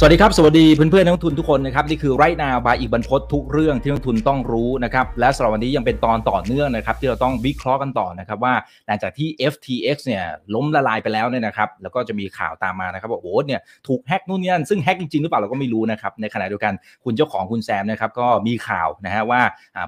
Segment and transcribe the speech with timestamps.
[0.00, 8.54] สวัสดีครับ สวัสดีเพื่อนๆนักลงทุนทุกคนนะครับนี่คือไรนาบายอีกบรรพททุกเรื่องที่นักลงทุนต้องรู้นะครับและสำหรับวันนี้ยังเป็นตอนต่อเนื่องนะครับที่เราต้องวิเคราะห์กันต่อนะครับว่า
[8.86, 10.24] หลังจากที่ FTX เนี่ย
[10.54, 16.72] ล้มละลายไปแล้วเนี่ยนะครับแล้วก็จะมีข่าวตามมานะครับว่าโอ้โหเนี่ยถูกแฮกนู่นนี่นั่นซึ่งแฮกจริงๆหรือเปล่าเราก็ไม่รู้นะครับในขณะเดียวกัน
[17.04, 19.40] คุณเจ้าของคุณแซมนะครับก็มีข่าวนะฮะว่า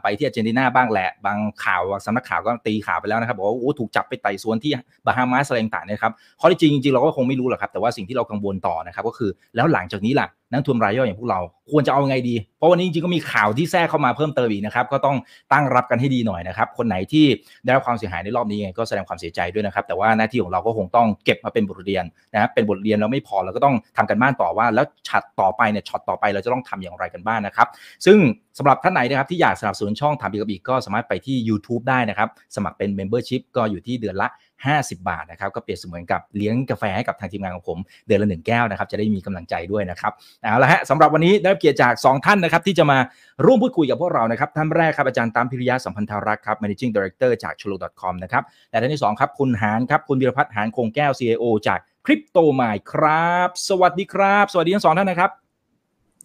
[0.02, 4.72] ไปที่อาร์เจนตินาบ้างแหละบางข่าวสำนักข่าวก็ตีข่าวไปแล้วนะครับบอกว่าโอ้ถูกจับไปไต่สวนที่
[5.07, 11.40] บาฮามาสอะไรต่างๆนะครับข้อที่จริงจริงๆเราก็คงไม่รู้หรอกครับแต่ว่าสิ่งที่เรากังวลต่อนะครับก็คือแล้วหลังจากนี้ล่ะ นักทุนรายย่อยอย่างพวกเรา
[11.71, 15.17] ควรจะเอาไงดี เพราะวันนี้จริงๆก็มีข่าวที่แทรกเข้ามาเพิ่มเติมอีกนะครับ ก็ต้อง
[15.53, 17.25] ตั้งรับกันให้ดีหน่อยนะครับ คนไหนที่
[17.64, 27.69] ได้รับความเสียหายในรอบนี้ไงก็แสดงความเสียใจด้วยนะครับ แต่ว่าหน้าที่ของเราก็คงต้องเก็บมาเป็นบทเรียนนะครับเป็นบทเรียนแล้วไม่พอเราก็ต้องทำกันบ้านต่อว่า แล้วช็อตต่อไปเนี่ยช็อตต่อไปเราจะต้องทำอย่างไรกันบ้างนะครับ
[28.07, 28.19] ซึ่ง
[28.58, 34.28] สำหรับท่านไหนนะครับที่อยากสนับสนุนช่องถามอีกกับอีกก็สามารถไปที่ YouTube ได้นะครับ สมัครเป็น Membership ก็อยู่ที่เดือนละ
[34.69, 42.98] 50 บาทนะครับ ก็เปรียบเสมือนกับเลี้ยงกาแฟให้กับทางทีมงานของผม เดือนละหนึ่งแก้วนะครับ จะได้มีกำลังใจด้วยนะครับเอาละฮะสำหรับวันนี้ได้รับเกียรติจาก 2 ท่านนะครับที่จะมา
[43.44, 55.30] ร่วมพูดคุยกับพวกเรานะครับท่านแรกครับอาจารย์ตามพิริยะสัมพันธารักษ์ครับ managing director จาก c h u l o com นะครับและท่านที่สองครับคุณหานครับคุณวิรพัฒน์หานคงแก้ว CIO จากคริปโตมายครับ สวัสดีครับ สวัสดีทั้งสองท่านนะครับ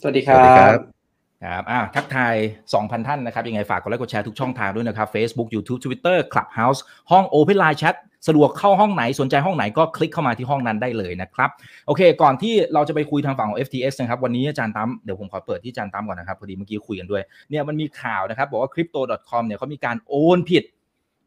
[0.02, 0.95] สวัสดีครับ
[1.44, 2.36] ครับอ่าทักทาย
[2.72, 6.80] 2,000 ท่านนะครับ ยังไงฝากกดไลค์กดแชร์ทุกช่องทางด้วยนะครับ Facebook YouTube Twitter Clubhouse
[7.12, 7.96] ห้อง Open Line Chat
[8.28, 11.50] สะดวกเข้าห้องไหนสนใจห้องไหนก็คลิกเข้ามาที่ห้องนั้นได้เลยนะครับ
[11.88, 20.64] โอเค ก่อนที่เราจะไปคุยทางฝั่งของ FTX นะครับ วันนี้อาจารย์ตั้มเดี๋ยวผมขอเปิดที่อาจารย์ตั้มก่อนนะครับ พอดีเมื่อกี้คุยกันด้วยเนี่ยมันมีข่าวนะครับ บอกว่า crypto.com เนี่ยเขามีการโอนผิด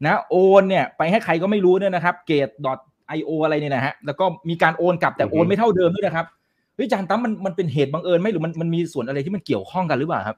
[0.05, 6.25] นะโอนเนี่ยไปให้ใครก็ไม่รู้เนี่ยนะครับ gate.io อะไรเนี่ยนะฮะแล้วก็มีการโอนกลับแต่โอนไม่เท่าเดิมด้วยนะครับ
[6.79, 10.37] ฮ้ยจารย์ตั้มมันมันเป็นเหตุบังเอิญไหมหรือมันมันมีส่วนอะไรที่มันเกี่ยวข้องกันหรือเปล่าครับ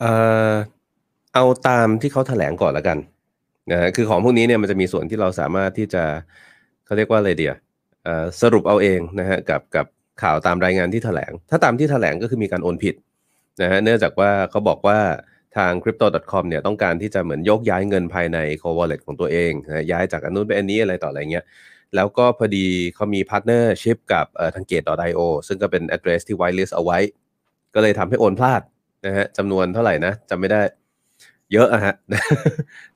[0.00, 0.10] เอ่
[0.50, 0.52] อ
[1.34, 2.98] เอาตามที่เขาแถลงก่อนละกัน
[3.70, 6.02] นะคือของพวกนี้เนี่ยมันจะมีส่วนที่เราสามารถที่จะ
[6.84, 7.54] เขาเรียกว่าอะไรเดีย
[8.40, 9.86] สรุปเอาเองนะฮะกับกับ
[10.22, 12.94] ข่าวตามรายงานที่แถลง ถ้าตามที่แถลงก็คือมีการโอนผิด
[13.62, 14.98] นะฮะเนื่องจากว่าเขาบอกว่า
[15.56, 21.44] ทาง crypto.com เนี่ยต้องการที่จะเหมือนยกย้ายเงินภายใน core wallet ของตัวเองนะย้ายจากอันนู้นไปอันนี้อะไรต่ออะไรเงี้ย
[21.94, 26.98] แล้วก็พอดีเขามีพาร์ทเนอร์ชิพกับเอ่อทาง Gate.io ซึ่งก็เป็น address ที่ whitelist เอาไว้
[27.74, 28.62] ก็เลยทำให้โอนพลาด
[29.06, 30.60] นะฮะจำนวนเท่าไหร่นะจำไม่ได้
[31.52, 31.94] เยอะอะฮะ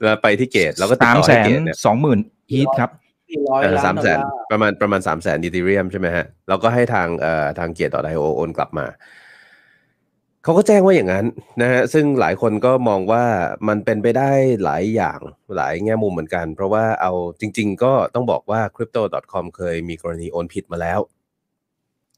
[0.03, 2.19] แล้วไปที่เกตแล้วก็ติดสามต่อแสให้นเกตเนี่ยสองหมื่น
[2.51, 2.91] อีทครับ
[3.29, 8.87] สี่ร้อยเออล้านสามดอลแสนลาร์ประมาณประมาณสามแสนอีเทเรียมใช่ไหมฮะแล้วก็ให้ทางเอ่อทางเกียรติต่อไดโอโอนกลับมา
[10.45, 11.27] เขาก็แจ้งว่าอย่างนั้น
[11.63, 13.25] นะฮะซึ่งหลายคนก็มองว่า
[13.69, 14.31] มันเป็นไปได้
[14.65, 15.21] หลายอย่าง
[15.57, 21.01] หลายแง่มุมเหมือนกัน เพราะว่าเอาจริง ๆ ก็ต้องบอกว่า crypto.com เคยมีกรณีโอนผิดมาแล้ว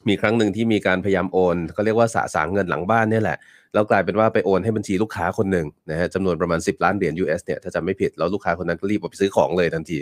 [0.08, 3.38] มีครั้งหนึ่งที่มีการพยายามโอนเขาเรียกว่าสะสางเงินหลังบ้านนี่แหละ
[3.74, 9.98] แล้วกลายเป็นว่าไปโอนให้บัญชีลูกค้าคนหนึ่งนะฮะจำนวนประมาณ 10 ล้านเหรียญ US เนี่ยถ้าจำไม่ผิดแล้วลูกค้าคนนั้นก็รีบเอาไปซื้อของเลยทันที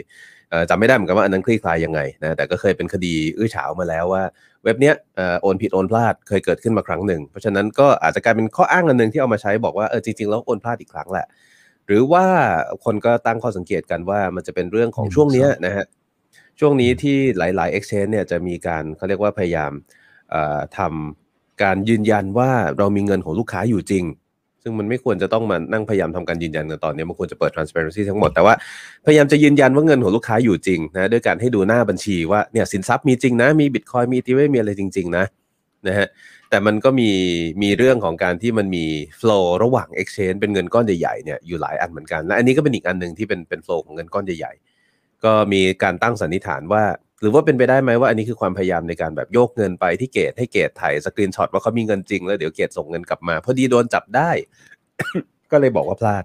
[0.71, 4.23] จำไม่ได้เหมือนกันว่าอันนั้นคลี่คลายยังไงนะแต่ก็เคยเป็นคดีอื้อฉาวมาแล้วว่า
[4.65, 11.27] เว็บเนี้ยเอ่อโอนผิดโอนพลาดเคยเกิดขึ้นมาครั้งหนึ่ง เพราะฉะนั้นก็อาจจะกลายเป็นข้ออ้างอันหนึ่งที่เอามาใช้บอกว่าเออจริงๆแล้วโอนพลาดอีกครั้งแหละ
[11.87, 12.25] หรือว่า
[12.85, 15.87] คนก็ตั้งข้อสังเกตกันว่ามันจะเป็นเรื่องของหนึ่งช่วงเนี้ยสองนะฮะ
[16.61, 19.73] ช่วงนี้ที่หลาย ๆ exchange เนี่ยจะมีการเขาเรียกว่าพยายาม
[20.31, 24.05] เอ่อทำการยืนยันว่าเรามีเงินของลูกค้าอยู่จริง
[24.63, 28.55] ซึ่งมันไม่ควรจะต้องมานั่งพยายามทำการยืนยันกันตอนนี้มันควรจะเปิด transparency ทั้งหมดแต่ว่า
[29.07, 35.25] พยายามจะยืนยันว่าเงินของลูกค้าอยู่จริงนะด้วยการให้ดูหน้าบัญชีว่าเนี่ยสินทรัพย์มีจริงนะ มีบิตคอยมีอีเวมีอะไรจริง ๆ นะ
[35.89, 36.09] นะฮะ
[36.51, 37.11] แต่มันก็มี
[37.63, 38.85] มีเรื่องของการที่มันมี
[39.21, 46.83] flow ระหว่าง exchange เป็นเงินก้อนใหญ่ๆเนี่ยอยู่หลายอันเหมือนกันและอันนี้ก็เป็นอีกอันหนึ่งที่เป็นเป็น flow ของเงินก้อนใหญ่ๆก็มีการตั้งสันนิษฐานว่า
[47.21, 54.31] หรือว่าเป็นไปได้ไหมว่าอันนี้คือความพยายามในการแบบโยกเงินไปที่เกตให้เกตถ่ายสกรีนช็อตว่าเขามีเงินจริงแล้วเดี๋ยวเกตส่งเงินกลับมา พอดีโดนจับได้
[55.51, 56.25] ก็เลยบอกว่าพลาด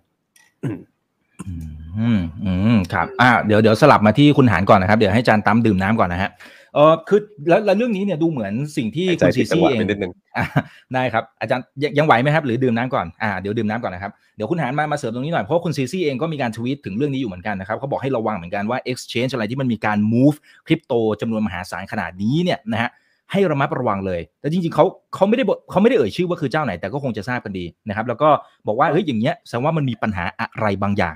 [2.00, 6.30] อืมอืมครับ อ่าเดี๋ยวเดี๋ยวสลับมาที่คุณหานก่อนนะครับ เดี๋ยวให้จานตั้มดื่มน้ำก่อนนะฮะ
[6.76, 7.20] เออคือ
[7.50, 10.46] แล้วแล้วเรื่องนี้เนี่ยดูเหมือนสิ่งที่ใจคุณซีผิดจังซี่หวะเองไปนิดนึงอะ
[10.94, 20.36] ได้ครับ อาจารย์ยังยังไหวไหมครับ หรือดื่มน้ำก่อนอ่าเดี๋ยวดื่มน้ำก่อนนะครับ เดี๋ยวคุณหารมามาเสริมตรงนี้หน่อย เพราะว่าคุณซีซี่เองก็มีการทวีตถึงเรื่องนี้อยู่เหมือนกันนะครับเขาบอกให้ระวังเหมือนกันว่า exchange อะไรที่มันมีการ move
[20.68, 22.90] คริปโตจำนวนมหาศาลขนาดนี้เนี่ยนะฮะ
[23.32, 24.86] ให้ระมัดระวังเลย แต่จริงๆเขา
[25.16, 28.30] เขาไม่ได้บอกเขาไม่ได้เอ่ยชื่อว่าคือเจ้าไหน แต่ก็คงจะทราบกันดีนะครับ แล้วก็
[28.68, 31.16] บอกว่าเฮ้ยอย่างเงี้ยแสดงว่ามันมีปัญหาอะไรบางอย่าง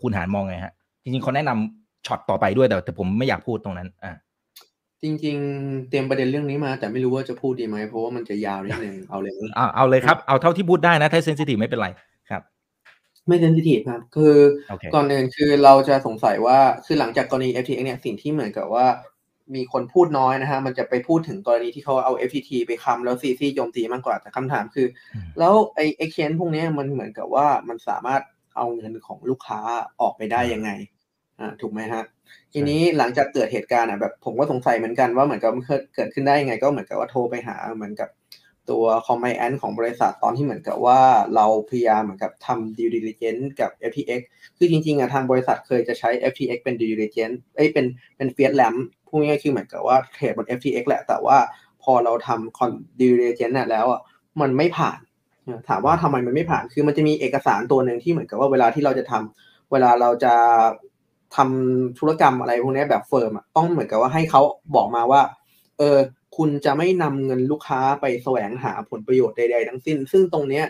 [0.00, 0.72] คุณหารมองไงฮะ
[1.02, 4.12] จริงๆเขาแนะนำช็อตต่อไปด้วยแต่แต่ผมไม่อยากพูดตรงนั้นอ่า
[5.02, 11.88] จริง ๆ เตรียมประเด็นเรื่องนี้มา แต่ไม่รู้ว่าจะพูดดีไหมเพราะว่ามันจะยาวนิดนึงเอาเลยอ่าเอาเลยครับ เอาเท่าที่พูดได้นะ ถ้าเซนซิทีฟไม่เป็นไร
[12.30, 12.42] ครับ
[13.28, 14.36] ไม่เซนซิทีฟครับ คือ
[14.70, 18.86] โอเคก่อนอื่นคือเราจะสงสัยว่าคือหลังจากกรณี FTX เนี่ยสิ่งที่เหมือนกับว่า
[19.54, 28.22] มีคนพูดน้อยนะฮะ มันจะไปพูดถึงกรณีที่เขาเอา FTT ไปคำแล้วซีซีโจมตีมากกว่า แต่คำถามคืออืมแล้วไอ้ exchange พวกเนี้ยมันเหมือนกับว่ามันสามารถ
[28.56, 29.60] เอาเงินของลูกค้า
[30.00, 30.70] ออกไปได้ยังไง
[31.40, 32.02] อ่าถูกไหมฮะ
[32.52, 35.64] ทีนี้หลังจากเกิดเหตุการณ์อะแบบผมก็สงสัยเหมือนกันว่าเหมือนกับมัน
[35.94, 38.08] เกิดขึ้นได้ยังไง ก็เหมือนกับว่าโทรไปหาเหมือนกับ
[38.70, 41.00] ตัวคอมไมแอนของบริษัทตอนที่เหมือนกับว่า
[41.34, 44.20] เราพยายามเหมือนกับทำ due diligence กับ FTX
[44.58, 47.86] คือจริงๆอะทางบริษัทเคยจะใช้ FTX เป็น due diligence เอ้ยเป็น
[48.16, 48.78] เป็น fiat lamp
[49.08, 51.38] พูดง่ายๆคือเหมือนกับว่าเทรดบน FTX แหละ แต่ว่า
[51.82, 52.70] พอเราทำ con
[53.00, 54.00] due diligence น่ะแล้วอะ
[54.40, 54.98] มันไม่ผ่าน
[55.68, 60.34] ถามว่าทำไมมันไม่ผ่าน คือมันจะมีเอกสารตัวหนึ่งที่เหมือนกับว่าเวลาที่เราจะทำเวลาเราจะ
[61.36, 64.42] ทำธุรกรรมอะไรพวกนี้แบบเฟิร์มอะต้องเหมือนกับว่าให้เขา
[64.74, 65.22] บอกมาว่า
[65.78, 65.98] เออ
[66.36, 70.66] คุณจะไม่นำเงินลูกค้าไปแสวงหาผลประโยชน์ใด ๆ ทั้งสิ้น ซึ่งตรงเนี้ย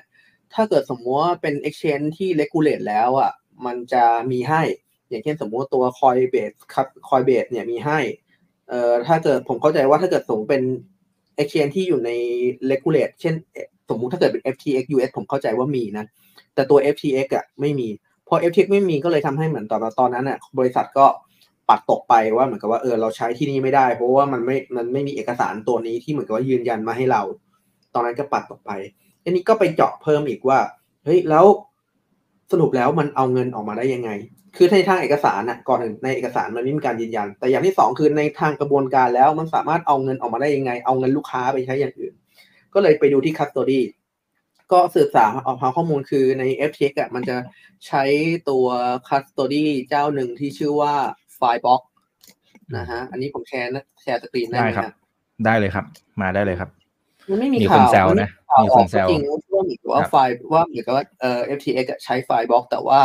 [0.54, 3.32] ถ้าเกิดสมมติว่าเป็น exchange ที่ regulate แล้วอะ
[3.66, 4.62] มันจะมีให้
[5.08, 7.98] อย่างเช่นสมมติว่าตัว Coinbase ครับ Coinbase เนี่ยมีให้
[8.68, 10.64] เอ่อถ้าเกิดผมเข้าใจว่าถ้าเกิดสมมติเป็น
[11.38, 12.10] exchange ที่อยู่ใน
[12.70, 13.34] regulate เช่น
[13.88, 16.04] สมมุติถ้าเกิดเป็น FTX US ผมเข้าใจว่ามีนะ
[16.54, 17.88] แต่ตัว FTX อะไม่มี
[18.28, 21.06] พอ FTX ไม่มีก็เลยทำให้เหมือนตอนตอนนั้นอะบริษัทก็
[21.68, 27.22] ปัดตกไปว่าเหมือนกับว่าเออเราใช้ที่นี่ไม่ได้ เพราะว่ามันไม่มันไม่มีเอกสารตัวนี้ที่เหมือนกับว่ายืนยันมาให้เรา
[27.94, 28.70] ตอนนั้นก็ปัดตกไป
[29.22, 30.58] อันนี้ก็ไปเจาะเพิ่มอีกว่า
[31.04, 31.46] เฮ้ยแล้ว
[32.52, 34.10] สรุปแล้วมันเอาเงินออกมาได้ยังไง
[34.56, 42.12] คือในทางเอกสารน่ะก่อนอื่นในเอกสารมันไม่มีการยืนยัน แต่อย่างที่สองคือในทางกระบวนการแล้วมันสามารถเอาเงินออกมาได้ยังไง เอาเงินลูกค้าไปใช้อย่างอื่น
[42.74, 43.80] ก็เลยไปดูที่ custody
[44.72, 47.36] ก็สืบสาวออกมาข้อมูลคือใน FTX อะมันจะ
[47.86, 48.02] ใช้
[48.50, 48.66] ตัว
[49.08, 50.94] custody เจ้าหนึ่งที่ชื่อว่า
[51.38, 51.80] Firebox
[52.76, 54.94] นะฮะ อันนี้ผมแชร์นะแชร์สกรีนได้ไหมได้ครับฮะ
[55.44, 55.84] ได้เลยครับ
[56.20, 56.70] มาได้เลยครับ
[57.28, 59.22] มันไม่มีมีคนข่าวแซวมันะข่าวมีอคอนกแซวก็จริง
[59.54, 63.00] ว่าอีกว่าครับไฟล์ว่าเหมือนกับว่าเอ่อ FTX อะใช้ไฟล์บล็อก แต่ว่า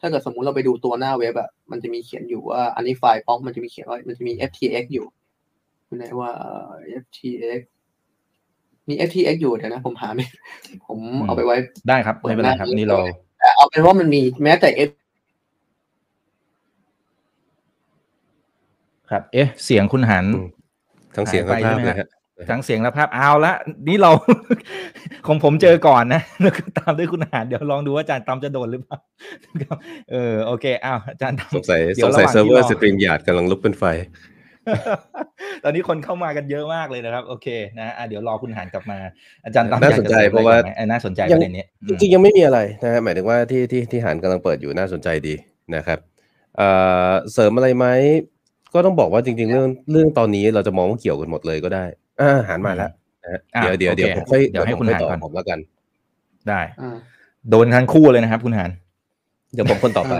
[0.00, 5.06] ถ้าเกิดสมมุติเราไปดูตัวหน้าเว็บอะมันจะมีเขียนอยู่ว่าอันนี้ไฟล์บล็อกมันจะมีเขียนว่ามันจะมี FTX อยู่
[5.86, 6.70] อยู่ไหนว่าเอ่อ
[7.02, 7.60] FTX
[8.90, 10.24] มี FTX อยู่เดี๋ยวนะ ผมหาไม่
[10.86, 11.56] ผมเอาไปไว้
[11.88, 12.96] ได้ครับไม่เป็นไรครับ นี่เรา
[13.38, 14.90] แต่เอาเป็นว่ามันมีแม้แต่ F
[19.10, 20.48] ครับ เอ๊ะ เสียงคุณหันอืม
[21.16, 22.08] ทั้งเสียงและหายไปภาพใช่ไหมเลยฮะฮะ
[22.50, 23.52] ทั้งเสียงและภาพเอาละ
[23.88, 24.10] นี่เรา
[25.26, 28.96] ของผมเจอก่อนนะแล้วก็ตามด้วยคุณหารเดี๋ยวลองดูว่าอาจารย์ตามจะโดนหรือเปล่า
[29.62, 29.78] ครับ
[30.10, 33.84] เออโอเคอ้าวอาจารย์ตามสงสัยเดี๋สยวงสัยระหว่างเซิร์ฟเวอที่ร์รอสตรีมยาร์ดกำลังลุกเป็นไฟ
[35.64, 37.46] ตอนนี้คนเข้ามากันเยอะมากเลยนะครับ โอเค
[37.78, 38.98] นะอะเดี๋ยวรอคุณหารกลับมา
[39.44, 45.34] อาจารย์ตามน่าสนใจอยกเพราะว่าสมอไไหมอะน่าสนใจยัปงระเด็นนี้จริงๆยังไม่มีอะไรนะฮะหมายถึงว่าที่ที่ที่หานกำลังเปิดอยู่น่าสนใจดี
[45.74, 45.98] นะครับ
[46.56, 46.68] เอ่
[47.08, 47.86] อเสริมอะไรไหม
[48.74, 51.84] ก็ต้องบอกว่าจริง ๆ เรื่องเรื่องตอนนี้เราจะมองว่าเกี่ยวกันหมดเลยก็ได้
[52.20, 52.90] อ่าหานมาแล้ว
[53.24, 55.58] นะฮะอะเดี๋ยวเดี๋ยวโอเคเดี๋ยวผมค่อยเดี๋ยวให้ผมคุณค่อยหารตอบก่อนผมแล้วกัน
[56.48, 56.96] ได้อ่า
[57.50, 58.70] โดนทั้งคู่เลยนะครับ คุณหาร
[59.54, 60.14] เดี๋ยวผมคนต่อไป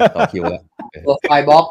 [0.00, 0.62] อ่าต่อคิวแล้ว
[1.06, 1.64] ตัว Fireblocks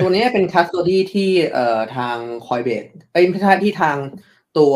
[0.00, 3.96] ตัวนี้เป็น custody ที่เอ่อทาง Coinbase เอ้ยไม่ใช่ที่ทาง
[4.58, 4.72] ตัว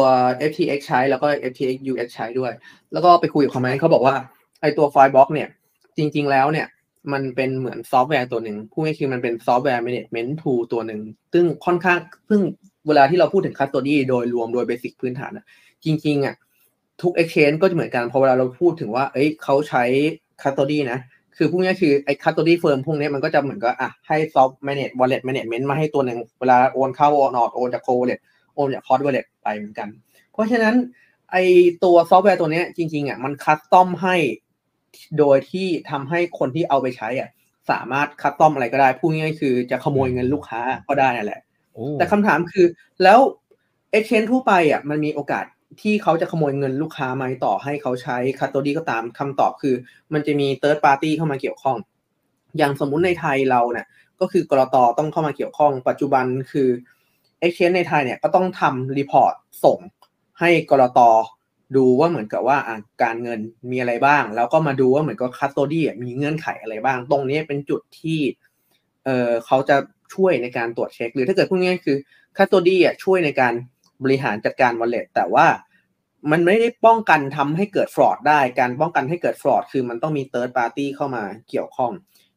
[0.51, 2.53] FTX ใช้แล้วก็ FTX US ใช้ด้วย
[2.93, 4.17] แล้วก็ไปคุยกับคอมเมนต์เขาบอกว่า
[4.61, 5.49] ไอตัว Fireblocks เนี่ย
[5.97, 6.67] จริง ๆ แล้วเนี่ย
[7.13, 11.01] มันเป็นเหมือนซอฟต์แวร์ตัวหนึ่งพูดง่ายๆคือมันเป็นซอฟต์แวร์ management tool ตัวหนึ่ง
[11.33, 11.99] ซึ่งค่อนข้าง
[12.29, 12.41] ซึ่ง
[12.89, 15.45] เวลาที่เราพูดถึง custody โดยรวมโดย basic พื้นฐานอะ
[15.85, 16.35] จริง ๆ อะ
[17.03, 19.85] ทุก exchange ก็จะเหมือนกันพอเวลาเราพูดถึงว่า เอ้ยเขาใช้
[20.43, 20.99] custody นะ
[21.39, 28.21] คือพวกนี้คือไอ้ custody firm พวกนี้มันก็จะเหมือนกับอะให้ soft manage wallet management มาให้ตัวหนึ่งเวลาโอนเข้าโอนออกโอนจาก cold wallet
[28.55, 29.89] โอนจาก hot wallet ไปเหมือนกัน
[30.33, 30.75] เพราะฉะนั้น
[31.33, 31.45] ไอ้
[31.85, 34.17] ตัวซอฟต์แวร์ตัวนี้จริงๆอะมัน custom ให้
[35.19, 37.29] โดยที่ทำให้คนที่เอาไปใช้อะ
[37.71, 41.41] สามารถ custom อะไรก็ได้พูดง่ายๆคือจะขโมยเงินลูกค้าก็ได้นั่นแหละ
[41.95, 42.67] แต่คำถามคือ
[43.03, 43.19] แล้ว
[43.95, 45.45] exchange ทั่วไปอะมันมีโอกาส
[45.81, 49.75] ที่เขาจะขโมยเงินลูกค้าไหมต่อให้เขาใช้ custody ก็ตามคำตอบคือ
[50.13, 51.77] มันจะมี third party เข้ามาเกี่ยวข้อง
[52.59, 53.87] อย่างสมมุติในไทยเราเนี่ย
[54.21, 56.69] ก็คือกลต.ต้องเข้ามาเกี่ยวข้อง ปัจจุบันคือ
[57.41, 59.35] exchange ในไทยเนี่ยก็ต้องทำ report
[59.65, 59.79] ส่ง
[60.41, 61.01] ให้กลต.
[61.77, 62.59] ดูว่าเหมือนกับว่า
[63.03, 68.21] การเงินมีอะไรบ้าง แล้วก็มาดูว่าเหมือนกับ custody มีเงื่อนไขอะไรบ้าง ตรงนี้เป็นจุดที่
[69.05, 69.77] เออเขาจะ
[70.15, 71.97] ช่วยในการตรวจเช็ค หรือถ้าเกิดพูดง่ายๆคือ
[72.37, 73.55] custody ช่วยในการ
[74.05, 75.47] บริหารจัดการ wallet แต่ว่า
[76.31, 81.93] มันไม่ได้ป้องกันทำให้เกิด fraud ได้ การป้องกันให้เกิด fraud คือมันต้องมี third party เข้ามาเกี่ยวข้อง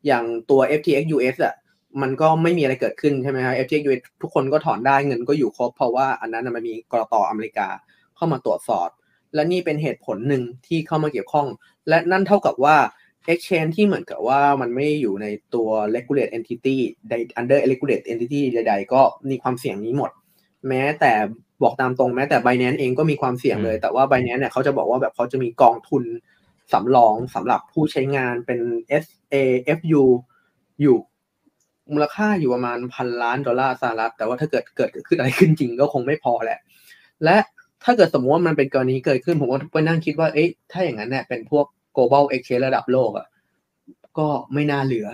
[0.05, 1.55] อย่างตัว FTX US อะ
[2.01, 7.67] มันก็ไม่มีอะไรเกิดขึ้นใช่ไหมครับ FTX US ทุกคนก็ถอนได้เงินก็อยู่ครบ เพราะว่าอันนั้นมันมีกลต.อเมริกา
[8.15, 8.89] เข้ามาตรวจสอบ
[9.35, 11.47] และนี่เป็นเหตุผลหนึ่งที่เข้ามาเกี่ยวข้อง
[11.89, 12.77] และนั่นเท่ากับว่า
[13.31, 16.77] exchange ที่เหมือนกับว่ามันไม่อยู่ในตัว regulate entity
[17.09, 20.11] ใด under regulate entity ใด ๆ ก็มีความเสี่ยงนี้หมด
[20.67, 21.13] แม้แต่
[21.63, 26.03] บอกตามตรงแม้แต่ Binance เองก็มีความเสี่ยงเลย แต่ว่า Binance เนี่ยเขาจะบอกว่าแบบเขาจะมีกองทุน
[26.73, 28.59] สำรองสำหรับผู้ใช้งานเป็น
[29.03, 30.03] SAFU
[30.81, 30.97] อยู่
[31.91, 36.59] มูลค่าอยู่ประมาณพันล้านดอลลาร์สหรัฐแต่ว่าถ้าเกิดเกิดขึ้นอะไรขึ้นจริงก็คงไม่พอแหละ
[37.23, 37.37] และ
[37.83, 41.65] ถ้าเกิดสมมติว่ามันเป็นกรณีเกิดขึ้นผมก็ไปนั่งคิดว่าเอ๊ะถ้าอย่างนั้นเนี่ยเป็นพวก
[41.95, 43.27] global exchange ระดับโลกอะ
[44.17, 45.07] ก็ไม่น่าเหลือ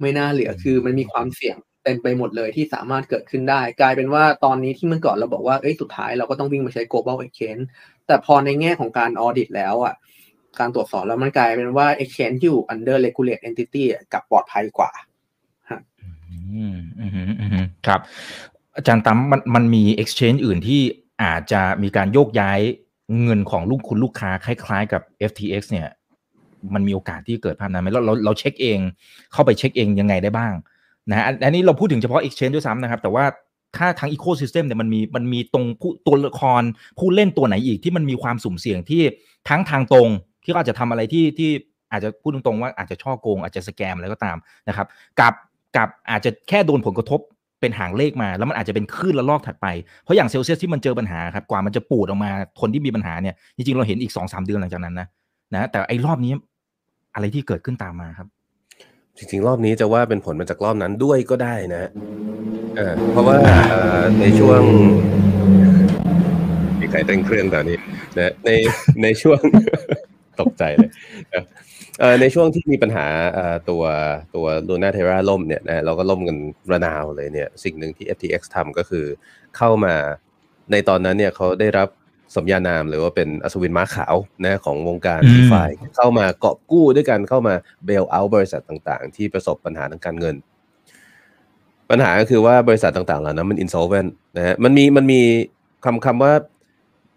[0.00, 7.64] ไม่น่าเหลือคือมันมีความเสี่ยงเต็มไปหมดเลยที่สามารถเกิดขึ้นได้ กลายเป็นว่าตอนนี้ที่เมื่อก่อนเราบอกว่าเอ้ยสุดท้ายเราก็ต้องวิ่งมาใช้ global exchange
[8.06, 9.94] แต่พอในแง่ของการ audit แล้วอะ
[10.60, 14.90] การตรวจสอบแล้วมันกลายเป็นว่า exchange ที่อยู่ under regulated entity กับปลอดภัยกว่า
[17.86, 18.00] ครับ
[18.76, 20.80] อาจารย์ตั้มมันมันมี exchange อื่นที่
[21.22, 22.60] อาจจะมีการโยกย้าย
[23.22, 25.88] เงินของลูกคุณลูกค้า คล้าย ๆ กับ FTX เนี่ย
[26.74, 28.78] มันมีโอกาสที่เกิดภาพนั้นไหมเราเราเราเช็คเอง
[29.32, 30.52] เข้าไปเช็คเองยังไงได้บ้าง
[31.10, 33.24] นะฮะอันนี้เราพูดถึงเฉพาะ exchange ด้วยซ้ำนะครับ แต่ว่า
[33.76, 36.62] ถ้าทาง ecosystem เนี่ยมันมีมันมีตรงผู้ตัวละคร
[36.98, 39.02] ผู้เล่นตัวไหนอีกที่มันมีความสุ่มเสี่ยงที่
[39.48, 40.08] ทั้งทางตรง
[40.44, 41.50] ที่เขาอาจจะทำอะไรที่ที่
[41.92, 44.36] อาจจะพูดตรงๆว่าอาจจะช่อโกง อาจจะสแกมอะไรก็ตาม
[44.68, 44.86] นะครับ
[45.20, 45.34] กับ
[45.76, 47.20] กับอาจจะแค่โดนผลกระทบ
[47.60, 49.66] เป็นหางเลขมา แล้วมันอาจจะเป็นคลื่นละลอกถัดไป
[50.04, 55.06] เพราะอย่างเซลเซียสที่มันเจอปัญหาครับกว่ามันจะปูดออกมาคนที่มีปัญหาเนี่ยจริงๆเราเห็นอีกสองสามเดือนหลังจากนั้นนะ
[55.54, 56.32] นะแต่ไอ้รอบนี้
[57.14, 58.28] อะไรที่เกิดขึ้นตามมาครับ
[59.18, 61.90] จริงๆ รอบนี้จะว่าเป็นผลมาจากรอบนั้นด้วยก็ได้นะ
[62.76, 63.36] เออเพราะว่า
[63.70, 64.60] เอ่อในช่วง
[66.80, 67.78] มีใครเต้นเครื่องตอนนี้
[68.16, 68.50] นะใน
[69.02, 69.40] ในช่วง
[70.40, 70.90] ตกใจเลย
[71.34, 71.44] นะ
[72.00, 73.82] เอ่อในช่วงที่มีปัญหาเอ่อตัว
[74.34, 76.36] ตัว Luna Terra ล่มเนี่ยนะเราก็ล่มกัน
[76.72, 79.04] ระนาวเลยเนี่ย สิ่งหนึ่งที่ FTX ทำก็คือ
[79.56, 79.94] เข้ามา
[80.72, 81.88] ในตอนนั้นเนี่ยเขาได้รับ
[82.34, 87.54] สมญานามหรือว่าเป็นอัศวินม้าขาวนะของวงการอืม d e f i เข้ามาเกาะกู้ด้วยกันเข้ามา
[87.84, 90.36] เบลเอาบริษัทต่างๆ ที่ประสบปัญหาทางการเงิน
[91.90, 95.20] ปัญหาก็คือว่าบริษัทต่างๆเหล่านั้นมัน insolvent นะฮะมันมีมันมี
[95.84, 96.32] คำคำว่า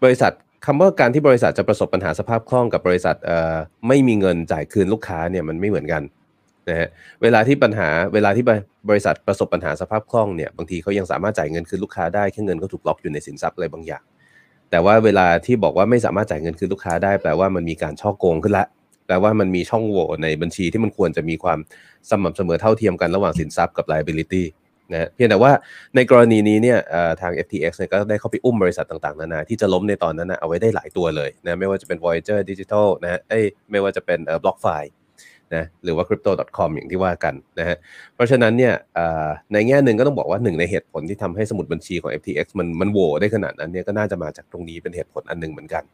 [0.04, 0.32] บริษัท
[0.66, 3.56] คำว่าการที่บริษัทจะประสบปัญหาสภาพคล่องกับบริษัทเอ่อ
[3.88, 6.02] ไม่มีเงินจ่ายคืนลูกค้าเนี่ยมันไม่เหมือนกัน
[6.68, 6.88] นะฮะ
[7.22, 8.44] เวลาที่ปัญหาเวลาที่
[8.90, 14.02] บริษัทประสบปัญหาสภาพคล่องเนี่ยบางทีเขายังสามารถจ่ายเงินคืนลูกค้าได้แค่เงินเขาถูกล็อกอยู่ในสินทรัพย์อะไรบางอย่าง
[14.72, 18.66] แต่ว่าเวลาที่บอกว่าไม่สามารถจ่ายเงินคืนลูกค้าได้แปลว่ามันมีการช่อโกงขึ้นละ
[19.06, 21.58] แปลว่ามันมีช่องโหว่ในบัญชีที่มันควรจะมีความ
[22.10, 24.44] สม่ำเสมอเท่าเทียมกันระหว่างสินทรัพย์กับ liability
[24.92, 25.52] นะเพียงแต่ว่า
[25.96, 26.78] ในกรณีนี้เนี่ย
[27.20, 34.82] ทาง FTX เนี่ยก็ได้เข้าไปอุ้มบริษัทต่างๆ นานาที่จะล้มในตอนนั้นนะเอาไว้ได้หลายตัวเลยนะไม่ว่าจะเป็น Voyager Digital นะเอ้ยไม่ว่าจะเป็นเอ่อ BlockFi
[35.54, 37.76] นะหรือว่า crypto.com อย่างที่ว่ากันนะฮะ
[38.14, 38.74] เพราะฉะนั้นเนี่ย
[39.52, 45.84] ในแง่หนึ่งก็ต้องบอกว่าหนึ่งในเหตุผลที่ทำให้สมุดบัญชีของ FTX มันมันโหวได้ขนาดนั้นเนี่ยก็น่าจะมาจากตรงนี้เป็นเหตุผลอันหนึ่งเหมือนกัน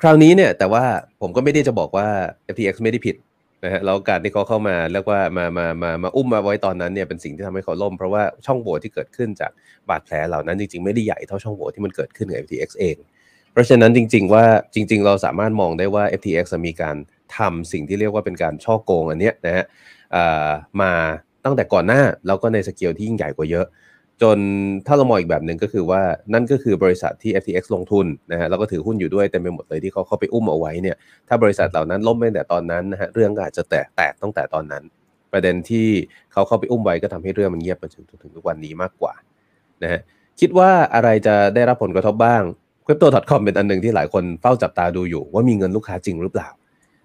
[0.00, 0.84] คราวนี้เนี่ยแต่ว่า
[1.20, 2.06] ผมก็ไม่ได้จะบอกว่า
[2.54, 3.16] FTX ไม่ได้ผิด
[3.64, 9.50] นะฮะแล้วการที่เขาเข้ามาเรียกว่ามามามามาอุ้มมาไว้ตอนนั้นเนี่ยเป็นสิ่งที่ทำให้เขาล่ม เพราะว่าช่องโหว่ที่เกิดขึ้นจาก
[9.88, 12.96] บาดแผลเหล่านั้นจริงๆไม่ได้ใหญ่เท่าช่องโหว่ที่มันเกิดขึ้นกับ FTX เอง
[13.52, 16.96] เพราะฉะนั้นจริง ๆ ว่าจริง ๆ เราสามารถมองได้ว่า FTX มีการ
[17.36, 19.64] ทำสิ่งที่เรียกว่าเป็นการช่อโกงอันเนี้ยนะฮะ
[20.80, 20.92] มา
[21.44, 23.66] ตั้งแต่ก่อนหน้าแล้วก็ในสเกลที่ยิ่งใหญ่กว่าเยอะ
[24.22, 24.38] จน
[24.86, 26.02] ถ้าเรามองอีกแบบหนึ่งก็คือว่า
[26.32, 30.96] นั่นก็คือบริษัทที่ FTX ลงทุนนะฮะแล้วก็ถือหุ้นอยู่ด้วยเต็มไปหมดเลยที่เขาเข้าไปอุ้มเอาไว้เนี่ย
[31.28, 34.82] ถ้าบริษัทเหล่านั้นล้มไปแต่ตอนนั้นนะฮะเรื่องก็อาจจะแตกแตกตั้งแต่ตอนนั้น
[35.32, 35.88] ประเด็นที่
[36.32, 39.14] เขาเข้าไปอุ้มไว้ก็ทำให้เรื่องมันเงียบมาจนถึงทุกวันนี้มากกว่า
[39.82, 40.00] นะฮะ
[40.40, 42.42] คิดว่าอะไรจะได้รับผลกระทบบ้าง
[42.86, 46.48] Crypto.com เป็นอันหนึ่งที่หลายคนเฝ้าจับตาดูอยู่ว่ามีเงินลูกค้าจริงหรือเปล่า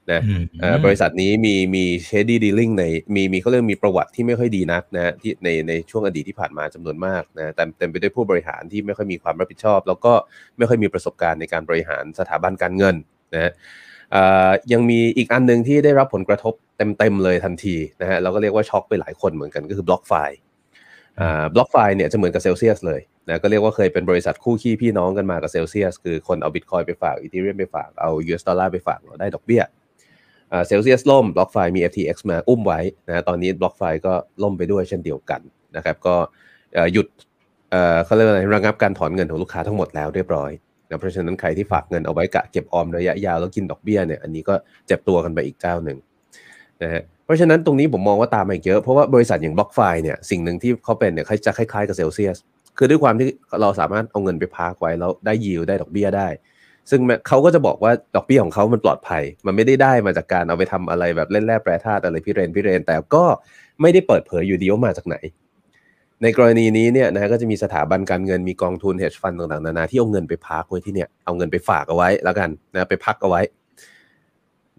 [0.10, 2.84] นะอืมเอ่อบริษัทนี้มีมี shady dealing ใน
[3.16, 10.14] มีมีเขาเรียกมีประวัติที่ไม่ค่อยดีนักนะฮะที่ในในช่วงอดีตที่ผ่านมาจำนวนมากนะแต่เต็มไปด้วยผู้บริหารที่ไม่ค่อยมีความรับผิดชอบ แล้วก็
[10.58, 12.96] ไม่ค่อยมีประสบการณ์ในการบริหารสถาบันการเงิน
[13.34, 13.52] นะฮะ
[14.12, 20.30] เอ่อยังมีอีกอันหนึ่งที่ได้รับผลกระทบเต็มๆเลยทันทีนะฮะเราก็เรียกว่าช็อกไปหลายคนเหมือนกันก็คือ BlockFi
[21.20, 29.81] อ่า BlockFi เนี่ยจะเหมือนกับ Celsius เลยนะก็เรียกว่าเคยเป็นบริษัทคู่ขี้พี่น้องกันมากับ Celsius คือคนเอา Bitcoin ไปฝาก Ethereum ไปฝากเอา US ดอลลาร์ไปฝากเราได้ดอกเบี้ยอ่า
[30.68, 35.42] เซลเซียสล่ม BlockFi มี FTX มาอุ้มไว้นะตอนนี้ BlockFi ก็ล่มไปด้วยเช่นเดียวกัน
[35.76, 36.16] นะครับก็
[36.94, 37.08] หยุด
[38.06, 40.52] เขาเรียกว่าอะไรระงับการถอนเงินของลูกค้าทั้งหมดแล้วเรียบร้อย
[40.88, 44.56] นะเพราะฉะนั้นใครที่ฝากเงินเอาไว้กะเก็บออมระยะยาวแล้วกินดอกเบี้ยเนี่ยอันนี้ก็
[44.88, 45.98] เจ็บตัวกันไปอีกเจ้าหนึ่ง
[46.84, 52.38] นะฮะเพราะฉะนั้นตรงนี้ผมมองว่าตามมาอีกเยอะ เพราะว่าบริษัทอย่าง BlockFi เนี่ยสิ่งหนึ่งที่เขาเป็นเนี่ยเขาจะคล้ายๆกับ Celsius
[52.78, 53.28] คือด้วยความที่
[53.62, 56.28] เราสามารถเอาเงินไปพากไว้แล้วได้ยิวได้ดอกเบี้ยได้
[56.90, 63.24] ซึ่งเขาก็จะบอกว่าดอกเบี้ยของเขามันปลอดภัย มันไม่ได้ได้มาจากการเอาไปทำอะไรแบบเล่นแร่แปรธาตุอะไรพิเรนพิเรน แต่ก็
[63.82, 65.16] ไม่ได้เปิดเผยอยู่ดีว่ามาจากไหน
[66.24, 73.42] ในกรณีนี้เนี่ยนะก็จะมีสถาบันการเงินมีกองทุน hedge fund ต่างๆนานาที่เอาเงินไปพักไว้ที่เนี่ยเอาเงินไปฝากเอาไว้แล้วกันนะไปพักเอาไว้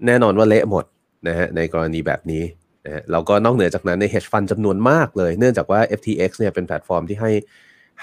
[0.07, 0.85] แน่นอนว่าเละหมด
[1.29, 2.43] นะฮะในกรณีแบบนี้
[2.87, 7.33] นะฮะแล้วก็นอกเหนือจากนั้นใน hedge fund จำนวนมากเลย เนื่องจากว่า FTX เนี่ยเป็นแพลตฟอร์มที่ให้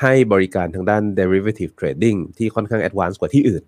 [0.02, 3.64] ให้บริการทางด้าน derivative trading ที่ค่อนข้าง advanced กว่าที่อื่น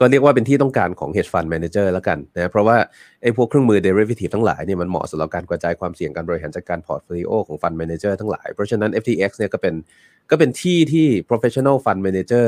[0.00, 2.76] ก็เรียกว่าเป็นที่ต้องการของ hedge fund manager แล้วกันนะเพราะว่า
[3.22, 9.74] ไอ้พวกเครื่องมือ derivative ทั้งหลายเนี่ยมันเหมาะสำหรับการกระจายความเสี่ยงการบริหารจัดการ portfolio ของ fund manager ทั้งหลาย เพราะฉะนั้น FTX เนี่ยก็เป็น
[10.30, 12.46] ก็เป็นที่ที่ professional fund manager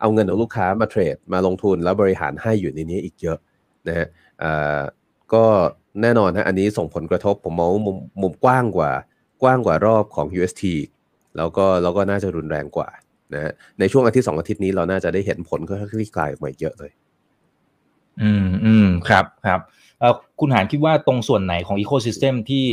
[0.00, 3.38] เอาเงินของลูกค้ามาเทรดมาลงทุนแล้วบริหารให้อยู่ในนี้อีกเยอะ
[3.88, 4.06] นะฮะ
[5.34, 5.44] ก็
[6.02, 8.92] แน่นอนฮะอันนี้ส่งผลกระทบผมมองมุมมุมกว้างกว่า
[9.42, 10.64] กว้างกว่ารอบของ UST
[11.36, 12.88] แล้วก็แล้วก็น่าจะรุนแรงกว่า
[13.32, 16.90] นะฮะในช่วงอาทิตย์สองอาทิตย์นี้เราน่าจะได้เห็นผลค่อยๆคลี่คลายออกมาอีกเยอะเลย
[18.22, 19.60] อืมอืมครับครับ
[20.00, 22.66] เอ่อคุณหานคิดว่าตรงส่วนไหนของอีโค y ิสเต็มที่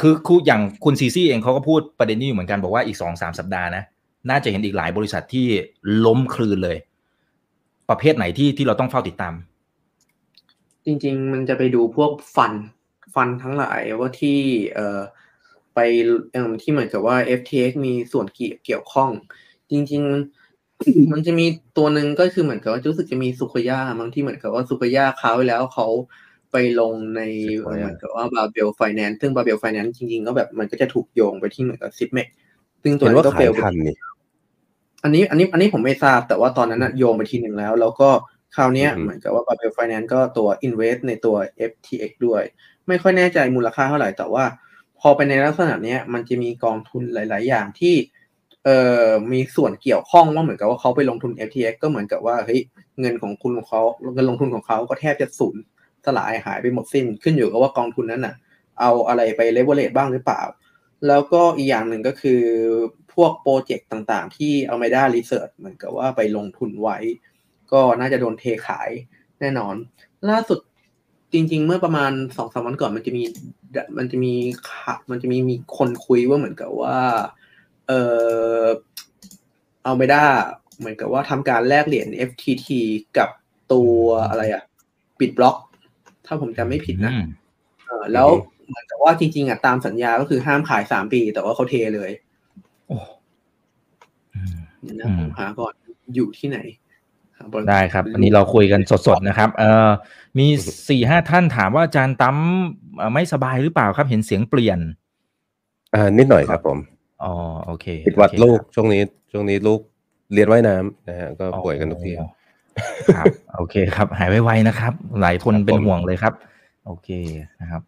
[0.00, 3.84] คือคืออย่างคุณซีซี่เองเขาก็พูดประเด็นนี้อยู่เหมือนกันบอกว่าอีกสองสามสัปดาห์นะ
[4.30, 5.46] น่าจะเห็นอีกหลายบริษัทที่
[6.04, 6.78] ล้มคลืนเลย
[7.90, 9.34] ประเภทไหนที่ที่เราต้องเฝ้าติดตาม
[10.84, 12.52] จริง ๆ มันจะไปดูพวกฟัน
[13.14, 14.38] ฟันทั้งหลายว่าที่
[14.74, 15.00] เอ่อ
[15.74, 15.78] ไป
[16.32, 19.10] เอ่อที่เหมือนกับว่า FTX มีส่วนเกี่ยวเกี่ยวข้อง
[19.70, 21.46] จริงๆมันจะมี
[21.76, 25.86] ตัวหนึ่งก็คือเหมือนกับว่ารู้สึกจะมีสุขย่าบางที่เหมือนกับว่าสุขย่าค้าไว้แล้วเขา
[26.52, 32.28] ไปลงใน Sequoia เหมือนกับว่าบาเบลไฟแนนซ์ซึ่งบาเบลไฟแนนซ์จริงๆก็แบบมันก็จะถูกโยงไปที่เหมือนกับซิปเมก
[32.82, 33.96] ซึ่งตัวเห็นนั้ว่านก็ขาเฟยลไปทันนี่
[35.04, 38.08] อันนี้อันนี้อันนี้ผมไม่ทราบแต่ว่าตอนนั้นนะโยงไปทีหนึ่งแล้ว แล้วก็
[38.56, 41.36] คราวเนี้ยอือฮึเหมือนกับว่า Babel Finance ก็ตัว invest ในตัว
[41.70, 42.42] FTX ด้วย
[42.88, 44.44] ไม่ค่อยแน่ใจมูลค่าเท่าไหร่แต่ว่า
[45.00, 52.60] พอไปในลักษณะเนี้ยมันจะมีกองทุนหลาย ๆ อย่างที่เอ่อมีส่วนเกี่ยวข้องว่าเหมือนกับว่าเขาไปลงทุน FTX ก็เหมือนกับว่าเฮ้ย
[53.00, 53.82] เงินของคุณของเขา
[54.14, 55.56] เงินลงทุนของเขาก็แทบจะสูญ
[56.06, 58.34] สลายหายไปหมดสิ้น ขึ้นอยู่กับว่ากองทุนนั้นน่ะ
[58.80, 60.42] เอาอะไรไปเลเวลเลตบ้างหรือเปล่า
[61.06, 62.42] แล้วก็อีกอย่างหนึ่งก็คือ
[63.14, 66.98] พวก project ต่างๆ ที่ Alameda Research เหมือนกับว่าไปลงทุนไว้
[67.72, 68.90] ก็น่าจะโดนเทขาย
[69.40, 69.74] แน่นอน
[70.30, 70.58] ล่าสุด
[71.32, 73.22] จริง ๆ เมื่อประมาณสองสามวันก่อนมันจะมี
[73.98, 74.34] มันจะมี
[74.70, 76.98] ข่าวมันจะมีมีคนคุยว่าเหมือนกับว่า
[77.88, 77.92] เอ
[78.62, 78.66] อ
[79.84, 80.24] เอาไม่ได้
[80.78, 82.68] เหมือนกับว่าทำการแลกเหรียญ FTT
[83.18, 83.28] กับ
[83.72, 83.96] ตัว
[84.28, 84.62] อะไรอะ
[85.20, 85.56] ปิดบล็อก
[86.26, 87.24] ถ้าผมจำไม่ผิดนะอืม
[87.86, 88.28] เออแล้ว
[88.68, 92.10] เหมือนกับว่าจริง ๆอะตามสัญญาก็คือห้ามขายสามปี แต่ว่าเขาเทเลย
[92.86, 92.96] โอ้
[94.34, 95.72] อืมเดี๋ยวอืนะมผมหาก่อน
[96.14, 96.58] อยู่ที่ไหน
[97.36, 99.88] หาบริษัทได้ครับ อันนี้เราคุยกันสดๆนะครับ เอ่อ
[100.38, 100.46] มี
[100.88, 102.36] สี่ห้าท่านถามว่าอาจารย์ตั้ม
[102.96, 104.78] เอ่อไม่สบายหรือเปล่าครับ เห็นเสียงเปลี่ยน
[105.94, 106.78] อ่านิดหน่อยครับผม
[107.22, 107.32] อ๋อ
[107.66, 109.02] โอเคติดหวัดโอเคลูกครับช่วงนี้
[109.32, 109.80] ช่วงนี้ลูก
[110.32, 112.28] เรียนว่ายน้ำนะฮะก็ป่วยกันทุกทีอ๋อ
[113.16, 113.26] ครับ
[113.56, 116.32] โอเคครับ หายไวๆนะครับ หลายคนครับเป็นผมห่วงเลยครับ
[116.86, 117.08] โอเค
[117.62, 117.82] นะครับ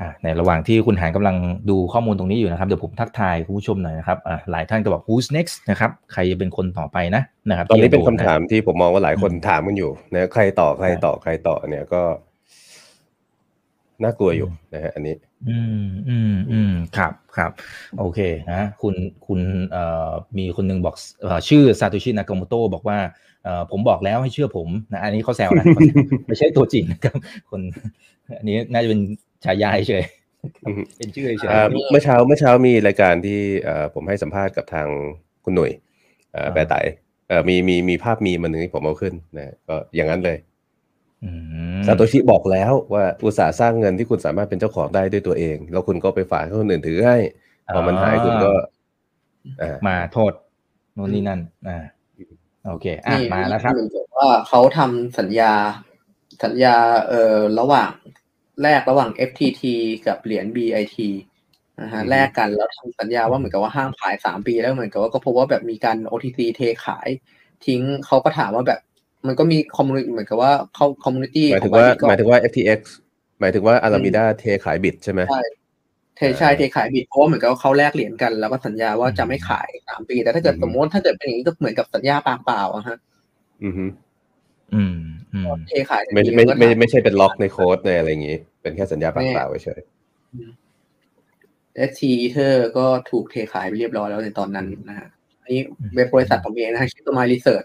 [0.00, 1.36] อ่าในระหว่างที่คุณหานกำลัง
[1.70, 12.02] ดูข้อมูลตรงนี้อยู่นะครับ เดี๋ยวผมทักทายคุณผู้ชมหน่อยนะครับอ่าหลายท่านก็บอก who's next นะครับ ใครจะเป็นคนต่อไปนะนะครับ ตอนนี้ที่เป็นจะคำโดะถามที่ผมมองว่าหลายคนถามกันอยู่นะใครต่อใครต่อใครต่อเนี่ยก็
[14.02, 15.14] น่ากลัวอยู่นะฮะอันนี้
[15.48, 17.50] อืมอืมอืมครับครับ
[17.98, 18.94] โอเคนะคุณ
[19.26, 22.98] คุณเอ่อมีคนหนึ่งบอกเอ่อชื่อซาโตชินากาโมโตบอกว่า
[23.44, 25.96] เอ่อผมบอกแล้วให้เชื่อผมนะอันนี้เขาแซวนะเขาแซว
[26.28, 27.16] ไม่ใช่ตัวจริงนะครับ
[27.50, 27.60] คน
[28.38, 29.00] อันนี้น่าจะเป็น
[29.44, 30.04] ฉายาเฉย
[30.66, 34.88] อืมเป็นชื่อเฉยอ่าเมื่อเช้าเมื่อเช้ามีรายการที่เอ่อผมให้สัมภาษณ์กับทาง
[35.44, 35.70] คุณหนุ่ย
[36.32, 36.74] เอ่อแปรไต
[37.28, 40.49] เอ่อมีมีมีภาพมีมันหนึ่งที่ผมเอาขึ้นนะก็อย่างนั้นเลยอืม
[41.86, 47.16] ซาโตชิบอกแล้วว่าอุตสาห์สร้างเงินที่คุณสามารถเป็นเจ้าของได้ด้วยตัวเอง แล้วคุณก็ไปฝากให้คนอื่นถือให้
[47.74, 48.52] พอมันหายคุณก็
[49.62, 50.32] อ่ามาโทษ
[50.94, 51.78] โน่นนี่นั่นอ่า
[52.66, 55.52] โอเค อะนี่มาแล้วครับเหมือนกับว่าเขาทำสัญญา
[56.44, 56.76] สัญญา
[57.08, 57.90] เอ่อระหว่าง
[58.62, 59.62] แลกระหว่าง FTT
[60.06, 60.96] กับเหรียญ BIT
[61.80, 67.08] นะฮะอือฮึแลกกันแล้วทำสัญญาว่าเหมือนกับว่าห้ามขายสามปีแล้วเหมือนกับว่าก็พบว่าแบบมีการ OTC เทขาย
[67.66, 68.80] ทิ้งเขาก็ถามว่าแบบ
[69.26, 72.80] มันก็มีคอมมูนิเหมือนกับว่าเขาคอมมูนิตี้หมายถึงว่าหมายถึงว่า FTX
[73.40, 75.42] หมายถึงว่าอารามิดาเทขายบิตใช่ไหมใช่
[76.16, 82.98] เทใช่เทขายบิตเพราะว่าเหมือนกับว่าเขาแลกเหรียญกัน แล้วก็สัญญาว่าจะไม่ขายสามปี แต่ถ้าเกิดอืมสมมติถ้าเกิดเป็นอย่างนี้ก็เหมือนกับสัญญาปากเปล่าอะฮะ
[83.64, 83.84] อือฮึ
[84.74, 84.96] อืม
[85.34, 89.80] อืมเทขายทันไม่ทีไม่นก็ไม่ถาไม่ใช่เป็นล็อกในโค้ดในอะไรอย่างงี้ เป็นแค่สัญญาปากเปล่าเฉย
[91.88, 95.08] ST Ether ก็ถูกเทขายไปเรียบร้อยแล้วในตอนนั้นนะฮะ
[95.42, 95.60] อันนี้
[95.94, 97.64] เว็บบริษัทผมเองนะฮะ Cryptomind Research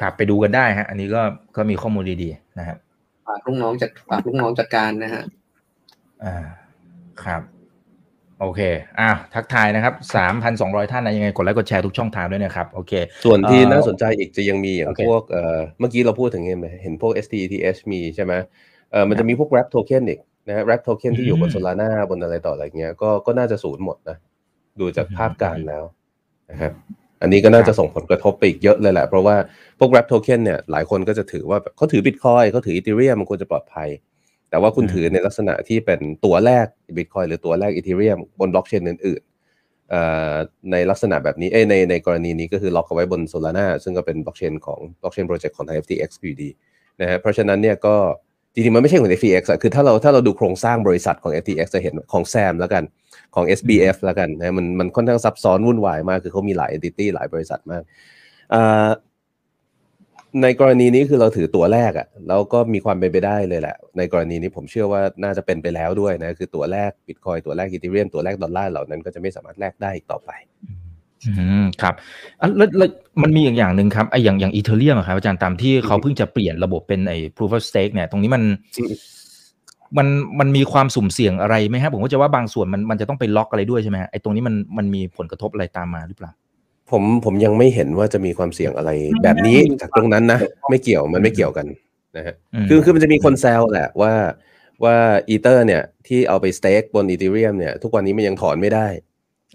[0.00, 1.22] ครับไปดูกันได้ฮะ อันนี้ก็
[1.56, 2.78] ก็มีข้อมูลดีๆนะครับ
[3.26, 5.22] ฝากลูกน้องจัดฝากลูกน้องจัดการนะฮะ
[6.24, 6.36] อ่า
[7.24, 7.42] ครับ
[8.40, 8.60] โอเค
[9.00, 18.32] อะทักทายนะครับสามพันสองร้อยท่านนะยังไงกดไลค์กดแชร์ทุกช่องทางด้วยนะครับ โอเคๆส่วนที่เอ่อน่าสนใจอีกจะยังมีอย่างโอเคพวกเอ่อเมื่อกี้เราพูดถึงเห็นไหมเห็นพวก STETH มีใช่ไหม
[18.90, 24.16] เอ่อมันจะมีพวก Wrap Token อีกนะฮะ Wrap Token ที่อยู่บนอืม Solana บนอะไรต่ออะไรเงี้ยก็ก็น่าจะศูนย์หมดนะ
[24.80, 25.84] ดูจากภาพการแล้ว
[26.50, 26.72] นะครับ
[27.20, 29.36] อันนี้ก็น่าจะส่งผลกระทบไปอีกเยอะเลยแหละ เพราะว่า
[29.78, 33.88] พวก Wrap Token เนี่ยหลายคนก็จะถือว่าแบบเขาถือ Bitcoin เขาถือ Ethereum มันควรจะปลอดภัย
[34.50, 40.02] แต่ว่าคุณอืมถือในลักษณะที่เป็นตัวแรก Bitcoin หรือตัวแรก Ethereum บนบล็อกเชนอื่นๆเอ่
[40.32, 40.34] อ
[40.72, 46.50] ในลักษณะแบบนี้เอ้ยในในกรณีนี้ก็คือล็อกเอาไว้บน Solana ซึ่งก็เป็นบล็อกเชนของบล็อกเชนโปรเจกต์ของทาง FTX อยู่ดี
[47.00, 47.96] นะฮะเพราะฉะนั้นเนี่ยก็
[48.54, 52.82] จริงๆมันไม่ใช่ของ FTX อะคือถ้าเราถ้าเราดูโครงสร้างบริษัทของ FTX จะเห็นของ SAM แล้วกัน
[53.34, 57.82] ของ SBF แล้วกันนะมันมันค่อนข้างซับซ้อนวุ่นวายมาก คือเขามีหลาย entity หลายบริษัทมาก
[58.54, 58.88] อ่า
[60.42, 70.30] ในกรณีนี้คือเราถือตัวแรกอะ่ะแล้วก็มีความเป็นไปได้เลยแหละ ในกรณีนี้ผมเชื่อว่าน่าจะเป็นไปแล้วด้วยนะ คือตัว wrapped Bitcoin ตัว wrapped Ethereum ตัว wrapped ดอลลาร์เหล่านั้นก็จะไม่สามารถแลกได้อีกต่อไป
[71.38, 71.94] อืมครับ
[72.40, 72.88] อะแล้วแล้ว
[73.22, 78.42] มันมีอีกอย่างหนึ่งครับไอ้อย่างอย่างอีเทเรียมครับอาจารย์ตามที่เขาเพิ่งจะเปลี่ยนระบบเป็นไอ้ proof of stake เนี่ย ตรงนี้มัน
[78.78, 78.84] อื
[79.96, 80.08] มมัน
[80.40, 86.32] มันมีความสุ่มเสี่ยงอะไรไหมครับผมก็จะว่าบางส่วนมันมันจะต้องไปล็อกอะไรด้วยใช่ไหมฮะไอ้ตรงนี้มันมันมีผลกระทบอะไรตามมาหรือเปล่า
[86.90, 88.90] ผมผมยังไม่เห็นว่าจะมีความเสี่ยงอะไร
[89.22, 91.66] แบบนี้จากตรงนั้นนะไม่เกี่ยวมันไม่เกี่ยวกัน
[92.16, 94.12] นะฮะอืมคือคือมันจะมีคนแซวแหละว่า
[94.84, 94.96] ว่า
[95.28, 98.86] อีเตอร์เนี่ยที่เอาไปสเต็กบนอีเทเรียมเนี่ยทุกวันนี้มันยังถอนไม่ได้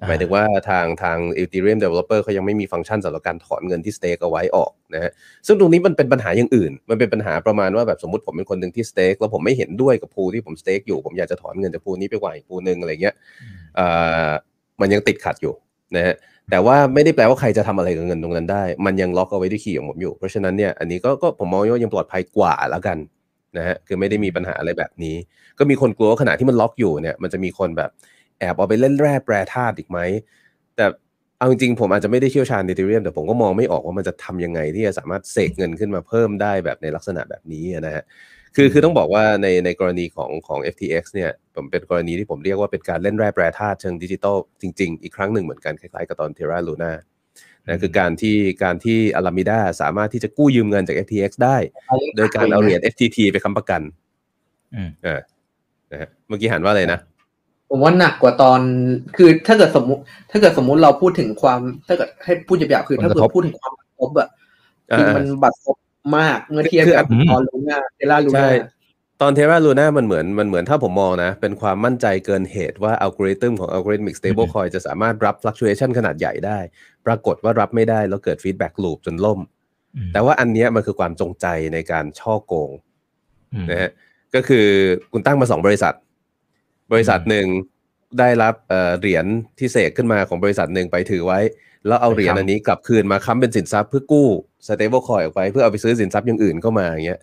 [0.08, 5.12] หมายถึงว่าทางทาง Ethereum Developer เขายังไม่มีฟังก์ชันสำหรับการถอนเงินที่สเต็กเอาไว้ออกนะฮะ
[5.48, 13.16] ซึ่งตรงนี้มันเป็นปัญหาอย่างอื่น มันเป็นปัญหาประมาณว่าแบบสมมติผมเป็นคนหนึ่งที่สเต็กแล้วผมไม่เห็นด้วยกับพูที่ผมสเต็กอยู่ ผมอยากจะถอนเงินจากพูนี้ไปวางอีกพูหนึ่งอะไรเงี้ย
[13.80, 13.88] อ่
[14.28, 14.30] อ
[14.82, 15.54] มันยังติดขัดอยู่
[15.96, 16.16] นะฮะ
[16.52, 22.98] แต่ว่าไม่ได้แปลว่าใครจะทำอะไรกับเงินตรงนั้นได้ มันยังล็อกเอาไว้ด้วยคีย์ของผมอยู่ เพราะฉะนั้นเนี่ยอันนี้ก็ก็ผมมองว่ายังปลอดภัยกว่าแล้วกัน
[23.58, 25.16] นะฮะคือไม่ได้มีปัญหาอะไรแบบนี้
[25.60, 27.90] ก็มีคนกลัวขณะที่มันล็อกอยู่เนี่ยมันจะมีคนแบบ
[28.40, 30.00] แอบเอาไปเล่นแร่แปรธาตุอีกไหม
[30.76, 30.86] แต่
[31.38, 38.04] เอาจริงๆผมอาจจะไม่ได้เชี่ยวชาญในเทเรียมแต่ผมก็มองไม่ออกว่ามันจะทำยังไงที่จะสามารถเสกเงินขึ้นมาเพิ่มได้แบบในลักษณะแบบนี้นะฮะ
[38.56, 46.92] คือคือต้องบอกว่าในในกรณีของของ FTX เนี่ยผมเป็นกรณีที่ผมเรียกว่าเป็นการเล่นแร่แปรธาตุเชิงดิจิตอลจริง ๆ อีกครั้งหนึ่งเหมือนกันคล้ายๆกับตอน Terra Luna
[47.68, 51.58] นะคือการที่การที่ Alameda สามารถที่จะกู้ยืมเงินจาก FTX ได้
[52.16, 53.82] โดยการเอาเหรียญ FTT ไปค้ำประกัน
[54.76, 55.20] อืมอ่า
[55.92, 57.00] นะฮะเมื่อกี้หันว่าอะไรนะ
[57.70, 58.60] ผมว่าหนักกว่าตอน
[59.18, 60.02] คือถ้าเกิดสมมติ
[60.32, 64.28] ถ้าเกิดสมมุติเราพูดถึงความ ถ้าเกิดให้พูดหยาบๆคือถ้าผลกเกิระดทบพูดถึงความกระทบอะ
[64.92, 65.78] อ่าคือมันบัดซบ
[66.18, 68.74] มากเมื่อเทียบคือกับอืมตอนลูน่าเทล่าลูใช่น่า
[69.22, 76.60] ตอนเทราลูน่ามันเหมือนมันเหมือนถ้าผมมองนะ เป็นความมั่นใจเกินเหตุว่าอัลกอริทึมของ Algorithmic Stablecoin จะสามารถรับ fluctuation ขนาดใหญ่ได้
[77.06, 79.40] ปรากฏว่ารับไม่ได้ แล้วเกิด feedback loop จนล่ม
[79.96, 82.72] อืมแต่ว่าอันเนี้ยมันคือความจงใจในการช่อโกง
[83.54, 83.92] อืมนะฮะ
[84.36, 84.66] ก็คือ
[85.12, 85.94] คุณตั้งมาสองบริษัท
[86.92, 87.48] บริษัทหนึ่ง
[88.20, 89.26] ได้รับเอ่อเหรียญ
[89.60, 91.40] ที่เสกขึ้นมาของบริษัทหนึ่งไปถือไว้
[91.88, 94.28] แล้วเอาเหรียญอันนี้กลับคืนมาค้ำเป็นสินทรัพย์เพื่อกู้
[94.68, 97.22] stable coin ออกไป เพื่อเอาไปซื้อสินทรัพย์อย่างอื่นเข้ามาอย่างเงี้ย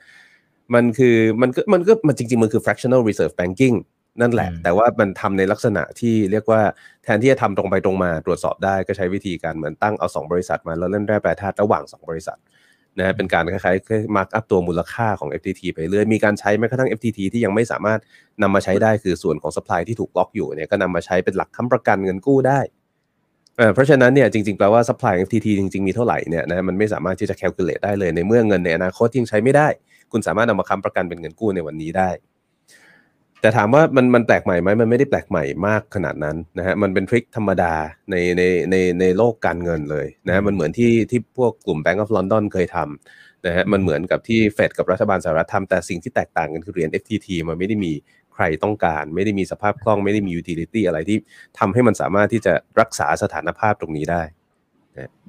[0.74, 3.76] มันคือมันก็มันก็มันจริง ๆ มันคือ fractional reserve banking
[4.20, 6.62] นั่นแหละอืมแต่ว่ามันทำในลักษณะที่เรียกว่า
[7.04, 12.38] แทนที่จะทำตรงไปตรงมาตรวจสอบได้ก็ใช้วิธีการเหมือนตั้งเอาสองบริษัทมาแล้วเล่นแร่แปรธาตุระหว่างสองบริษัท
[12.98, 18.00] นะฮะเป็นการคล้ายๆ mark up ตัวมูลค่าของ FTT ไปเรื่อยมีการใช้แม้กระทั่ง FTT ที่ยังไม่สามารถ
[18.42, 22.60] นำมาใช้ได้คือส่วนของ supply ที่ถูกล็อกอยู่เนี่ยก็นำมาใช้เป็นหลักค้ำประกันเงินกู้ได้
[23.74, 29.68] เพราะฉะนั้นเนี่ยจริงๆแปลว่า supply ของ FTT จริงๆมีเท่าไหร่เนี่ยนะมันไม่สามารถที่จะ calculate ได้เลยในเมื่อเงินในอนาคตยังใช้ไม่ได้
[30.12, 32.10] คุณสามารถนำมาค้ำประกันเป็นเงินกู้ในวันนี้ได้
[33.42, 37.74] แต่ถามว่ามันมันแปลกใหม่ไหมมันไม่ได้แปลกใหม่มากขนาดนั้นนะฮะมันเป็น trick ธรรมดา
[38.10, 47.92] ในในในในโลกการเงินเลยนะฮะมันเหมือนที่ที่พวกกลุ่ม Bank of London เคยทำนะฮะมันเหมือนกับที่เฟดกับรัฐบาลสหรัฐทำแต่สิ่งที่แตกต่างกันคือเหรียญ FTT มันไม่ได้มี
[48.34, 51.18] ใครต้องการ ไม่ได้มีสภาพคล่องไม่ได้มี utility อะไรที่
[51.58, 54.22] ทำให้มันสามารถที่จะรักษาสถานภาพตรงนี้ได้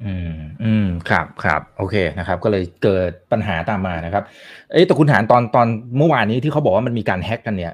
[0.05, 4.23] อืมอืมครับครับโอเคนะครับ ก็เลยเกิดปัญหาตามมานะครับ
[4.71, 7.73] เอ้ยแต่คุณหารตอนตอนเมื่อวานนี้ที่เขาบอกว่ามันมีการแฮ็กกันเนี่ย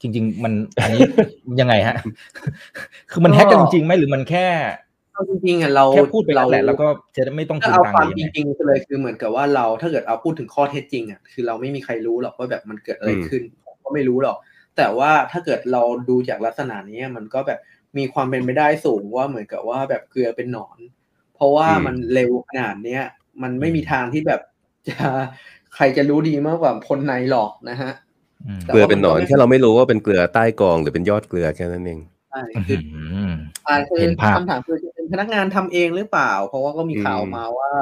[0.00, 1.02] จริง ๆ มันอันนี้
[1.60, 1.96] ยังไงฮะ
[3.10, 4.46] คือมันแฮ็กกันจริงๆไหมหรือมันแค่
[5.12, 14.36] เอาจริงๆอะเราแค่พูดไปเราแล้วแหละแล้วก็จะได้ไม่ต้องถ้าคืนเอาตังความค์จยังไงริงๆเลยคือเหมือนกับว่าเราถ้าเกิดเอาพูดถึงข้อเท็จจริงอะคือเราไม่มีใครรู้หรอกว่าแบบมันเกิดอะไรอืมขึ้นผมก็ไม่รู้หรอก
[14.76, 17.60] แต่ว่าถ้าเกิดเราดูจากลักษณะนี้มันก็แบบ
[17.98, 20.78] มีความเป็นไปได้สูงว่าเหมือนกับว่าแบบเกลือเป็นหนอน
[21.34, 23.02] เพราะว่ามันเร็วขนาดเนี้ย
[23.42, 24.40] มันไม่มีทางที่แบบ
[24.88, 24.96] จะ
[25.74, 28.05] ใครจะรู้ดีมากกว่าคนในหรอกนะฮะอืมแต่
[28.66, 32.78] เกลือว่าเป็นหนอนมันก็ไม่แค่เราไม่รู้ว่าเป็นเกลือใต้กองหรือเป็นยอดเกลือแค่นั้นเองใช่อืคือ
[33.30, 33.32] ม
[33.68, 37.72] อ่าคือเห็นภาพคำถามคือจะเป็นพนักงานทำเองหรือเปล่า เพราะว่าก็มีข่าวอืมมาว่า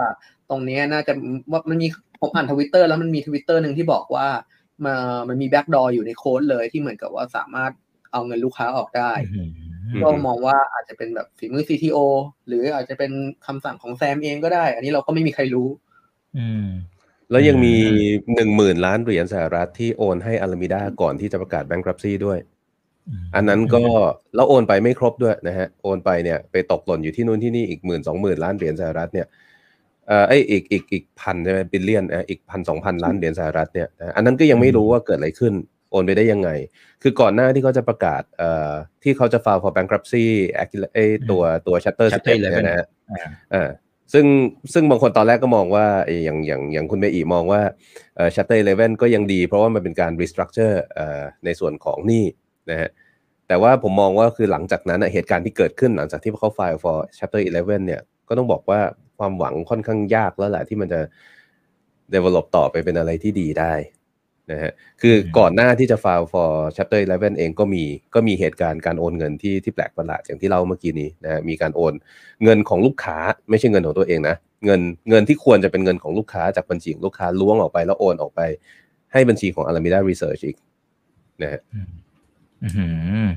[0.50, 1.12] ตรงเนี้ยน่าจะ
[1.50, 1.88] ว่ามันมี
[2.20, 4.26] ผมอ่านทวิตเตอร์แล้วมันมีทวิตเตอร์หนึ่งที่บอกว่า
[4.86, 4.96] มา
[5.28, 7.72] มันมี backdoor อยู่ในโค้ดเลยที่เหมือนกับว่าสามารถ
[8.12, 9.50] เอาเงินลูกค้าออกได้อืม
[10.02, 11.98] ก็มองว่าอาจจะเป็นแบบฝีมือ CTO
[12.46, 13.12] หรืออาจจะเป็น
[13.46, 15.68] คำสั่งของแซมเองก็ได้ อันนี้เราก็ไม่มีใครรู้
[16.36, 16.66] อืม
[17.30, 17.74] แล้วยังมี
[18.26, 22.38] อืหนึ่งหมื่นล้านเหรียญสหรัฐที่โอนให้ Alameda ก่อนที่จะประกาศ bankruptcy ด้วย
[23.34, 23.82] อันนั้นก็
[24.34, 29.26] แล้วโอนไปไม่ครบด้วยนะฮะ โอนไปเนี่ยไปตกหล่นอยู่ที่นู่นที่นี่อีกหมื่นสองหมื่นล้านเหรียญสหรัฐเนี่ย
[30.08, 35.52] เอ่อไอยอีกอีกอีกพันใช่ไหม billion อะอีกพันสองพันล้านเหรียญสหรัฐเนี่ยนะอันนั้นก็ยังไม่รู้ว่าเกิดอะไรขึ้น
[35.90, 36.50] โอนไปได้ยังไง
[37.02, 40.24] คือก่อนหน้าที่เขาจะประกาศเอ่อที่เขาจะ file for bankruptcy
[40.94, 40.98] ไอ
[41.30, 43.18] ตัวตัว chapter Chapter 11เนี่ยนะฮะอ่า
[43.54, 43.70] อ่า
[44.12, 44.26] ซึ่ง
[44.72, 45.86] ซึ่งบางคนตอนแรกก็มองว่า
[46.24, 47.62] อย่างอย่างอย่างคุณเมอีมองว่า
[48.16, 52.24] เอ่อ Chapter 11ก็ยังดี เพราะว่ามันเป็นการ restructure เอ่อในส่วนของหนี้
[52.70, 52.90] นะฮะ
[53.48, 58.80] แต่ว่าผมมองว่าคือหลังจากนั้นเหตุการณ์ที่เกิดขึ้นหลังจากที่เขา file for Chapter 11 เนี่ย ก็ต้องบอกว่า
[59.18, 61.00] ความหวังค่อนข้างยากแล้วแหละที่มันจะ
[62.14, 63.72] develop ต่อไปเป็นอะไรที่ดีได้
[64.50, 71.92] นะฮะคือก่อนหน้าที่จะ file for chapter 11 เองก็มีก็มีเหตุการณ์การโอนเงินที่ที่แปลกประหลาดอย่างที่เล่าเมื่อกี้นี้นะฮะมีการโอน
[72.44, 73.16] เงินของลูกค้า
[73.50, 74.80] ไม่ใช่เงินของตัวเองนะ เงิน
[75.10, 78.40] เงินที่ควรจะเป็นเงินของลูกค้าจากบัญชีของลูกค้าล้วงออกไปแล้วโอนออกไป
[79.12, 80.56] ให้บัญชีของ Alameda Research อีก
[81.42, 81.60] นะฮะ
[82.62, 82.84] อื
[83.26, 83.28] ม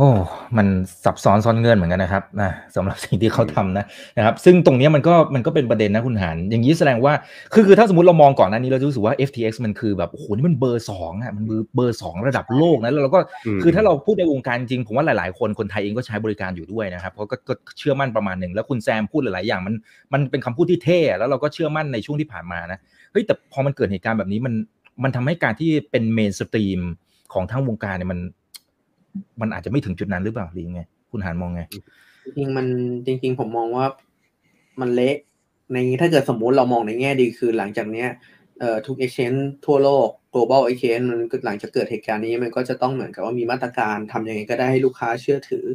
[0.00, 0.10] โอ้
[0.56, 0.66] มัน
[1.04, 3.84] ซับซ้อนซ้อนเงื่อนเหมือนกันนะครับนะสำหรับสิ่งที่เขาทำนะ
[4.18, 7.12] นะครับ ซึ่งตรงเนี้ยมันก็มันก็เป็นประเด็นนะคุณหานอย่างนี้แสดงว่า
[7.52, 19.74] คือคือถ้าสมมติเรามองก่อนหน้านี้เราจะรู้สึกว่า FTX มันคือแบบโอ้โหนี่มันเบอร์สองอะมันเบอร์เบอร์สองระดับโลกนะแล้วเราก็อืมคือถ้าเราพูดในวงการจริงผมว่าหลาย ๆ คนคนไทยเองก็ใช้บริการอยู่ด้วยนะครับเพราะก็ก็เชื่อมั่นประมาณหนึ่งแล้วคุณแซมพูดหลาย ๆ อย่างมัน
[20.12, 22.78] มันเป็นคำพูดที่เท่อะแล้วเราก็เชื่อมั่นในช่วงที่ผ่านมานะ
[23.12, 24.54] เฮ้ยแต่พอมันเกิดเหตุการณ์แบบนี้มัน
[25.02, 26.80] มันทำให้การที่เป็น mainstream
[27.32, 28.20] ของทั้งวงการเนี่ยมัน
[29.40, 31.62] มันอาจจะไม่ถึงจุดนั้นหรือเปล่าหรือยังไง คุณหานมองไง
[32.36, 32.66] จริงมัน
[33.06, 33.86] จริง ๆ ผมมองว่า
[34.80, 35.16] มันเละ
[35.72, 38.08] ในถ้าเกิดสมมุติเรามองในแง่ดีคือหลังจากเนี้ย
[38.60, 45.66] เอ่อทุก exchange ทั่วโลก global exchange มันหลังจากเกิดเหตุการณ์นี้มันก็จะต้องเหมือนกับว่ามีมาตรการทำยังไงก็ได้ให้ลูกค้าเชื่อถือ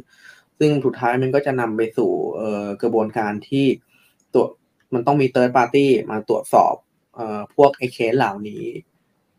[0.58, 3.66] ซึ่งสุดท้ายมันก็จะนำไปสู่เอ่อกระบวนการที่
[4.34, 4.50] ตรวจ
[4.94, 6.74] มันต้องมี third party มาตรวจสอบ
[7.16, 8.64] เอ่อพวก exchange เหล่านี้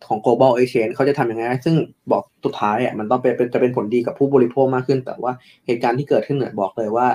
[0.08, 1.76] ของ global exchange เขาจะทำยังไง ซึ่ง
[2.12, 5.32] บอกสุดท้ายอะมันต้องเป็นเป็นจะเป็นผลดีกับผู้บริโภคมากขึ้น แต่ว่า
[5.66, 7.08] เหตุการณ์ที่เกิดขึ้นเนี่ยบอกเลยว่า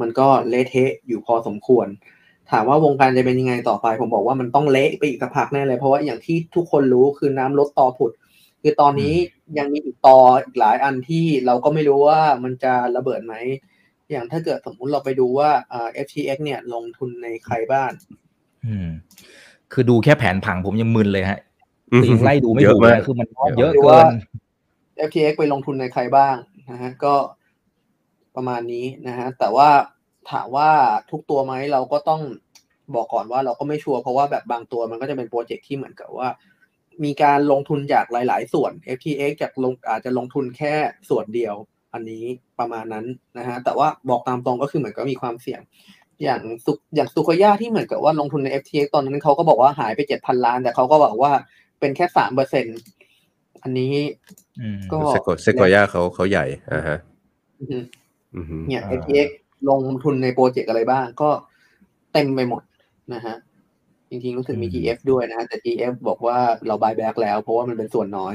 [0.00, 1.86] มันก็เละเทะอยู่พอสมควร
[2.50, 8.12] ถามว่าวงการจะเป็นยังไงต่อไป ผมบอกว่ามันต้องเละไปอีกสักพักแน่เลย เพราะว่าอย่างที่ทุกคนรู้คือน้ำลดตอผุด
[8.62, 9.14] คือตอนนี้
[9.58, 13.34] ยังมีอีกตออีกหลายอันที่เราก็ไม่รู้ว่ามันจะระเบิดไหม
[14.10, 17.90] อย่างถ้าเกิดสมมุติเราไปดูว่าเอ่อ FTX เนี่ยลงทุนในใครบ้าง
[18.66, 18.88] อืม
[19.72, 21.40] คือดูแค่แผนผังผมยังมึนเลยฮะ
[21.92, 24.14] อืมยังไล่ดูไม่เยถูอะกมากเลยคือมันเยอะเยอะเกิน
[25.08, 26.34] FTX ไปลงทุนในใครบ้าง
[26.70, 27.14] นะฮะก็
[28.36, 29.68] ประมาณนี้นะฮะแต่ว่า
[30.30, 30.70] ถามว่า
[31.10, 32.20] ทุกตัวไหมเราก็ต้อง
[32.94, 36.28] บอกก่อนว่าเราก็ไม่ชัวร์เพราะว่าแบบบางตัวมันก็จะเป็นโปรเจกต์ที่เหมือนกับว่า
[37.04, 40.74] มีการลงทุนจากหลาย ๆ ส่วน FTX จากลงอาจจะลงทุนแค่
[41.08, 41.54] ส่วนเดียว
[41.92, 42.24] อันนี้
[42.58, 43.06] ประมาณนั้น
[43.38, 45.60] นะฮะแต่ว่าบอกตามตรงก็คือเหมือนกับมีความเสี่ยง
[46.22, 51.32] อย่างสุอย่างสุกย่าที่เหมือนกับว่าลงทุนใน FTX ตอนนั้นเขาก็บอกว่าหายไปเจ็ดพันล้าน แต่เขาก็บอกว่า
[51.80, 52.66] เป็นแค่สามเปอร์เซ็น
[53.62, 53.92] อันนี้
[54.60, 56.98] อืมก็เซโกเซโกย่าเขาเขาใหญ่อ่าฮะ
[57.60, 57.78] อือฮึ
[58.36, 59.28] อือฮึเนี่ยอ่า FTX
[59.68, 61.30] ลงทุนในโปรเจกต์อะไรบ้าง ก็
[62.12, 62.62] เต็มไปหมด
[63.14, 63.36] นะฮะ
[64.10, 68.34] จริงๆรู้สึกมี GF ด้วยนะฮะแต่ GF บอกว่าเรา buy back แล้ว เพราะว่ามันเป็นส่วนน้อย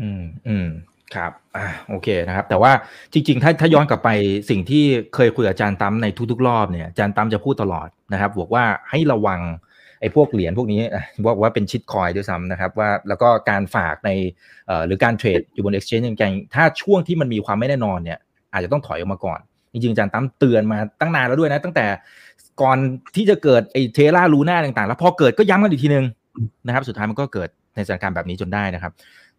[0.00, 0.68] อืมอืม
[1.14, 2.72] ครับอ่าโอเคนะครับ แต่ว่า
[3.12, 4.10] จริง ๆ ถ้าถ้าย้อนกลับไป
[4.50, 4.84] สิ่งที่
[5.14, 9.40] เคยคุยกับอาจารย์ตั้มในทุกๆ รอบเนี่ยอาจารย์ตั้มจะพูดตลอดนะครับบอกว่าให้ระวัง
[10.00, 10.80] ไอ้พวกเหรียญพวกนี้
[11.26, 14.10] บอกว่าเป็นชิดคอยด้วยซ้ำนะครับว่าแล้วก็การฝากใน
[14.86, 18.18] หรือการเทรดอยู่บน exchange อย่างๆถ้าช่วงที่มันมีความไม่แน่นอนเนี่ย
[18.52, 19.40] อาจจะต้องถอยออกมาก่อน
[19.72, 21.86] จริงๆอาจารย์ตั้มเตือนมาตั้งนานแล้วด้วยนะ ตั้งแต่
[22.62, 22.78] ก่อน
[23.16, 26.04] ที่จะเกิดไอ้เทล่าลูน่าต่างๆ แล้วพอเกิดก็ย้ำกันอีกทีนึง
[26.66, 28.92] นะครับ สุดท้ายมันก็เกิดในสถานการณ์แบบนี้จนได้นะครับ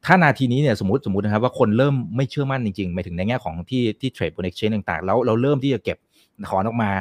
[0.05, 5.97] ถ้านาทีนี้เนี่ยสมมติสมมตินะครับว่าคนเริ่มไม่เชื่อมั่นจริงๆหมายถึงในแง่ของที่ที่เทรดบน exchange ต่างๆ แล้วเราเริ่มที่จะเก็บ
[6.49, 6.91] ถอนออกมา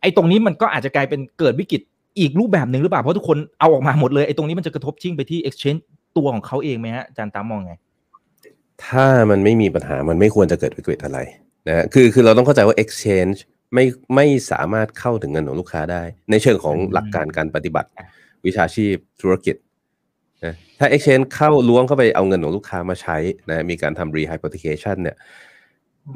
[0.00, 1.82] ไอ้ตรงนี้มันก็อาจจะกลายเป็นเกิดวิกฤต
[2.18, 5.80] อีกรูปแบบหนึ่งหรือเปล่า เพราะทุกคนเอาออกมาหมดเลยไอ้ตรงนี้มันจะกระทบชิ่งไปที่ exchange
[6.16, 7.74] ตัวของเขาเองไหมฮะอาจารย์ตามมองไง
[8.86, 11.18] ถ้ามันไม่มีปัญหามันไม่ควรจะเกิดวิกฤตอะไร
[11.68, 13.38] นะฮะคือคือเราต้องเข้าใจว่า exchange
[13.74, 13.84] ไม่
[14.16, 17.88] ไม่สามารถเข้าถึงเงินของลูกค้าได้ ในเชิงของอืมหลักการการปฏิบัติ
[18.46, 19.56] วิชาชีพธุรกิจ
[20.44, 23.16] นะถ้า exchange เข้าล้วงเข้าไปเอาเงินของลูกค้ามาใช้
[23.50, 25.16] นะมีการทำ rehypothecation เนี่ย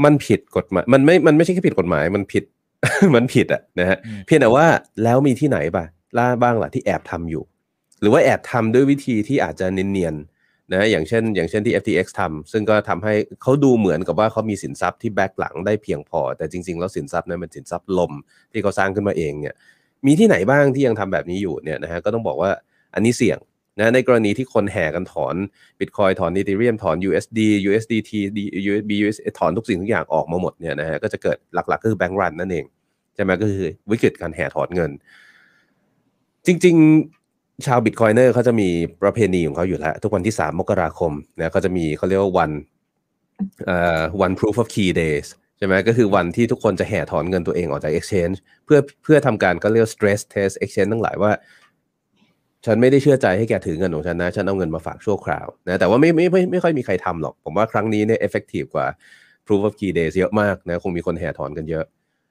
[0.04, 2.44] มันผิดกฎหมายมันไม่มันไม่ใช่แค่ผิดกฎหมาย มันผิด
[3.14, 4.66] มันผิดอะนะฮะอืมเพียงแต่ว่า
[5.04, 7.44] แล้วมีที่ไหนบ้างล่าบ้างล่ะที่แอบทำอยู่
[8.00, 18.12] หรือว่าแอบทำด้วยวิธีที่อาจจะเนียนๆนะอย่างเช่น อย่างเช่นที่ FTX ทำซึ่งก็ทำให้เขาดูเหมือนกับว่าเขามีสินทรัพย์ที่แบ็กหลังได้เพียงพอ แต่จริงๆ แล้วสินทรัพย์นั้นเป็นสินทรัพย์ลม
[18.52, 19.54] ที่เขาสร้างขึ้นมาเองเนี่ย
[20.06, 22.50] มีที่ไหนบ้างที่ยังทำแบบนี้อยู่เนี่ยนะฮะก็ต้องบอกว่า
[22.94, 23.38] อันนี้เสี่ยง
[23.78, 25.34] นะในกรณีที่คนแห่กันถอน
[25.78, 28.10] Bitcoin ถอน Ethereum ถอน USD USDT
[28.70, 32.64] USB US ถอนทุกสิ่งทุกอย่างออกมาหมดเนี่ยนะฮะก็จะเกิดหลักๆก็คือแบงก์รันนั่นเอง
[33.14, 34.90] ใช่ไหมก็คือวิกฤตการแห่ถอนเงิน
[36.46, 36.76] จริง
[37.20, 38.68] ๆ ชาวบิตคอยเนอร์เขาจะมี
[39.02, 42.50] ประเพณีของเขาอยู่แล้ว ทุกวันที่ 3 มกราคมนะเขาจะมีเขาเรียกว่าวัน
[43.66, 51.32] เอ่อ one proof of key days ใช่ไหมก็คือวันที่ทุกคนจะแห่ถอนเงินตัวเองออกจาก exchange เพื่อเพื่อทำการก็เรียกว่า stress test exchange ทั้งหลายว่า
[52.66, 58.86] ฉันไม่ได้เชื่อใจให้แกถือเงินของฉันนะ ฉันเอาเงินมาฝากชั่วคราวนะแต่ว่าไม่ไม่ไม่ไม่ค่อยมีใครทำหรอก ผมว่าครั้งนี้เนี่ย effective กว่า
[59.46, 61.84] proof of key days เยอะมากนะ คงมีคนแห่ถอนกันเยอะ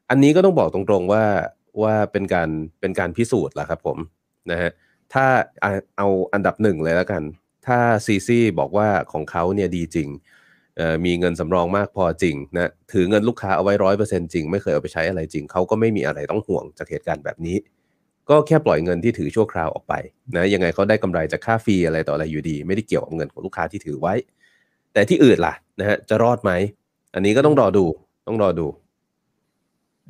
[0.09, 1.23] อันนี้ก็ต้องบอกตรงๆว่า
[1.83, 2.49] ว่าเป็นการ
[2.81, 3.97] เป็นการพิสูจน์แหละครับผม
[4.51, 4.71] นะฮะ
[5.13, 5.25] ถ้า
[5.97, 7.23] เอาอันดับหนึ่งเลยแล้วกัน
[7.67, 10.09] ถ้าซีซีบอกว่าของเขาเนี่ยดีจริง
[10.77, 17.57] เอ่อมีเงินสำรองมากพอจริงนะถือเงินลูกค้าเอาไว้ร้อยเปอร์เซ็นจริง ไม่เคยเอาไปใช้อะไรจริง เขาก็ไม่มีอะไรต้องห่วงจากเหตุการณ์แบบนี้
[18.29, 19.93] ก็แค่ปล่อยเงินที่ถือชั่วคราวออกไป
[20.35, 24.13] นะยังไงเขาได้กำไรจากค่า fee อะไรต่ออะไรอยู่ดี ไม่ได้เกี่ยวกับเงินของลูกค้าที่ถือไว้
[24.93, 26.51] แต่ที่อื่นล่ะนะฮะจะรอดไหม
[27.13, 27.85] อันนี้ก็ต้องรอดู
[28.27, 28.67] ต้องรอดู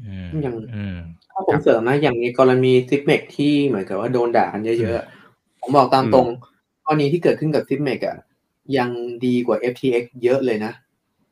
[0.04, 0.97] อืมอย่างอืม
[1.32, 6.28] ถ้าผมเสริมนะอย่างในกรณี Zipmex ที่เหมือนกับว่าโดนด่ากันเยอะๆ ผมบอกตามตรง
[6.86, 8.17] กรณีที่เกิดขึ้นกับ Zipmex อะ
[8.78, 8.89] ยัง
[9.25, 10.73] ดีกว่า FTX เยอะเลยนะ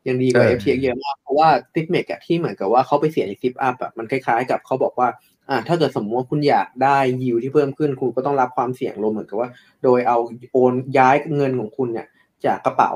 [0.07, 5.07] ยังดีกว่าเออ FTX เยอะมากเพราะว่า Zipmex อะที่เหมือนกับว่าเขาไปเสียใน ZipUp อะมันคล้ายๆ กับเขาบอกว่า
[5.49, 9.49] อ่าถ้าเกิดสมมติว่าคุณอยากได้ยิวที่เพิ่มขึ้นคุณก็ต้องรับความเสี่ยงลงเหมือนกับว่า
[9.83, 10.17] โดยเอา
[10.53, 12.07] โอนย้ายเงินของคุณเนี่ย
[12.45, 12.91] จากกระเป๋า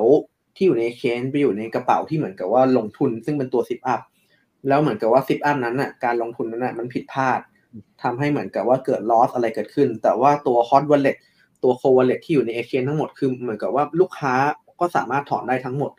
[0.56, 4.02] ที่อยู่ในเคนไปอยู่ในกระเป๋าที่เหมือนกับว่าลงทุนซึ่งเป็นตัว ZipUp
[4.68, 7.40] แล้วเหมือนกับว่า ZipUp นั้นน่ะการลงทุนนั้นน่ะมันผิดพลาด
[8.04, 11.18] ทำให้เหมือนกับว่าเกิด loss อะไรเกิดขึ้น แต่ว่าตัว hot wallet
[11.64, 14.34] ตัว cold wallet ที่อยู่ใน exchange ทั้งหมดคือเหมือนกับว่าลูกค้า
[14.80, 15.92] ก็สามารถถอนได้ทั้งหมด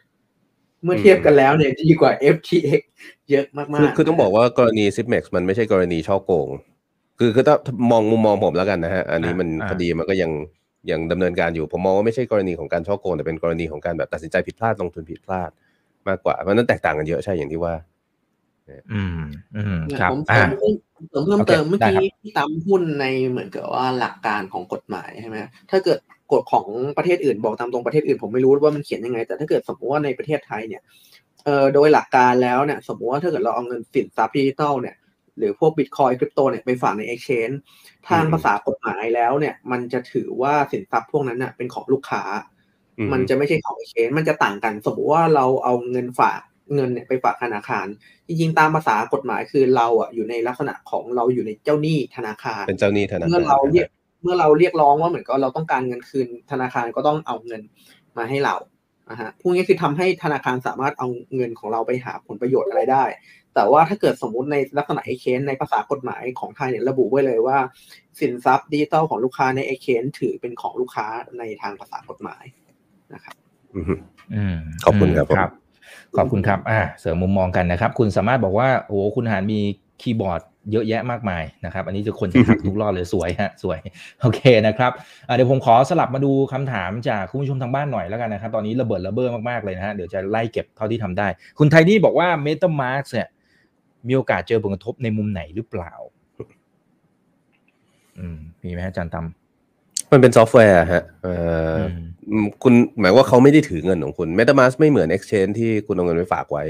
[0.84, 2.82] เมื่อเทียบกันแล้วเนี่ยดีกว่า FTX
[3.30, 6.48] เยอะมากคือๆคือต้องบอกว่ากรณี s i p m e x มันไม่ใช่กรณีช่อโกง
[7.18, 7.56] คือคือถ้า
[7.90, 10.30] มองมุมมองผมแล้วกันนะฮะ อันนี้มันอ่าคดีมันก็ยัง
[10.90, 15.50] ยังดำเนินการอยู่ ผมมองว่าไม่ใช่กรณีของการช่อโกง แต่เป็นกรณีของการแบบตัดสินใจผิดพลาดลงทุนผิดพลาด
[16.08, 17.74] มากกว่า เพราะฉะนั้นแตกต่างกันเยอะใช่อย่างที่ว่า
[18.92, 19.20] อืม
[19.56, 20.74] อืมเนี่ยครับผมเสอ่าริมเพิ่ม
[21.08, 25.36] เสริมเพิ่มโอเคเติมเมื่อได้กี้ครับที่ตามหุ้นในเหมือนกับว่าหลักการของกฎหมายใช่ไหม
[25.70, 25.98] ถ้าเกิด
[26.32, 26.66] กฎของ
[26.98, 30.82] ประเทศอื่น บอกตามตรงประเทศอื่นผมไม่รู้ว่ามันเขียนยังไง แต่ถ้าเกิดสมมติว่าในประเทศไทยเนี่ย
[31.44, 34.96] เอ่อโดยหลักการแล้วเนี่ยสมมติว่าถ้าเกิดเราเอาเงินสินทรัพย์ดิจิทัลเนี่ย
[35.38, 37.56] หรือพวกบิตคอยคริปโตเนี่ยไปฝากใน exchange
[38.08, 42.22] ทางอืมภาษากฎหมายแล้วเนี่ย มันจะถือว่าสินทรัพย์พวกนั้นน่ะเป็นของลูกค้า
[42.98, 46.40] อืมมันจะไม่ใช่ของ exchange มันจะต่างกัน สมมติว่าเราเอาเงินฝาก
[46.74, 47.86] เงินเนี่ยไปฝากธนาคาร
[48.28, 53.88] จริงๆตามภาษากฎหมายคือเราอะอยู่ในลักษณะของเราอยู่ในเจ้าหนี้ธนาคารเป็นเจ้าหนี้ธนาคารเมื่อเราเรียก
[54.22, 57.62] เมื่อเราเรียกร้องว่าเหมือนก็เราต้องการเงินคืน ธนาคารก็ต้องเอาเงิน
[58.18, 58.56] มาให้เรา
[59.10, 63.04] นะฮะพวกนี้คือทำให้ธนาคารสามารถเอาเงินของเราไปหาผลประโยชน์อะไรได้
[63.54, 67.58] แต่ว่าถ้าเกิดสมมุติในลักษณะเอเคนในภาษากฎหมายของไทยเนี่ยระบุไว้เลยว่า
[68.20, 71.06] สินทรัพย์ดิจิตอลของลูกค้าในเอเคนถือเป็นของลูกค้า
[71.38, 72.44] ในทางภาษากฎหมาย
[73.14, 73.34] นะครับ
[73.74, 73.84] อืม
[74.34, 75.50] อืมขอบคุณครับผมครับ
[76.16, 79.60] ขอบคุณครับ อ่า เสริมมุมมองกันนะครับ คุณสามารถบอกว่า โอ้โหคุณหารมี
[80.02, 83.78] คีย์บอร์ดเยอะแยะมากมายนะครับ อันนี้จะคนจะทักทุกรอบเลยสวยฮะสวย
[84.20, 84.92] โอเคนะครับ
[85.28, 93.28] อ่าเดี๋ยวผมขอสลับมาดูคำถามจากคุณผู้ชมทางบ้านหน่อยแล้วกันนะครับ ตอนนี้ระเบิดระเบ้อมากๆเลยนะฮะเดี๋ยวจะไล่เก็บเท่าที่ทำได้ คุณไทนี่บอกว่า MetaMask เนี่ย
[94.08, 95.92] มีโอกาสเจอผลกระทบในมุมไหนหรือเปล่า
[98.18, 101.32] อืมมีไหมฮะอาจารย์ตำมันเป็นซอฟต์แวร์ฮะเอ่
[101.74, 101.92] ออม
[102.30, 106.64] อืมคุณหมายว่าเขาไม่ได้ถือเงินของคุณ MetaMask ไม่เหมือน Exchange ที่คุณเอาเงินไปฝากไว้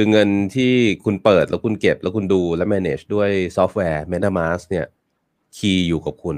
[0.00, 0.72] คือเงินที่
[1.04, 4.86] คุณเปิดแล้วคุณเก็บแล้วคุณดูและ manage ด้วยซอฟต์แวร์ MetaMask เนี่ย
[5.56, 6.36] key อยู่กับคุณ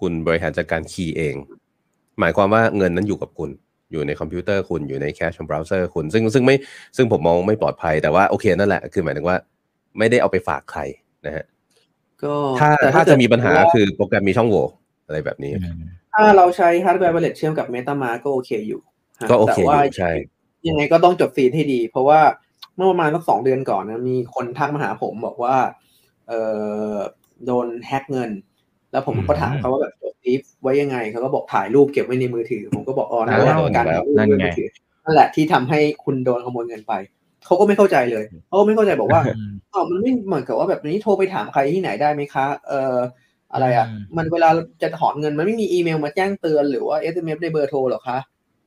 [0.00, 1.34] คุณบริหารจัดการ key เอง
[2.20, 3.50] หมายความว่าเงินนั้นอยู่กับคุณ
[3.92, 6.56] อยู่ในคอมพิวเตอร์คุณอยู่ใน cache ของเบราว์เซอร์คุณ ซึ่งซึ่งไม่
[6.96, 9.36] ซึ่งผมมองไม่ปลอดภัยแต่ว่าโอเคนั่นแหละ คือหมายถึงว่า
[9.98, 10.80] ไม่ได้เอาไปฝากใคร
[11.26, 11.44] นะฮะ
[12.22, 14.64] ก็ถ้าแต่ถ้าเกิจะมีปัญหาว่าคือโปรแกรมมีช่องโหว่
[15.06, 18.80] อะไรแบบนี้อืมถ้าเราใช้ hardware wallet เชื่อมกับ MetaMask ก็โอเคอยู่
[19.20, 20.12] ฮะก็โอเคแต่ว่าใช่
[20.68, 22.20] ยังไงก็ต้องจด seed ให้ดี เพราะว่า
[22.76, 25.56] เมื่อประมาณสักสองเดือนก่อนนะมีคนทักมาหาผมบอกว่า
[26.28, 26.32] เอ
[26.92, 26.94] อ
[27.46, 28.30] โดนแฮ็กเงิน
[28.92, 34.68] แล้วผมอืมก็ถามเขาว่าแบบจดซีดไว้ยังไงเขาก็บอกถ่ายรูปเก็บไว้ในมือถือ ผมก็บอกอ๋อนั่นแหละอ้าวการถ่ายรูปนั่นไว้ในไงมือถือ
[35.04, 36.92] นั่นแหละที่ทำให้คุณโดนขโมยเงินไป
[37.46, 42.96] เขาก็ไม่เข้าใจเลยเขาก็ไม่เข้าใจบอกว่าอืมอ๋อมันไม่เหมือนกับว่าแบบนี้โทรไปถามใครที่ไหนได้ไหมคะ เอ่อ
[43.52, 44.50] อะไรอะอืมมันเวลา
[44.82, 48.18] จะถอนเงินมันไม่มีอีเมลมาแจ้งเตือนหรือว่า SMS ในเบอร์โทรหรอคะ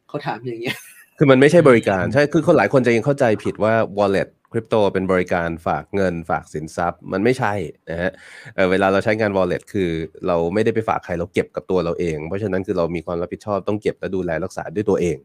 [0.08, 0.78] เขาถามอย่างเงี้ย
[1.24, 7.54] คือมันไม่ใช่บริการอืมใช่คือคนหลายคนจะยังเข้าใจผิดว่า wallet คริปโตเป็นบริการฝากเงินฝากสินทรัพย์ มันไม่ใช่
[7.90, 8.12] นะฮะ
[8.56, 9.90] เออเวลาเราใช้งาน wallet คือ
[10.28, 15.18] เราไม่ได้ไปฝากใครเราเก็บกับตัวเราเอง เพราะฉะนั้นคือเรามีความรับผิดชอบต้องเก็บและดูแลรักษาด้วยตัวเอง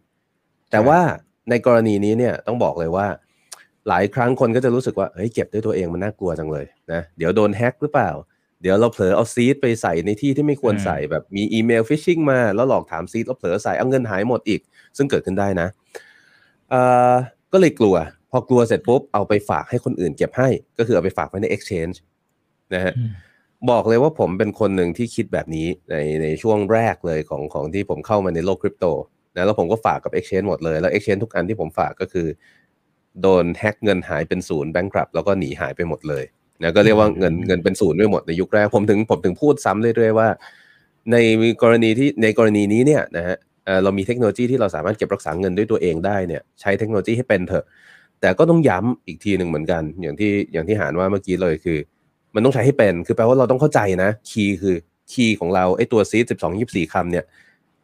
[0.70, 1.00] แต่ว่า
[1.50, 3.06] ในกรณีนี้เนี่ยต้องบอกเลยว่า
[3.88, 8.10] หลายครั้งคนก็จะรู้สึกว่าเฮ้ยเก็บด้วยตัวเองมันน่ากลัวจังเลยนะเดี๋ยวโดนแฮ็กหรือเปล่า
[8.62, 14.60] เดี๋ยวเราเผลอเอาซีดไปใส่ในที่ที่ไม่ควรอืมใส่แบบมีอีเมลฟิชชิงมา แล้วหลอกถามซีดแล้วเผลอใส่เอาเงินหายหมดอีก
[14.96, 15.68] ซึ่งเกิดขึ้นได้นะ
[16.70, 16.80] เอ่
[17.12, 17.14] อ
[17.52, 17.96] ก็เลยกลัว
[18.30, 21.96] พอกลัวเสร็จปุ๊บเอาไปฝากให้คนอื่นเก็บให้ ก็คือเอาไปฝากไว้ใน exchange
[22.74, 23.10] นะฮะอืม
[23.70, 28.86] บอกเลยว่าผมเป็นคนหนึ่งที่คิดแบบนี้ในในช่วงแรกเลยของของที่ผมเข้ามาในโลกคริปโต
[29.36, 32.26] นะแล้วผมก็ฝากกับ Exchange หมดเลยแล้ว Exchange ทุกอันที่ผมฝากก็คือ
[33.22, 36.24] โดนแฮ็กเงินหายเป็นศูนย์แบงก์ครับแล้วก็หนีหายไปหมดเลย
[36.62, 40.28] นะก็เรียกว่าเงินเงินเป็นศูนย์ไปหมดในยุคแรกผมถึงผมถึงพูดซ้ำเรื่อยๆว่า
[41.12, 41.16] ใน
[41.62, 47.64] กรณีที่ในกรณีนี้เนี่ยนะฮะเอ่อเรามีเทคโนโลยีที่เราสามารถเก็บรักษาเงินด้วยตัวเองได้เนี่ยใช้เทคโนโลยีให้เป็นเถอะ
[48.20, 51.78] แต่ก็ต้องย้ำอีกทีหนึ่งเหมือนกัน อย่างที่อย่างที่หานว่าเมื่อกี้เลยคือ
[52.34, 54.76] มันต้องใช้ให้เป็นคือแปลว่าเราต้องเข้าใจนะคีย์คือ
[55.12, 57.24] คีย์ของเราไอ้ตัวซีสิบสองยี่สี่คำเนี่ย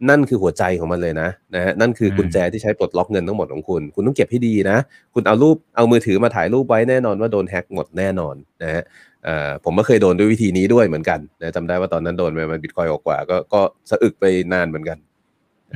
[0.09, 4.78] นั่นคือหัวใจของมันเลยนะนะฮะนั่นคือกุญแจที่ใช้ปลดล็อกเงินทั้งหมดของคุณ คุณต้องเก็บให้ดีนะ
[5.14, 8.82] คุณเอารูปเอามือถือมาถ่ายรูปไว้แน่นอนว่าโดนแฮ็กหมดแน่นอนนะฮะ
[9.24, 14.98] เอ่อผมก็เคยโดนด้วยวิธีนี้ด้วยเหมือนกันนะจำได้ว่าตอนนั้นโดนไปมันบิตคอยกว่า ก็ก็สะอึกไปนานเหมือนกัน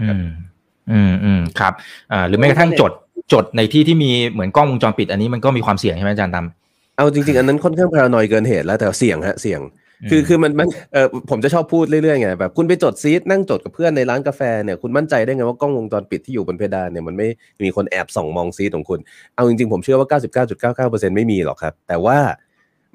[0.01, 0.27] อืม
[0.91, 1.73] อืมอืมครับ
[2.13, 2.93] อ่าหรือแม้กระทั่งจด
[3.33, 6.47] จดในที่ที่มีเหมือนกล้องวงจรปิดอันนี้มันก็มีความเสี่ยงใช่ไหมอาจารย์ตาม
[6.97, 9.61] เอาจริงๆ อันนั้นค่อนข้างพารานอยเกินเหตุแล้วแต่เสี่ยงฮะเสี่ยง
[10.11, 17.29] คือคือมันมันเออผมจะชอบพูดเรื่อยๆไงแบบคุณไปจดซีดนั่งจดกับเพื่อนในร้านกาแฟเนี่ยคุณมั่นใจได้ไงว่ากล้องวงจรปิดที่อยู่บนเพดานเนี่ยมันไม่
[17.65, 18.99] มีคนแอบส่องมองซีดของคุณ
[19.35, 20.09] เอาจริงๆผมเชื่อว่า
[20.77, 22.19] 99.99%ไม่มีหรอกครับ แต่ว่า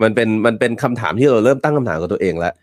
[0.01, 2.53] มันเป็นมันเป็นคำถามที่เราเริ่มตั้งคำถามกับตัวเองแล้ว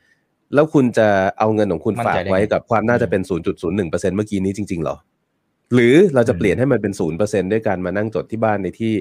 [0.55, 4.97] แล้วคุณจะเอาเงินของคุณมั่นฝาใจกได้ไว้ไงกับความน่าจะเป็น 0.01%เมื่อกี้นี้จริงๆหรอ
[5.75, 8.93] หรือเราจะเปลี่ยนให้มันเป็น0%ด้วยการมานั่งจดที่บ้านในที่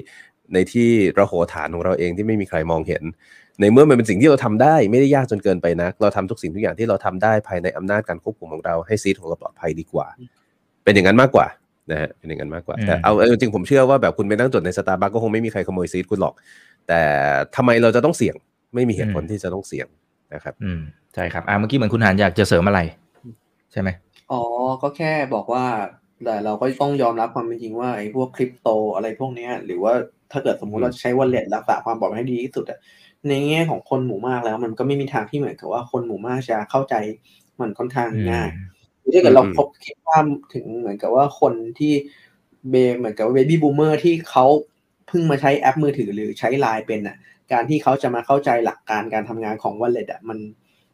[0.54, 0.88] ในที่
[1.18, 3.02] ระโหฐานของเราเองที่ไม่มีใครมองเห็น
[3.60, 10.06] ในเมื่อมันเป็นสิ่งที่เราทำได้ไม่ได้ยากจนเกินไปนักเราทำทุกสิ่งทุกอย่างที่เราทำได้ภายในอำนาจการควบคุมของเราให้ซีดของเราปลอดภัยดีกว่า
[10.84, 11.46] เป็นอย่างนั้นมากกว่า
[11.90, 16.34] นะฮะเป็นอย่างนั้นมากกว่าอืมแต่เอาเอาจริงๆผมเชื่อว่าแบบคุณไปนั่งจดในสตาร์บัคก็คงไม่มีใครขโมยซีดคุณหรอก
[16.88, 17.00] แต่
[17.56, 18.36] ทำไมเราจะต้องเสี่ยง
[18.74, 19.86] ไม่มีเหตุผลที่จะต้องเสี่ยง
[20.34, 20.80] นะครับ อืม
[21.14, 22.80] ใช่ครับอ่าเมื่อกี้เหมือนคุณหานอยากจะเสริมอะไร
[23.72, 23.88] ใช่ไหม
[24.32, 24.42] อ๋อ
[24.82, 25.64] ก็แค่บอกว่า
[26.24, 29.92] แต่เราก็ต้องยอมรับความเป็นจริงว่าไอ้พวกคริปโตอะไรพวกเนี้ยหรือว่า
[30.32, 32.78] ถ้าเกิดสมมุติเราใช้วอลเล็ตรักษาความปลอดภัยให้ดีที่สุดอะ
[33.28, 36.94] ในแง่ของคนหมู่มากแล้ว มันก็ไม่มีทางที่เหมือนกับว่าคนหมู่มากจะเข้าใจ
[37.60, 38.50] มันค่อนข้างง่าย
[39.14, 40.18] ถ้าเกิดเราอืมพบคิดว่า
[40.54, 41.92] ถึงเหมือนกับว่าคนที่
[42.70, 44.44] เบเหมือนกับ baby boomer ที่เขา
[45.08, 47.16] เพิ่งมาใช้แอปมือถือหรือใช้ไลน์เป็นอะ
[47.52, 50.38] การที่เขาจะมาเข้าใจหลักการการทำงานของ wallet อะมัน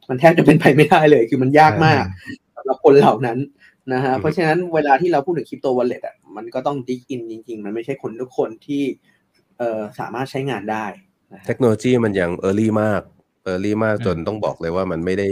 [0.09, 2.05] มันแทบจะเป็นไปไม่ได้เลย คือมันยากมาก
[2.57, 3.39] สำหรับคนเหล่านั้น
[3.93, 8.83] นะฮะอืมเพราะฉะนั้นเวลาที่เราพูดถึงคริปโต wallet อะมันก็ต้อง dig in จริง ๆ มันไม่ใช่คนทุกคนที่
[9.59, 11.06] เอ่อสามารถใช้งานได้นะฮะ
[11.47, 13.03] เทคโนโลยีมันยัง early มาก
[13.45, 15.29] เออร์ลี่มากอืมจนต้องบอกเลยว่ามันไม่ได้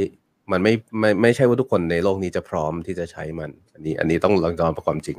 [0.53, 5.17] มันไม่ไม่ไม่ใช่ว่าทุกคนในโลกนี้จะพร้อมที่จะใช้มัน อันนี้อันนี้ต้องลองยอมรับความจริง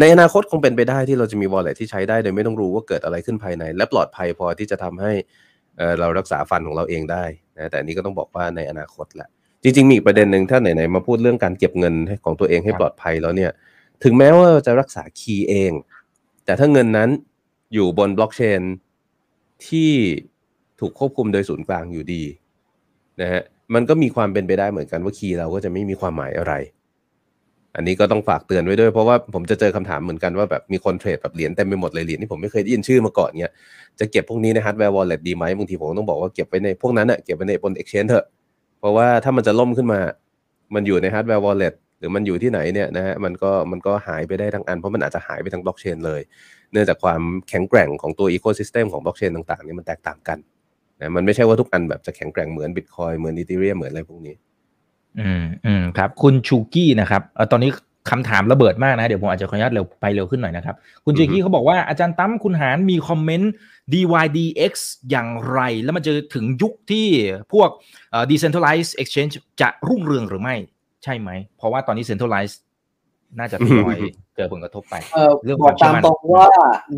[0.00, 5.12] ในอนาคตคงเป็นไปได้ที่เราจะมี wallet ที่ใช้ได้โดยไม่ต้องรู้ว่าเกิดอะไรขึ้นภายใน และปลอดภัยพอที่จะทำให้
[5.78, 7.24] เอ่อเรารักษาฟันของเราเองได้
[7.56, 9.28] นะแต่อันนี้ก็ต้องบอกว่าในอนาคตแหละ
[9.62, 13.50] จริง ๆ มีอีกประเด็นหนึ่งถ้าไหนๆมาพูดเรื่องการเก็บเงินให้ของตัวเองให้ครับปลอดภัยแล้วเนี่ย
[14.04, 15.72] ถึงแม้ว่าจะรักษาคีย์เอง
[16.44, 17.08] แต่ถ้าเงินนั้น
[17.74, 18.62] อยู่บนบล็อกเชน
[19.68, 19.90] ที่
[20.80, 22.22] ถูกควบคุมโดยศูนย์กลางอยู่ดี
[23.20, 23.42] นะฮะ
[23.74, 26.52] มันก็มีความเป็นไปได้เหมือนกันว่า key เราก็จะไม่มีความหมายอะไร
[27.76, 33.52] อันนี้ก็ต้องฝากเตือนไว้ด้วยเพราะว่าผมจะเจอคำถามเหมือนกันว่าแบบมีคนเทรดแบบเหรียญเต็มไปหมดเลยเหรียญที่ผมไม่เคยได้ยินชื่อมาก่อนเนี่ย
[34.00, 38.26] จะเก็บพวกนี้ใน hardware wallet ดีไหมบางทีผมต้องบอกว่าเก็บไว้ในพวกนั้นอะเก็บไว้ในบน exchange เถอะ
[38.78, 40.00] เพราะว่าถ้ามันจะล่มขึ้นมา
[40.74, 46.20] มันอยู่ใน hardware wallet หรือมันอยู่ที่ไหนเนี่ยนะฮะมันก็มันก็หายไปได้ทั้งอันเพราะมันอาจจะหายไปทั้งบล็อกเชนเลย
[46.72, 50.38] เนื่องจากความแข็งแกร่งของตัว ecosystem ของบล็อกเชนต่างๆเนี่ยมันแตกต่างกัน
[51.00, 54.34] นะมันไม่ใช่ว่าทุกอันแบบจะแข็งแกร่งเหมือนบิตคอยเหมือน Ethereum เหมือนอะไรพวกนี้
[55.20, 57.70] อืมอืมครับ คุณชูกี้นะครับเอ่อตอนนี้
[58.10, 63.52] คำถามระเบิดมากนะ เดี๋ยวผมอาจจะขออนุญาตเร็วไปเร็วขึ้นหน่อยนะครับ คุณชูกี้เขาบอกว่าอาจารย์ตั้มคุณหารมีคอมเมนต์
[63.92, 64.72] DYDX
[65.10, 67.06] อย่างไร แล้วมันจะถึงยุคที่
[67.52, 67.68] พวก
[68.10, 70.56] เอ่อ decentralized exchange จะรุ่งเรืองหรือไม่
[71.04, 72.56] ใช่ไหม เพราะว่าตอนนี้ centralized
[73.38, 73.96] น่าจะทยอย
[74.36, 76.48] เจอผลกระทบไปเออเรื่องบคอวากมเชื่ตาอมมั่นตรงว่า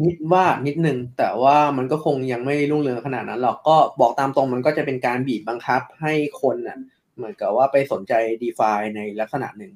[0.05, 6.79] นิดว่านิดนึงแต่ว่ามันก็คงยังไม่รุ่งเรืองขนาดนั้นหรอกก็บอกตามตรงมันก็จะเป็นการบีบบังคับให้คนน่ะ
[7.17, 8.13] เหมือนกับว่าไปสนใจ
[8.43, 9.73] d e f i ในลักษณะหนึ่ง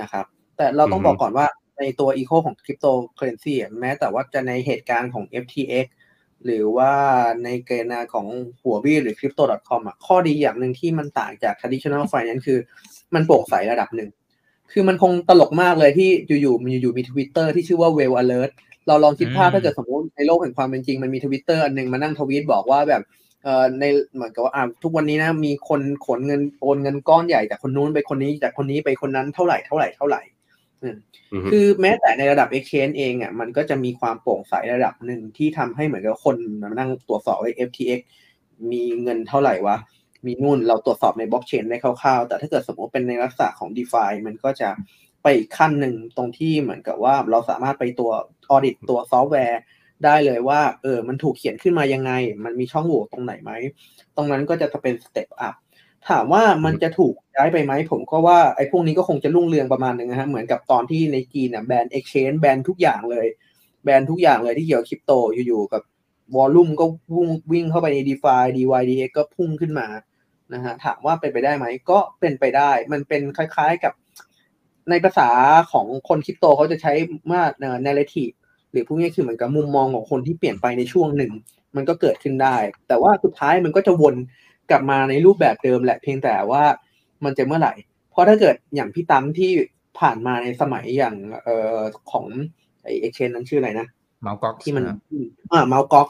[0.00, 0.24] นะครับ
[0.56, 1.46] แต่เราต้องอือฮึบอกก่อนว่า
[1.78, 2.86] ในตัว eco ของคริปโต
[3.16, 5.86] เคอร์เรนซีแม้แต่ว่าจะในเหตุการณ์ของ FTX
[6.44, 6.92] หรือว่า
[7.44, 8.26] ในเกณฑ์ของ
[8.62, 12.58] Huobi หรือ crypto.com อะข้อดีอย่างหนึ่งที่มันต่างจาก traditional finance คือ
[13.14, 14.10] มันโปร่งใสระดับหนึ่ง
[14.72, 16.10] คือมันคงตลกมากเลยที่
[16.42, 18.50] อยู่ๆมีอยู่ๆมีทวิตเตอร์ที่ชื่อว่า Whale Alert
[18.86, 23.02] เราลองคิดภาพอืมถ้าเกิดสมมติในโลกแห่งความเป็นจริง มันมีทวิตเตอร์อันหนึงมานั่งทวีตบอกว่าแบบ
[23.44, 30.22] เอ่อในเหมือนกับว่าอ่าทุกวันนี้นะมีคนขนเงินโอนเงินก้อนใหญ่จากคนนู้นไปคนนี้จากคนนี้ไปคนนั้นเท่าไหร่เท่าไหร่เท่าไหร่
[30.82, 30.94] อือ
[31.44, 38.00] ฮึคือแม้แต่ในระดับ exchange เองอะมันก็จะมีความโปร่งใสระดับหนึ่งที่ทำให้เหมือนกับคนมานั่งตรวจสอบว่า FTX
[38.72, 39.76] มีเงินเท่าไหร่วะ
[40.26, 44.68] มีนู่นเราตรวจสอบในบล็อกเชนได้คร่าวๆ แต่ถ้าเกิดสมมติเป็นในลักษณะของ d e f i มันก็จะ
[45.22, 48.10] ไปอีกขั้นหนึ่งตรงที่เหมือนกับว่าเราสามารถไปตัว
[48.50, 49.60] audit ตัวซอฟต์แวร์
[50.04, 52.12] ได้เลยว่าเออมันถูกเขียนขึ้นมายังไง
[52.44, 53.52] มันมีช่องโหว่ตรงไหนไหม
[54.16, 55.54] ตรงนั้นก็จะเป็น step up
[56.08, 63.26] ถามว่ามันจะถูกย้ายไปไหมผมก็ว่าไอ้พวกนี้ก็คงจะรุ่งเรืองประมาณหนึ่งนะฮะเหมือนกับตอนที่ในจีนเนี่ยแบน exchange แบนทุกอย่างเลย
[63.84, 65.82] แบนทุกอย่างเลยที่เกี่ยวคริปโตอยู่ๆกับ
[66.34, 69.86] วอลลุ่มก็วิ่งวิ่งเข้าไปใน DeFi DYDX ก็พุ่งขึ้นมา
[70.54, 73.92] นะฮะถามว่าเป็นไปได้ไหมก็เป็นไปได้ มันเป็นคล้ายๆกับ
[74.90, 75.30] ในภาษา
[75.72, 76.92] ของคนคริปโตเขาจะใช้
[77.30, 78.34] ว่าเอ่อ narrative
[78.70, 81.32] หรือพวกนี้คือเหมือนกับมุมมองของคนที่เปลี่ยนไปในช่วงหนึ่ง
[81.76, 82.56] มันก็เกิดขึ้นได้
[82.88, 84.14] แต่ว่าสุดท้ายมันก็จะวน
[84.70, 86.64] กลับมาในรูปแบบเดิมแหละเพียงแต่ว่า
[87.24, 87.74] มันจะเมื่อไหร่
[88.10, 89.50] เพราะถ้าเกิดอย่างพี่ตั้มที่
[89.98, 92.26] ผ่านมาในสมัยอย่างเอ่อของ
[92.82, 93.86] ไอเอ็กชนนั้นชื่ออะไรนะ
[94.22, 94.98] เมาส์ก๊อกที่มันครับ
[95.52, 96.08] อ่าเมาส์ก๊อก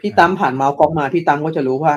[0.00, 1.92] พี่ตั้มผ่านเมาส์ก๊อกมาพี่ตั้มก็จะรู้ว่า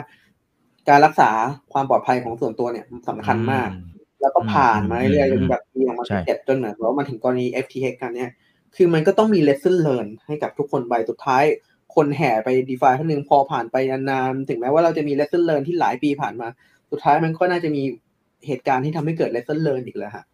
[0.89, 1.29] การรักษา
[1.73, 3.69] ความปลอดภัยของส่วนตัวเนี่ยสำคัญมาก
[4.21, 8.31] แล้วก็ผ่านมาเรื่อยๆจนแบบปีออกมาใช่เจ็ดจนเหมือนว่ามาถึงกรณี FTX กันเนี่ย
[8.75, 11.43] คือมันก็ต้องมี lesson learn ให้กับทุกคนไปสุดท้าย
[11.95, 16.47] คนแห่ไป DeFi ท่านหนึ่งพอผ่านไปนานๆถึงแม้ว่าเราจะมี lesson learn ที่หลายปีผ่านมา
[16.91, 17.83] สุดท้ายมันก็น่าจะมี
[18.47, 20.25] เหตุการณ์ที่ทำให้เกิด lesson learn อีกแล้วฮะ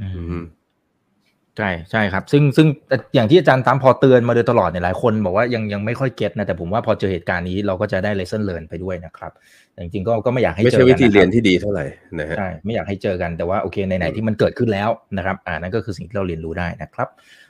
[0.00, 0.44] อือืมม
[1.58, 9.32] ใช่ใช่ครับ ซึ่งซึ่งแต่อย่างที่อาจารย์ตามพอเตือนมาโดยตลอดเนี่ยหลายคนบอกว่ายังยังไม่ค่อยเก็ตนะแต่ผมว่าพอเจอเหตุการณ์นี้เราก็จะได้ lesson learn ไปด้วยนะครับ
[9.72, 11.84] แต่จริงๆก็ก็ไม่อยากให้ไม่เจอใช่กันวิธีนะคเรียรันบที่ดีเท่าไหร่
[12.18, 17.08] นะฮะใช่ไม่อยากให้เจอกันแต่ว่าโอเคไหนๆที่มันเกิดขึ้นแล้วนะครับอ่านั่นก็คือสิ่งที่เราเรียนรู้ได้นะครับ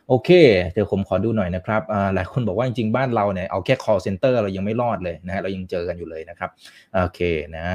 [0.09, 0.31] โอเค
[0.73, 6.51] เดี๋ยวผมขอดูหน่อยนะครับอ่าหลายคนบอกว่าจริงๆบ้านเราเนี่ยเอาแค่ call center เรายังไม่รอดเลยนะฮะเรายังเจอกันอยู่เลยนะครับ
[6.95, 7.21] โอเค
[7.57, 7.67] นะ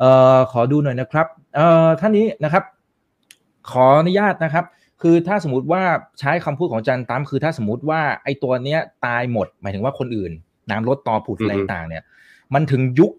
[0.00, 1.26] เอ่อขอดูหน่อยนะครับ
[1.56, 2.64] เอ่อท่านนี้นะครับ
[3.70, 4.64] ขออนุญาตนะครับ
[5.02, 5.82] คือถ้าสมมติว่า
[6.20, 10.32] ใช้คำพูดของอาจารย์ตั้มคือถ้าสมมติว่าไอ้ตัวเนี้ยตายหมด หมายถึงว่าคนอื่น
[10.70, 12.02] น้ำลดต่อผุดอะไรต่างๆเนี่ย
[12.54, 13.12] มันถึงยุค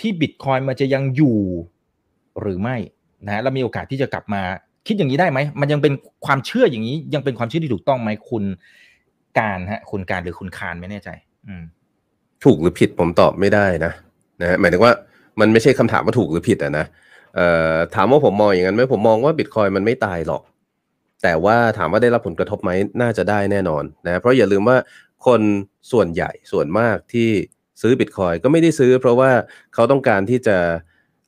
[0.00, 1.38] ที่บิตคอยมันจะยังอยู่
[2.40, 2.76] หรือไม่
[3.26, 4.42] นะฮะแล้วมีโอกาสที่จะกลับมา
[4.86, 5.92] คิดอย่างนี้ได้ไหม มันยังเป็น
[6.26, 8.44] ความเชื่ออย่างนี้ ยังเป็นความเชื่อที่ถูกต้องไหมคุณ
[9.38, 11.08] การฮะคุณการหรือคุณคารไม่แน่ใจ
[11.46, 11.62] อืม
[12.44, 13.92] ถูกหรือผิดผมตอบไม่ได้นะ
[14.40, 14.92] นะฮะหมายถึงว่า
[15.40, 16.86] มันไม่ใช่คำถามว่าถูกหรือผิดอะนะ
[17.34, 20.42] เอ่อถามว่าผมมองอย่างนั้นไหมผมมองว่าบิตคอยมันไม่ตายหรอก
[21.22, 24.76] แต่ว่าถามว่าได้รับผลกระทบไหมน่าจะได้แน่นอนนะเพราะอย่าลืมว่า
[25.26, 25.40] คน
[25.92, 27.28] ส่วนใหญ่ส่วนมากที่
[27.80, 29.30] ซื้อบิตคอยก็ไม่ได้ซื้อ เพราะว่า
[29.74, 30.56] เขาต้องการที่จะ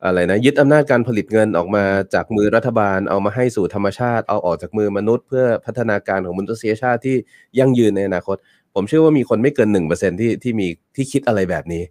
[0.04, 1.84] อะไรนะยึดอำนาจการผลิตเงินออกมา
[2.14, 7.16] จากมือรัฐบาลเอามาให้สู่ธรรมชาติ เอาออกจากมือมนุษย์ เพื่อพัฒนาการของมนุษยชาติที่
[7.58, 8.36] ยั่งยืนในอนาคต
[8.74, 11.82] ผมเชื่อว่ามีคนไม่เกินหนึ่งเปอร์เซ็นที่ที่มีที่คิดอะไรแบบนี้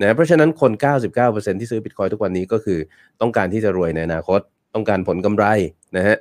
[0.00, 0.72] นะเพราะฉะนั้นคน
[1.16, 2.78] 99%ที่ซื้อบิตคอยทุกวันนี้ก็คือ
[3.20, 4.40] ต้องการที่จะรวยในอนาคต
[4.74, 5.44] ต้องการผลกำไร
[5.96, 6.16] นะฮะ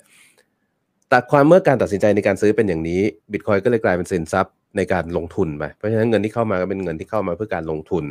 [1.10, 3.02] แต่ความเมื่อการตัดสินใจในการซื้อเป็นอย่างนี้
[3.32, 8.06] บิตคอยก็เลยกลายเป็นสินทรัพย์ในการลงทุนไปเพราะฉะนั้นเงินที่เข้ามาก็เป็นเงินที่เข้ามาเพื่อการลงทุน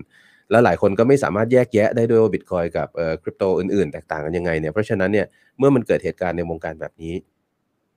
[0.51, 5.27] แล้วหลายคนก็ไม่สามารถแยกแยะได้ด้วยว่าบิตคอยกับเอ่อคริปโตอื่นๆ แตกต่างกันยังไงเนี่ยเพราะฉะนั้นเนี่ย
[5.59, 7.15] เมื่อมันเกิดเหตุการณ์ในวงการแบบนี้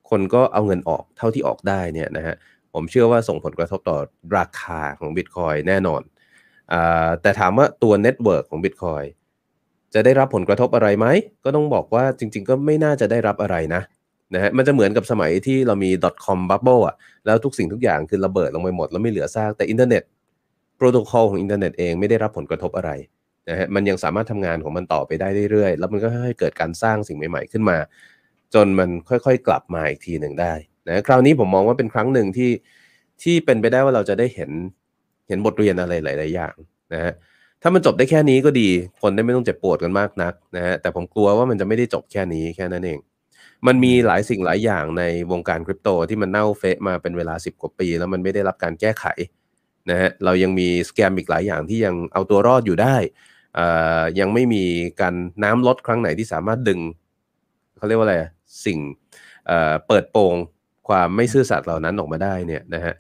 [0.10, 2.36] คนก็เอาเงินออกเท่าที่ออกได้เนี่ยนะฮะ
[2.74, 3.98] ผมเชื่อว่าส่งผลกระทบต่อ
[4.38, 6.02] ราคาของ Bitcoin แน่นอน
[6.74, 6.76] อ
[7.22, 9.06] แต่ถามว่าตัว network ของ Bitcoin
[9.94, 11.08] จะได้รับผลกระทบอะไรไหม
[11.44, 13.82] ก็ต้องบอกว่าจริง ๆ ก็ไม่น่าจะได้รับอะไรนะ
[14.34, 15.90] นะฮะมันจะเหมือนกับสมัยที่เรามี
[16.26, 20.04] .com bubble อะแล้วทุกสิ่งทุกอย่างคือระเบิดลงไปหมด แล้วไม่เหลือซากแต่อินเทอร์เน็ต
[20.78, 22.92] โปรโตคอลของอินเทอร์เน็ตเองไม่ได้รับผลกระทบอะไร
[23.50, 27.78] นะฮะมันยังสามารถทำงานของมันต่อไปได้เรื่อยๆ แล้วมันก็ค่อยๆเกิดการสร้างสิ่งใหม่ๆขึ้นมา
[28.54, 30.54] จนมันค่อยๆ กลับมาอีกทีหนึ่งได้
[30.88, 32.52] นะคราวนี้ผมมองว่าเป็นครั้งหนึ่งที่
[33.24, 34.52] ที่เป็นไปได้ว่าเราจะได้เห็น
[35.28, 36.56] เห็นบทเรียนอะไรหลาย ๆ อย่าง
[36.94, 37.14] นะฮะ
[37.62, 38.70] ถ้ามันจบได้แค่นี้ก็ดี
[39.02, 43.00] คนได้ไม่ต้องเจ็บปวดกันมากนักนะฮะแต่ผมกลัวว่ามันจะไม่ได้จบแค่นี้แค่นั้นเอง
[43.68, 49.06] มันมีหลายสิ่งหลายอย่างในวงการคริปโตที่มันเน่าเฟะมาเป็นเวลา 10 กว่าปี แล้วมันไม่ได้รับการแก้ไข
[49.90, 52.96] นะฮะเรายังมีสแกมอีกหลายอย่างที่ยังเอาตัวรอดอยู่ได้
[53.58, 54.64] อ่ายังไม่มี
[55.02, 56.80] การน้ำลดครั้งไหนที่สามารถดึง
[57.78, 58.18] เขาเรียกว่าอะไร
[58.66, 58.80] สิ่ง
[59.48, 60.36] เอ่อเปิดโปง
[60.88, 62.94] ความไม่ซื่อสัตย์เหล่านั้นออกมาได้เนี่ยนะฮะ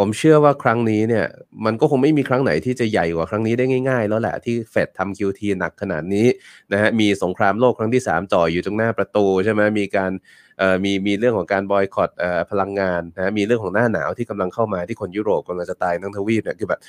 [0.00, 1.26] ผมเชื่อว่าครั้งนี้เนี่ย
[1.64, 6.26] มันก็คงไม่มีครั้งไหนที่จะใหญ่กว่าครั้งนี้ได้ง่ายๆ แล้วแหละที่เฟดทำ QT หนักขนาดนี้
[6.72, 10.12] นะฮะมีสงครามโลกครั้งที่ 3 จ่ออยู่ตรงหน้าประตูใช่ไหมมีการ
[10.58, 16.80] เอ่อมีมีเรื่องของการบอยคอตเอ่อพลังงานนะมีเรื่องของหน้าหนาวที่กำลังเข้ามาที่คนยุโรปกำลังจะตายทั้งทวีปเนี่ยคือแบบ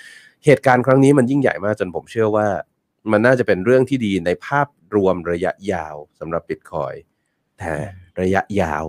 [0.45, 2.47] เหตุการณ์ครั้งนี้มันยิ่งใหญ่มากจนผมเชื่อว่า
[3.12, 6.93] มันน่าจะเป็นเรื่องที่ดีในภาพรวมระยะยาวสำหรับบิตคอย
[7.60, 7.74] แต่
[8.22, 8.86] ระยะยาว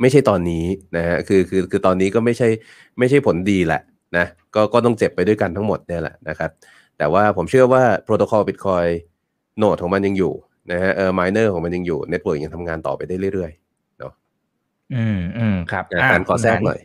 [0.00, 0.64] ไม่ใช่ตอนนี้
[0.96, 2.48] นะฮะคือคือคือตอนนี้ก็ไม่ใช่
[2.98, 3.82] ไม่ใช่ผลดีแหละ
[4.16, 6.50] นะก็ก็ต้องเจ็บไปด้วยกันทั้งหมดเนี่ยแหละนะครับ
[6.98, 10.32] แต่ว่าผมเชื่อว่า protocol Bitcoin node ของมันยังอยู่
[10.72, 13.52] นะฮะเออ miner ของมันยังอยู่ network ยังทำงานต่อไปได้เรื่อย
[14.94, 16.80] อืมอืมครับๆนะการขอแทรกหน่อย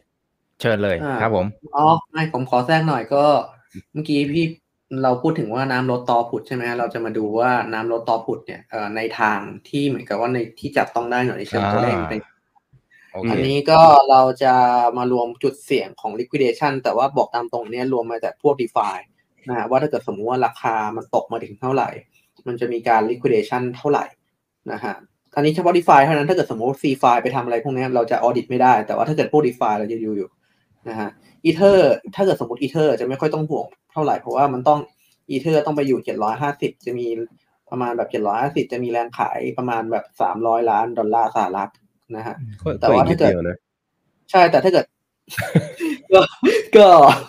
[0.62, 1.46] เชิญเลยอ่าครับผม
[1.76, 3.24] อ๋อไม่ผมขอแทรกหน่อยก็
[3.94, 4.46] เมื่อกี้พี่
[5.04, 9.38] เราพูดถึงว่าน้ำลดตอผุดใช่ไหมเราจะมาดูว่าน้ำลดตอผุดเนี่ยเอ่อในทาง
[9.70, 11.96] ที่เหมือนกับว่าในที่จับต้องได้หน่อยในเชิงตัวเลข
[13.30, 13.80] อันนี้ก็
[14.10, 14.54] เราจะ
[14.98, 18.98] มารวมจุดเสี่ยงของ liquidation แต่ว่าบอกตามตรงเนี้ยรวมมาจากพวก DeFi
[19.50, 21.90] นะฮะว่าถ้าเกิดสมมติว่าราคามันตกมาถึงเท่าไหร่
[22.48, 24.06] มันจะมีการ liquidation เท่าไหร่
[24.72, 24.96] นะฮะ
[25.36, 30.30] อันนี้เฉพาะ DeFi เท่านั้นถ้าเกิดสมมติ CFI ไปทำอะไรพวกนี้เราจะ audit ไม่ได้ แต่ว่าถ้าเกิดพวก DeFi เราจะดูอยู่
[30.90, 31.10] นะฮะ
[31.46, 31.80] Ether
[32.16, 34.80] ถ้าเกิดสมมติ Ether จะไม่ค่อยต้องห่วงเท่าไหร่เพราะว่ามันต้อง
[35.32, 36.00] Ether ต้องไปอยู่
[36.44, 37.08] 750จะมี
[37.70, 38.10] ประมาณแบบ
[38.42, 40.06] 750จะมีแรงขายประมาณแบบ
[40.38, 41.72] 300ล้านดอลลาร์สหรัฐ
[42.16, 42.36] นะฮะ
[42.80, 43.58] แต่ว่าถ้าเกิดก็อีนิยวนะ
[44.32, 44.86] ใช่แต่ถ้าเกิด
[46.14, 46.22] ก็
[46.78, 46.88] ก็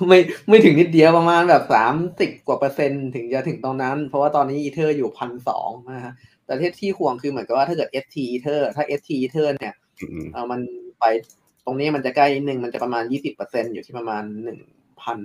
[0.08, 0.18] ไม่
[0.48, 6.12] ไม่ถึงนิดเดียวประมาณแบบสามสิบกว่าเปอร์เซ็นต์ถึงจะถึงตรงนั้น เพราะว่าตอนนี้อีเทอร์อยู่พันสองนะฮะ
[6.46, 10.60] แต่ที่ที่ห่วงคือเหมือนกับว่าถ้าเกิด ST Ether ถ้า ST Ether เนี่ยอืมเอามัน
[11.00, 11.04] ไป
[11.64, 14.58] ตรงนี้มันจะใกล้นิดนึงมันจะประมาณยี่สิบเปอร์เซ็นอยู่ที่ประมาณหนึ่ง
[15.02, 15.18] พัน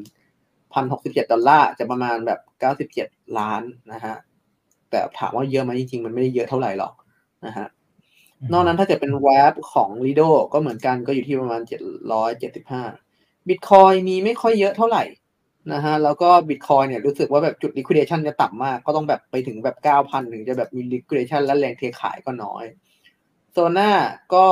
[0.74, 3.08] พันหกสิบเจ็ดดอลลาร์จะประมาณแบบเก้าสิบเจ็ด
[3.40, 3.62] ล้าน
[3.94, 4.16] นะฮะ
[4.90, 6.94] แต่ถามว่าเยอะไหมจริงๆ มันไม่ได้เยอะเท่าไหร่หรอก
[7.46, 7.68] นะฮะ
[8.52, 11.82] นอกนั้นถ้าเกิดเป็นแวบของ Lido ก็เหมือนกันก็อยู่ที่ประมาณเจ็ด
[12.14, 12.84] ร้อยเจ็ดสิบห้า
[13.48, 15.04] บิตคอยมีไม่ค่อยเยอะเท่าไหร่
[15.74, 22.66] นะฮะแล้วก็บิตคอยเนี่ยรู้สึกว่าแบบจุด liquidation จะต่ำมาก ก็ต้องแบบไปถึงแบบเก้าพันถึงจะแบบมี liquidation และแรงเทขายก็น้อย
[23.52, 23.90] โซน่า
[24.34, 24.46] ก็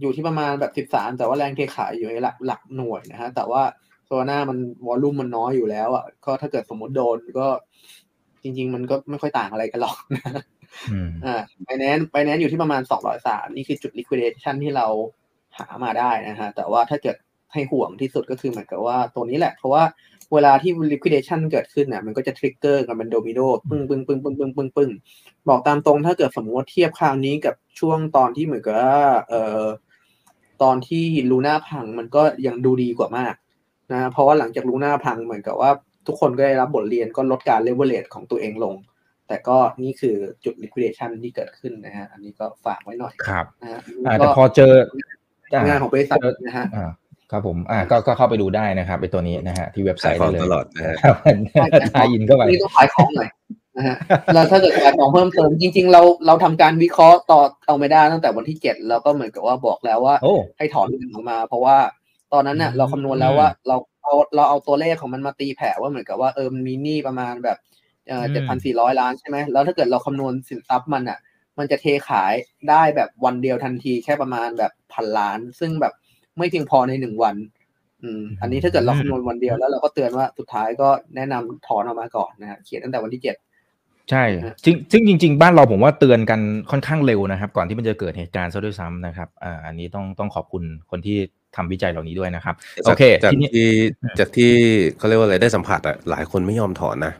[0.00, 3.62] อยู่ที่ประมาณแบบสิบสามแต่ว่าแรงเทขายอยู่ในหลักหลักหน่วยนะฮะแต่ว่า
[4.06, 7.46] โซน่ามันวอลลุ่มมันน้อยอยู่แล้วอะก็ถ้าเกิดสมมติโดนก็
[8.42, 10.55] จริง ๆ มันก็ไม่ค่อยต่างอะไรกันหรอกอืม
[11.24, 14.86] อ่าไบแนนไบแนนอยู่ที่ประมาณสองร้อยสามนี่คือจุด liquidation ที่เรา
[15.58, 17.16] หามาได้นะฮะ แต่ว่าถ้าเกิด
[17.52, 19.84] ให้ห่วงที่สุดก็คือเหมือนกับว่าตัวนี้แหละ เพราะว่า
[20.32, 24.90] เวลาที่ liquidation เกิดขึ้นเนี่ยมันก็จะ trigger กันเป็นโดมิโนปึ้งปึ้งปึ้งปึ้งปึ้งปึ้งปึ้ง
[25.48, 28.76] บอกตามตรงถ้าเกิดสมมติเทียบคราวนี้กับช่วงตอนที่เหมือนกับ
[29.28, 29.64] เอ่อ
[30.62, 33.34] ตอนที่ลูน่าพังมันก็ยังดูดีกว่ามาก
[33.92, 35.70] นะเพราะว่าหลังจากลูน่าพังเหมือนกับว่า
[36.06, 38.74] ทุกคนก็ได้รับบทเรียนก็ลดการ leverage ของตัวเองลง
[39.28, 44.72] แต่ก็นี่คือจุด liquidation ที่เกิดขึ้นนะฮะอันนี้ก็ฝากไว้หน่อยครับนะฮะอ่าก็แต่พอเจอ
[45.52, 46.90] อ่งานของบริษัทนะฮะอ่า
[47.30, 51.16] ครับผมอ่าก็ก็เข้าไปดูได้นะครับไอตัวนี้นะฮะที่เว็บไซขายต์ขอได้งเลยตลอดนะฮะครับ
[51.94, 53.28] ทายอินเข้าไปนี่ต้องขายของหน่อย
[53.76, 53.96] นะฮะ
[54.34, 61.76] แล้วถ้าเกิดขายของเพิ่มเติมจริง ๆ เราเราทำการวิเคราะห์ต่อเอาไม่ได้ตั้งแต่วันที่เจ็ดแล้วก็เหมือนกับว่าบอกแล้วว่าโอ้ให้ถอนเงินออกมา เพราะว่า
[62.32, 67.58] ตอนนั้นเนี่ยอืมเราคำนวณแล้วว่าเราเอาเราเอาตัวเลขของมันมาตีแผ่ว่าเหมือนกับว่าเออมันมีหนี้ประมาณแบบ
[68.08, 71.18] เอ่อเจ็ดพันสี่ร้อยล้านใช่ไหมแล้วถ้าเกิดเราคำนวณสินทรัพย์มันอะ
[71.58, 72.32] มันจะเทขาย
[72.70, 75.92] ได้แบบวันเดียวทันทีแค่ประมาณแบบพันล้าน ซึ่งแบบ
[76.38, 77.36] ไม่เพียงพอในหนึ่งวัน
[78.02, 83.36] อืม อันนี้ถ้าเกิดเราคำนวณวันเดียวแล้วเราก็เตือนว่าสุดท้ายก็แนะนำถอนออกมาก่อนนะฮะเขียนตั้งแต่วันที่เจ็ด
[84.10, 86.40] ใช่ฮะจริงซึ่งจริง ๆ บ้านเราผมว่าเตือนกัน
[86.70, 91.18] ค่อนข้างเร็วนะครับ ก่อนที่มันจะเกิดเหตุการณ์ซะด้วยซ้ำนะครับอ่าอันนี้ต้องต้องขอบคุณคนที่
[91.56, 92.54] ทำวิจัยเหล่านี้ด้วยนะครับ
[92.84, 93.68] โอเค จากทีนี้ที่
[94.18, 94.52] จากที่
[94.98, 97.12] เขาเรียกว่าอะไรได้สัมผัสอะหลายคนไม่ยอมถอนนะ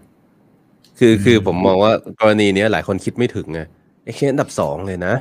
[0.98, 3.60] คืออืมคือผมมองว่ากรณีเนี้ยหลายคนคิดไม่ถึงไง
[4.04, 5.14] ไอ้เคสอันดับสองเลยนะ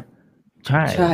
[0.67, 1.11] ใช่ใช่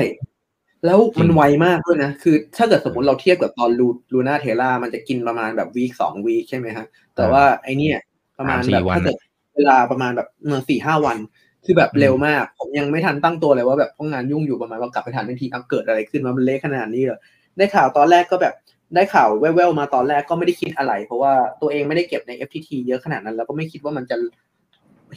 [0.86, 6.86] แล้วมันจริงไวมากด้วยนะ คือถ้าเกิดสมมติเราเทียบกับตอนลูลูน่าเทล่ามันจะกินประมาณแบบวีคสองวีคใช่ไหมฮะ
[7.16, 7.98] แต่ว่าไอเนี่ย
[8.38, 9.18] ประมาณสามสี่แบบวันถ้าเกิด
[9.56, 11.18] เวลาประมาณแบบเมื่อสี่ห้าวัน
[11.66, 17.20] คือแบบอืมเร็วมาก ผมยังไม่ทันตั้งตัวเลยว่าแบบเพราะงานยุ่งอยู่ประมาณว่ากลับไปทันทันทีเอาเกิดอะไรขึ้นมามันเละขนาดนี้เลย
[17.58, 18.54] ได้ข่าวตอนแรกก็แบบ
[18.96, 24.16] ได้ข่าวแว่วๆมาตอนแรกก็ไม่ได้คิดอะไร เพราะว่าตัวเองไม่ได้เก็บใน FTT เยอะขนาดนั้น แล้วก็ไม่คิดว่ามันจะ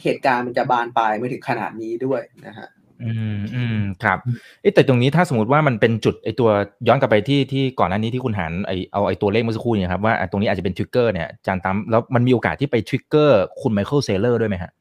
[0.03, 2.69] เหตุการณ์มันจะบานปลายมาถึงขนาดนี้ด้วยนะฮะ
[3.03, 4.17] อืมอืมครับ
[4.61, 6.49] เอ๊ะแต่ตรงนี้ถ้าสมมติว่ามันเป็นจุดไอตัว
[6.87, 14.71] ย้อนกลับไปที่ที่ก่อนหน้านี้ที่คุณหันไอเอาไอตัวเลขเมื่อสักครู่เนี่ยครับว่าไอ้ตรงนี้อาจจะเป็นทริกเกอร์เนี่ยจานตามแล้วมันมีโอกาสที่ไปทริกเกอร์คุณไมเคิลเซเลอร์ด้วยไหมฮะ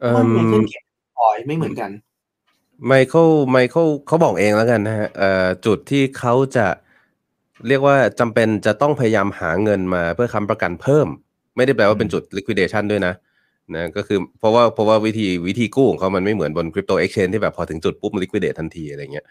[0.00, 0.84] เอ่มันมเครื่องเขียน
[1.16, 1.90] พอยไม่เหมือนกัน
[2.86, 6.66] ไมเคิลไมเคิลเขาบอกเองแล้วกันนะฮะเอ่อจุดที่เขาจะ
[7.68, 11.08] เรียกว่าจำเป็นจะต้องพยายามหาเงินมาเพื่อค้ำประกันเพิ่ม
[11.56, 13.14] ไม่ได้แปลว่าเป็นจุด liquidation ด้วยนะ
[13.74, 19.26] นะก็คือเพราะว่าเพราะว่าวิธีวิธีกู้ของเขามันไม่เหมือนบนคริปโตเอ็กชแนนที่แบบพอถึงจุดปุ๊บมัน liquidate ทันทีอะไรเงี้ย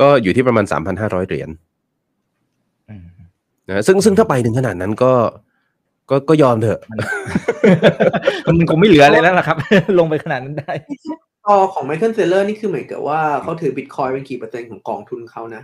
[0.00, 0.64] ก็อยู่ที่ประมาณ
[0.96, 1.50] 3,500เหรียญ
[2.88, 3.06] อืม
[3.68, 5.12] นะซึ่งซึ่งถ้าไปถึงขนาดนั้นก็
[6.10, 6.80] ก็ก็ยอมเถอะ
[8.46, 9.56] มันคงไม่เหลืออะไรแล้วล่ะครับ
[9.98, 10.72] ลงไปขนาดนั้นได้
[11.44, 15.62] พอของไมเคิลเซเลอร์นี่คือเหมือนกับว่าเขาถือบิตคอยเป็นกี่เปอร์เซ็นต์ของกองทุนเขานะ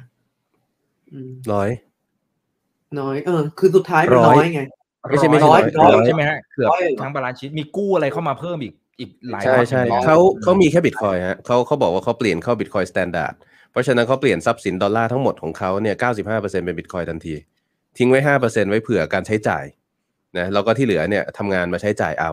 [1.13, 1.71] อืมร้อย
[3.01, 4.63] น้อย เออ คือสุดท้ายมันร้อยน้อยไง
[5.11, 13.35] ไม่ใช่ไม่ใช่ร้อยร้อยร้อยใช่ไหมฮะเกือบร้อยเลยเหรอทั้ง balance sheet มีกู้อะไรเข้ามาเพิ่มอีกอีกหลายใช่ร้อยใช่ล้นเขาเขามีแค่บิตคอยฮะเขาเขาบอกว่าเขาเปลี่ยนเข้า Bitcoin standard
[13.71, 17.35] เพราะฉะนั้นเขาเปลี่ยนทรัพย์สินดอลลาร์ทั้งหมดของเขาเนี่ยเก้าสิบห้าเปอร์เซ็นเป็นบิตคอยทันที
[17.99, 19.65] ทิ้งไว้ห้าเปอร์เซ็นไว้เผื่อการใช้จ่าย
[20.39, 22.33] นะแล้วก็ที่เหลือเนี่ยทำงานมาใช้จ่ายเอา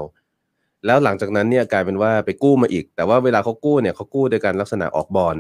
[0.86, 5.36] แล้วหลังจากนั้นเนี่ยกลายเป็นว่าไปกู้มาอีก แต่ว่าเวลาเขากู้เนี่ยเขากู้โดยการลักษณะออกบอล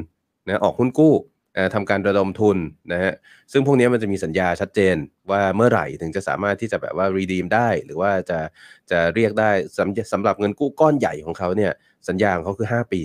[0.47, 1.38] นะออกหุ้นกู้เอ่อ
[1.73, 2.57] ทำการระดมทุน
[2.91, 3.13] นะฮะ
[3.51, 4.95] ซึ่งพวกนี้มันจะมีสัญญาชัดเจน
[5.31, 8.39] ว่าเมื่อไหร่ถึงจะสามารถที่จะแบบว่า redeem ได้ หรือว่าจะ
[8.91, 11.71] จะเรียกได้สำสำหรับเงินกู้ก้อนใหญ่ของเขาเนี่ย
[12.09, 13.01] สัญญาของเขาคือ 5 ปี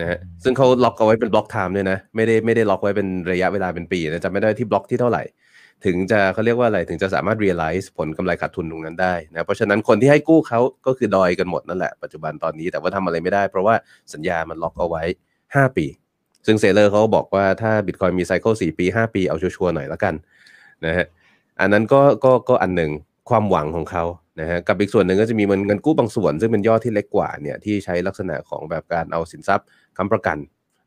[0.00, 5.22] นะฮะซึ่งเขาล็อกเอาไว้เป็น block time ด้วยนะไม่ได้ไม่ได้ล็อกไว้เป็นระยะเวลาเป็นปีนะจำไม่ได้ที่บล็อกที่เท่าไหร่
[5.84, 13.74] ถึงจะเขาเรียกว่าอะไรถึงจะสามารถ realize ผลกำไรขาดทุนตรงนั้นได้นะเพราะฉะนั้นคนที่ให้กู้เขาก็คือดอยกันหมดนั่นแหละปัจจุบันตอนนี้แต่ว่าทำอะไรไม่ได้ เพราะว่า
[14.14, 15.02] สัญญามันล็อกเอาไว้
[15.44, 15.86] 5 ปี
[16.46, 20.14] ซึ่งเซเลอร์เขาก็บอกว่าถ้าบิตคอยมี cycle 4ปี5ปีเอาชัวร์ๆหน่อยแล้วกัน
[20.84, 21.06] นะฮะ
[21.60, 22.90] อันนั้นก็ก็ก็อันหนึ่ง
[23.30, 24.04] ความหวังของเขา
[24.40, 29.66] นะฮะกับอีกส่วนหนึ่งก็จะมีเงินกู้บางส่วน ซึ่งเป็นยอดที่เล็กกว่าเนี่ยที่ใช้ลักษณะของแบบการเอาสินทรัพย์
[29.96, 30.38] ค้ำประกัน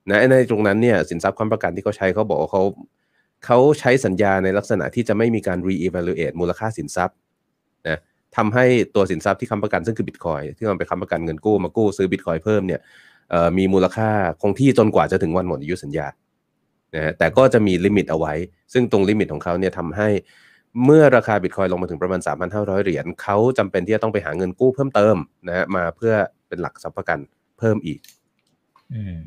[0.10, 2.64] นะในตรงนั้นเนี่ยสินทรัพย์ค้ำประกันที่เขาใช้เขาบอกว่าเขา
[3.46, 7.16] เขาใช้สัญญาในลักษณะที่จะไม่มีการ re-evaluate มูลค่าสินทรัพย์
[7.88, 8.00] นะ
[8.38, 12.80] ทำให้ตัวสินทรัพย์ที่ค้ำประกันซึ่งคือบิตคอยน์ที่มันไปค้ำประกันเงินกู้มากู้ซื้อบิตคอยน์เพิ่มเนี่ย
[13.58, 14.10] มีมูลค่า
[14.42, 16.08] คงที่จนกว่าจะถึงวันหมดอายุสัญญา
[16.96, 18.34] นะฮะแต่ก็จะมี limit เอาไว้
[18.74, 20.08] ซึ่งตรง limit ของเขาเนี่ยทำให้
[20.86, 22.20] เมื่อราคาบิตคอยน์ลงมาถึงประมาณ
[22.52, 25.16] 3,500 เหรียญเขาจำเป็นที่จะต้องไปหาเงินกู้เพิ่มเติม
[25.48, 26.14] นะฮะมาเพื่อ
[26.48, 27.20] เป็นหลักทรัพย์ประกัน
[27.60, 28.00] เพิ่มอีก
[28.94, 29.18] อืม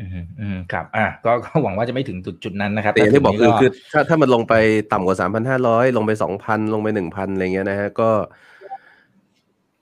[0.00, 4.54] อืมอืมครับ อะก็ก็หวังว่าจะไม่ถึงจุดจุดนั้นนะครับ แต่อย่างที่บอกถึคืงอนี้คือถ้าถ้ามันลงไป
[4.92, 5.16] ต่ำกว่า
[5.56, 6.12] 3,500 ลงไป
[6.42, 8.10] 2,000 ลงไป 1,000 อะไรเงี้ยนะฮะก็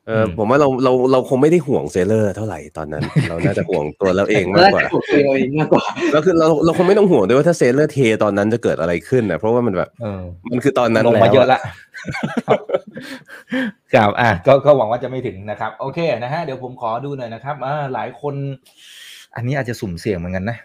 [0.07, 11.61] เออผมว่าเราเราเราคงไม่ได้ห่วงเซลเลอร์เท่าไหร่ตอนนั้น เราน่าจะห่วงตัวเราเองมากกว่าถูกตัวเองมากกว่าแล้วคือเราเราคงไม่ต้องห่วงด้วยว่าถ้าเซลเลอร์เทตอนนั้นจะเกิดอะไรขึ้นนะเพราะว่ามันแบบเออมันคือตอนนั้นลงแล้วมาเยอะละ
[13.95, 18.35] ครับอะก็ก็หวังว่าจะไม่ถึงนะครับ โอเคนะฮะเดี๋ยวผมขอดูหน่อยนะครับอ่าหลายคน
[19.37, 20.59] อันนี้อาจจะสุ่มเสี่ยงเหมือนกันนะ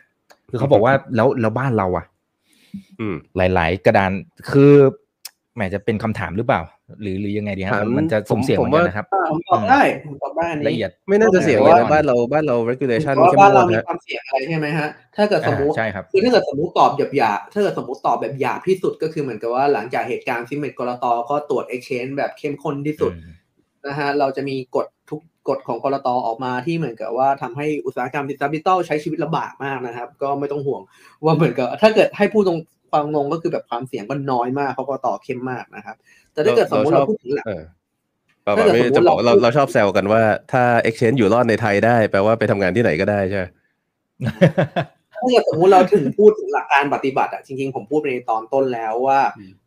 [0.49, 2.05] คือเขาบอกว่าแล้วแล้วบ้านเราอะ
[2.99, 4.11] อืม หลาย ๆ กระดาน
[4.51, 4.73] คือ
[5.55, 6.61] แหมจะเป็นคำถามหรือเปล่า
[7.01, 23.33] หรือหรือยังไงดีฮะถามมันจะสุ่มเสี่ยงเหมือนกันนะครับอ่าผมตอบได้ผมตอบได้อันละนี้เอียดไม่น่าจะเสี่ยงเลยนะบ้านเราบ้านเรา regulation เพราะเข้มว่าบ้านงวเราดมีนะความเสี่ยงอะไรใช่ไหมฮะถ้าเกิดสมมติอ่าใช่ครับคือถ้าเกิดสมมติตอบหยาบๆถ้าเกิดสมมติตอบแบบหยาบที่สุดก็คือเหมือนกับว่าหลังจากเหตุการณ์ซิมเมตกรตก็ตรวจ exchange แบบเข้มข้นที่สุดอืม
[23.87, 30.81] นะฮะเราจะมีกฎทุกกฎของกรตออกมาที่เหมือนกับว่าทำให้อุตสาหกรรมดิจิทัลใช้ชีวิตลำบากมากนะครับ ก็ไม่ต้องห่วง
[31.25, 32.59] ว่าเหมือนกับถ้าเกิดให้พูดตรง
[32.91, 35.95] ความงงก็คือแบบความเสี่ยงก็น้อยมากเพราะกรตเข้มมากนะครับ
[36.33, 37.63] แต่ถ้าเกิดสมมติเราพูดถึงหลักเออ
[38.43, 40.21] เปล่าถ้าเกิดไม่สมมุติจะบอกเราเราเราชอบแซวกันว่า
[40.51, 43.45] ถ้า exchange อยู่รอดในไทยได้ แปลว่าไปทำงานที่ไหนก็ได้ใช่ไหม
[45.13, 49.19] ถ้าเกิดสมมติเราถึงพูดถึงหลักการปฏิบัติอะจริงๆ ผมพูดไปในตอนต้นแล้วว่า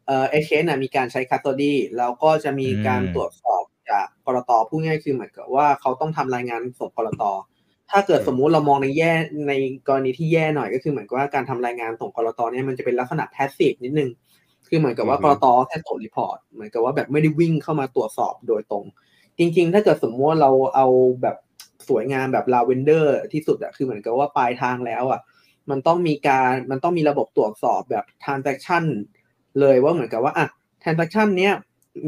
[0.07, 7.23] เอ่อ exchange น่ะมีการใช้ custody แล้วก็จะมีการอืมตรวจสอบจากกลตพูดง่ายๆคือเหมือนกับว่าเขาต้องทำรายงานส่งกลต
[7.91, 9.13] ถ้าเกิดสมมุติเรามองในแย่
[9.49, 9.53] ใน
[9.89, 14.11] กรณีที่แย่หน่อยก็คือเหมือนกับว่าการทำรายงานส่งกลตเนี่ยมันจะเป็นลักษณะ passive นิดนึง
[14.69, 18.85] คือเหมือนกับว่าอืกอฮึ กลตแค่ส่ง report เหมือนกับว่าแบบไม่ได้วิ่งเข้ามาตรวจสอบโดยตรง
[19.39, 20.87] จริง ๆ ถ้าเกิดสมมติว่าเราเอา
[21.23, 21.37] แบบ
[21.89, 25.21] สวยงามแบบลาเวนเดอร์ที่สุดอะคือเหมือนกับว่าปลายทางแล้วอะ
[25.71, 28.85] มันต้องมีการมันต้องมีระบบตรวจสอบแบบ transaction
[29.61, 30.47] เลยว่าเหมือนกับว่าอะ
[30.83, 31.55] transaction เนี้ย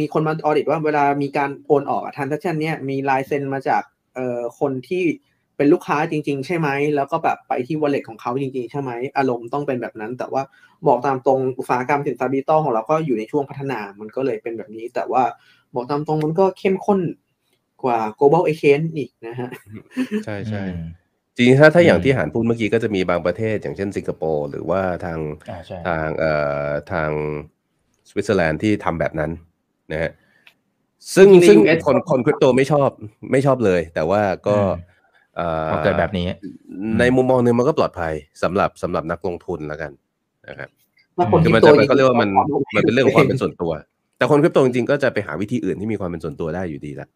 [0.00, 3.82] มีคนมาออดิตว่าเวลามีการโอนออกอะ transaction เนี้ยมีลายเซ็นมาจาก
[4.14, 5.04] เอ่อคนที่
[5.62, 10.42] เป็นลูกค้าจริง ๆ ใช่ไหม แล้วก็แบบไปที่ wallet ของเขาจริง ๆ ใช่ไหม อารมณ์ต้องเป็นแบบนั้น แต่ว่า
[10.86, 15.24] บอกตามตรงอุตสาหกรรมสินทรัพย์ดิจิตอลของเราก็อยู่ในช่วงพัฒนา มันก็เลยเป็นแบบนี้ แต่ว่า
[15.74, 17.00] บอกตามตรงมันก็เข้มข้น
[17.82, 19.50] กว่า global exchange อีกนะฮะ
[20.24, 20.82] ใช่ใช่อืม
[21.36, 25.18] จริงๆถ้าถ้าอย่างอืมที่หานพูดเมื่อกี้ก็จะมีบางประเทศ อย่างเช่นสิงคโปร์หรือว่าทาง
[25.50, 26.32] อ่าใช่ทางเอ่
[26.66, 27.10] อทาง
[28.08, 29.30] สวิตเซอร์แลนด์ที่ทำแบบนั้น
[29.92, 30.10] นะฮะ
[31.14, 32.90] ซึ่งจริงๆซึ่ง US คนคนคริปโตไม่ชอบ
[33.32, 34.91] ไม่ชอบเลย แต่ว่าก็อืมเอ่อ
[35.70, 36.26] พอเกิดแบบนี้
[36.98, 38.12] ในมุมมองหนึ่งมันก็ปลอดภัย
[38.42, 39.92] สำหรับสำหรับนักลงทุนแล้วกัน
[40.48, 40.68] นะครับ
[41.16, 43.72] ถ้าคนคือที่มันตัจะวมันเขาเรียกว่ามันจงๆมันเป็นเรื่องของความเป็นส่วนตัว
[44.18, 47.08] แต่คนคริปโตจริงๆก็จะไปหาวิธีอื่นที่มีความเป็นส่วนตัวได้อยู่ดีละ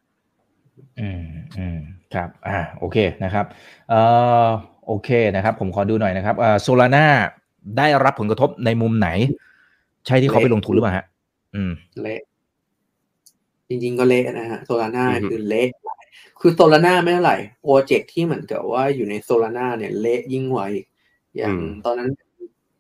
[1.01, 1.25] อืม
[1.59, 1.79] อืม
[2.15, 3.47] ครับอ่าโอเคนะครับ
[3.91, 4.01] เอ่
[4.45, 4.49] อ
[4.87, 7.07] โอเคนะครับ ผมขอดูหน่อยนะครับเอ่อโซลาร่า
[7.79, 9.09] ได้รับผลกระทบในมุมไหน
[10.07, 11.05] ใช่ที่เขาไปลงทุนหรือเปล่าฮะ
[11.55, 12.21] อืม เละ
[13.69, 15.69] จริงๆก็เละนะฮะโซลาร่าอือฮึคือเละ
[16.41, 20.87] คือโซลาร่าไม่เท่าไหร่โปรเจกต์ที่เหมือนกับว่าอยู่ในโซลาร่าเนี่ยเละยิ่งกว่าอีก
[21.37, 22.11] อย่างตอนนั้น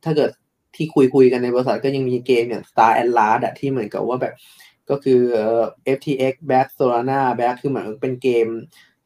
[0.04, 0.30] ถ้าเกิด
[0.76, 4.34] ที่คุยคุยๆกันในบริษัทก็ยังมีเกมอย่าง Star and l a s อะที่เหมือนกับว่าแบบ
[4.90, 5.64] ก็คือเอ่อ
[5.96, 8.46] FTX Back Solana Back คือเหมือนเป็นเกม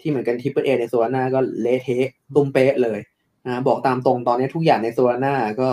[0.01, 3.01] ที่เหมือนกัน Triple A ใน Solana ก็เละเทะตุ้มเป๊ะเลย
[3.46, 5.70] นะบอกตามตรงตอนนี้ทุกอย่างใน Solana ก็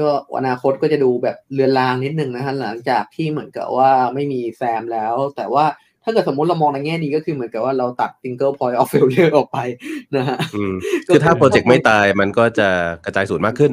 [0.00, 5.64] ก็อนาคตก็จะดูแบบเลือนลางนิดนึงนะฮะหลังจากที่เหมือนกับว่าไม่มีแซมแล้ว แต่ว่า
[6.08, 9.58] ถ้าเกิดสมมติเรามองในแง่ดีก็คือเหมือนกับว่าเราตัด single point of failure ออกไป
[10.16, 10.74] นะฮะอืม
[11.08, 12.68] คือถ้าโปรเจกต์ไม่ตายมันก็จะ
[13.04, 13.72] กระจายสูตรมากขึ้น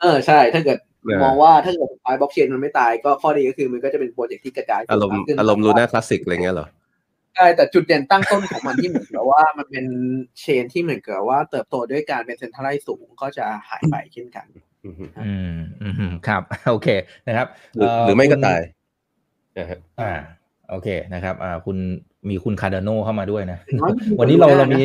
[0.00, 6.68] เออใช่ถ้าเกิดเออมองว่าถ้าเกิดสุดท้ายบล็อกเชนมันไม่ตายก็ข้อดีก็คือมันก็จะเป็นโปรเจกต์ที่กระจายอำนาจมากขึ้นอารมณ์ลูน่าคลาสสิกอะไรเงี้ยเหรอ
[7.36, 9.86] ใช่แต่จุดเด่นตั้งต้นของมันที่เหมือนกับว่ามันเป็น
[10.40, 14.46] chain ที่เหมือนกับว่าเติบโตด้วยการเป็น centralize สูงก็จะหายไปเช่นกัน
[14.84, 15.58] อืมฮึอืม
[15.98, 16.88] อืมครับ โอเค
[17.26, 18.60] นะครับ หรือเหรือไม่ก็คุณตาย
[19.56, 20.12] นะฮะอ่า
[20.72, 21.76] โอเคนะครับอ่าคุณ
[22.28, 24.84] มีคุณคาร์ดาโนเข้ามาด้วยนะน้อยมีวันนี้เราคนดูเราได้นะมี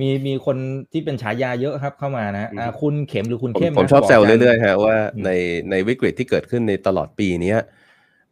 [0.00, 0.56] มีมีคน
[0.92, 5.30] ที่เป็นฉายาเยอะครับเข้ามานะอ่าคุณเข็มหรือคุณผมเข้มผมนะชอบแซวกัเรื่อยๆฮะว่าอืมใน
[5.70, 7.58] ในวิกฤตที่เกิดขึ้นในตลอดปีเนี้ย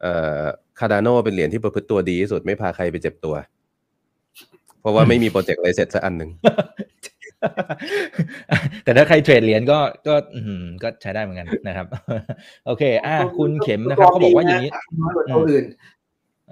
[0.03, 0.41] เอ่อ
[0.79, 3.35] คาร์ดาโนเป็นเหรียญที่ประพฤติตัวดีที่สุดไม่พาใครไปเจ็บตัว
[4.81, 6.31] เพราะว่าไม่มีโปรเจกต์อะไรเสร็จสักอันหนึ่ง
[8.85, 11.87] แต่ถ้าใครเทรดเหรียญก็ก็อืมก็ใช้ได้เหมือนกันนะครับ
[12.67, 14.71] โอเค อ่าคุณเข็มนะครับเขาบอกว่าอย่างนี้
[15.01, 15.65] น้อยกว่าตัวอื่น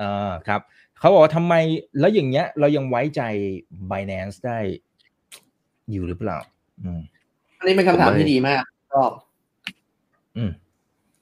[0.01, 0.61] อ่าครับ
[0.99, 1.55] เขาบอกว่าทำไม
[1.99, 3.22] แล้วอย่างเงี้ย เรายังไว้ใจ
[3.90, 4.59] Binance ได้
[5.90, 6.38] อยู่หรือเปล่า
[6.82, 7.01] อืม
[7.59, 8.62] อันนี้เป็นคำถามผมไม่ที่ดีมาก
[8.93, 9.03] ก็
[10.36, 10.51] อืม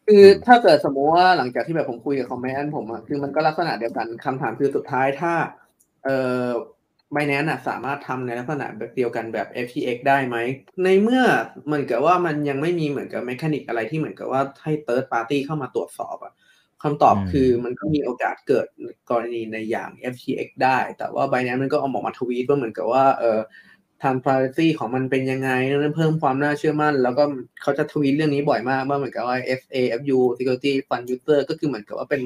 [0.06, 5.32] คือถ้าเกิดสมมติว่าหลังจากที่แบบผมคุยกับคอมเมนต์ผมอะคือมันก็ลักษณะเดียวกันคำถามคือสุดท้ายถ้า
[6.04, 6.46] เอ่อ
[7.14, 10.36] b i n a n c e สามารถทำในลักษณะแบบเดียวกันแบบ FTX ได้ไหม
[10.84, 11.22] ในเมื่อ
[11.66, 16.32] เหมือนกับว่ามันยังไม่มีเหมือนกับแมคานิกอะไรที่เหมือนกับว่าให้ third party เข้ามาตรวจสอบอะ
[16.82, 18.66] คำตอบคือมันก็มีโอกาสเกิด
[19.10, 23.38] กรณีในอย่าง FTX ได้ แต่ว่า b i n a n c e มันก็เอาออกมาทวีตว่าเหมือนกับว่าเออ
[24.02, 27.24] ทำ privacy ของมันเป็นยังไงนั้นเพิ่มความน่าเชื่อมั่น แล้วก็
[27.62, 32.22] เขาจะทวีตเรื่องนี้บ่อยมากว่าเหมือนกับว่า FAFU Security Fund User ก็คือเหมือนกับว่าเป็น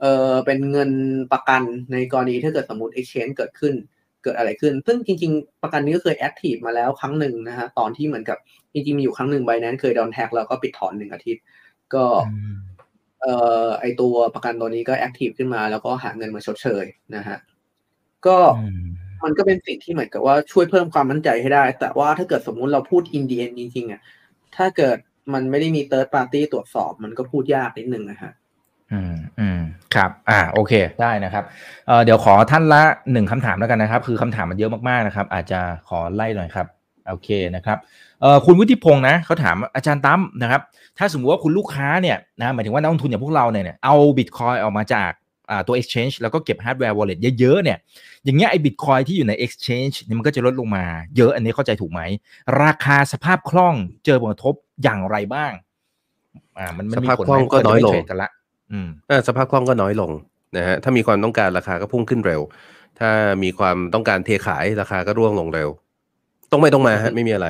[0.00, 0.90] เออเป็นเงิน
[1.32, 1.62] ประกัน
[1.92, 3.74] ในกรณีถ้าเกิดสมมติ exchange เกิดขึ้น
[4.22, 8.38] เกิดอะไรขึ้น ซึ่งจริง ๆ ประกันนี้ก็เคยแอคทีฟมาแล้วครั้งหนึ่งนะฮะตอนที่เหมือนกับ
[8.72, 11.42] จริงๆมีอยู่ครั้งหนึ่งใบนั้นเคยโดนแฮกแล้วก็ปิดถอนหนึ่งอาทิตย์
[11.94, 12.04] ก็
[13.22, 16.84] เอ่อไอตัวประกันตัวนี้ก็ active ขึ้นมา แล้วก็หาเงินมาชดเชย
[17.16, 17.38] นะฮะ
[18.26, 18.36] ก็
[19.24, 24.00] มันก็เป็นสิ่งที่เหมือนกับว่าช่วยเพิ่มความมั่นใจให้ได้ แต่ว่าถ้าเกิดสมมุติเราพูดอินเดียจริงๆอะ
[24.56, 24.96] ถ้าเกิด
[25.34, 28.32] มันไม่ได้มี third party ตรวจสอบมันก็พูดยากนิดนึงนะฮะ
[28.92, 29.60] อืมอืม
[29.94, 31.44] ครับ อ่า โอเค ได้นะครับ
[31.86, 36.66] เอ่อ เดี๋ยวขอท่านละหนึ่งคำถามแล้วกันนะครับ คือคำถามมันเยอะมากๆนะครับ อาจจะขอไล่หน่อยครับ
[37.08, 38.09] โอเคนะครับเอ่อ
[38.46, 40.60] คุณวุฒิพงศ์นะเขาถามอาจารย์ตั้มนะครับ
[40.98, 45.10] ถ้าสมมติว่าคุณลูกค้าเนี่ยนะหมายถึงว่านักลงทุนอย่างพวกเราเนี่ยเอาบิตคอยน์ออกมาจาก
[45.50, 47.78] อ่าตัว exchange แล้วก็เก็บฮาร์ดแวร์ wallet เยอะๆเนี่ย
[48.24, 50.84] อย่างเงี้ยไอ้บิตคอยน์ที่อยู่ใน exchange เนี่ยมันก็จะลดลงมา
[51.16, 52.00] เยอะอันนี้เข้าใจถูกไหม
[52.62, 55.52] ราคาสภาพคล่องเจอผลกระทบอย่างไรบ้าง
[56.58, 58.30] อ่ามันมันมีผลก็น้อยลงกันละ
[58.72, 58.88] อืม
[59.28, 60.10] สภาพคล่องก็น้อยลง
[60.56, 62.40] นะฮะถ้ามีความต้องการราคาก็พุ่งขึ้นเร็ว
[62.98, 63.10] ถ้า
[63.42, 65.68] มีความต้องการเทขายราคาก็ร่วงลงเร็ว
[66.50, 67.48] ตรงไปตรงมาฮะไม่มีอะไร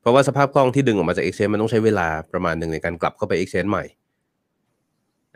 [0.00, 3.84] เพราะว่าสภาพคล่องที่ดึงออกมาจาก exchange มันต้องใช้เวลาประมาณหนึ่งในการกลับเข้าไป exchange ใหม่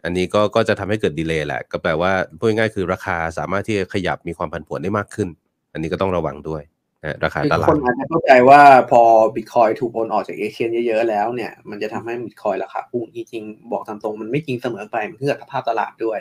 [0.04, 5.28] อันนี้ก็ก็จะทำให้เกิดดีเลย์แหละ ก็แปลว่าพูดง่ายๆคือราคาสามารถที่จะขยับมีความผันผวนได้มากขึ้น
[5.72, 6.62] อันนี้ก็ต้องระวังด้วย
[7.04, 9.02] นะราคาตลาดคนอาจจะเข้าใจว่าพอ
[9.34, 16.18] บิตคอยถูกโอนออกจากเอเชียเยอะๆแล้วเนี่ยมันจะทำให้บิตคอยราคาพุ่งจริงๆบอกตามตรงมันไม่จริงเสมอไปมันเกิดสภาพตลาดด้วย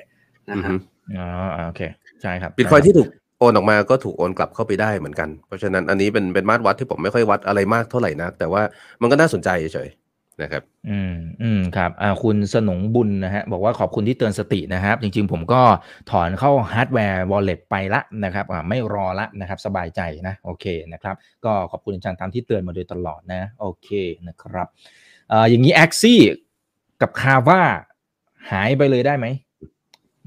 [0.49, 0.71] นะฮะ
[1.17, 1.27] อ๋อ
[1.67, 1.81] โอเค
[2.21, 8.61] ใช่ครับบิตคอยน์ที่ถูกโอนออกมาก็ถูกโอนกลับเข้าไปได้เหมือนกัน เพราะฉะนั้นอันนี้เป็นเป็นมาตรวัดที่ผมไม่ค่อยวัดอะไรมากเท่าไหร่นัก แต่ว่า
[9.01, 9.89] มันก็น่าสนใจเฉย
[10.41, 15.61] นะครับ อืมอืมครับอ่าคุณสนงบุญนะฮะบอกว่าขอบคุณที่เตือนสตินะครับ จริง ๆ ผมก็
[16.11, 21.15] ถอนเข้า hardware wallet ไปละนะครับอ่าไม่รอละนะครับ สบายใจนะโอเคนะครับ
[21.45, 23.89] ก็ขอบคุณอาจารย์ตั้มที่เตือนมาโดยตลอดนะ โอเค
[24.27, 24.67] นะครับ
[25.31, 26.19] อ่าอย่างนี้แอคซี่
[27.01, 27.61] กับคาว่า
[28.51, 29.27] หายไปเลยได้ไหม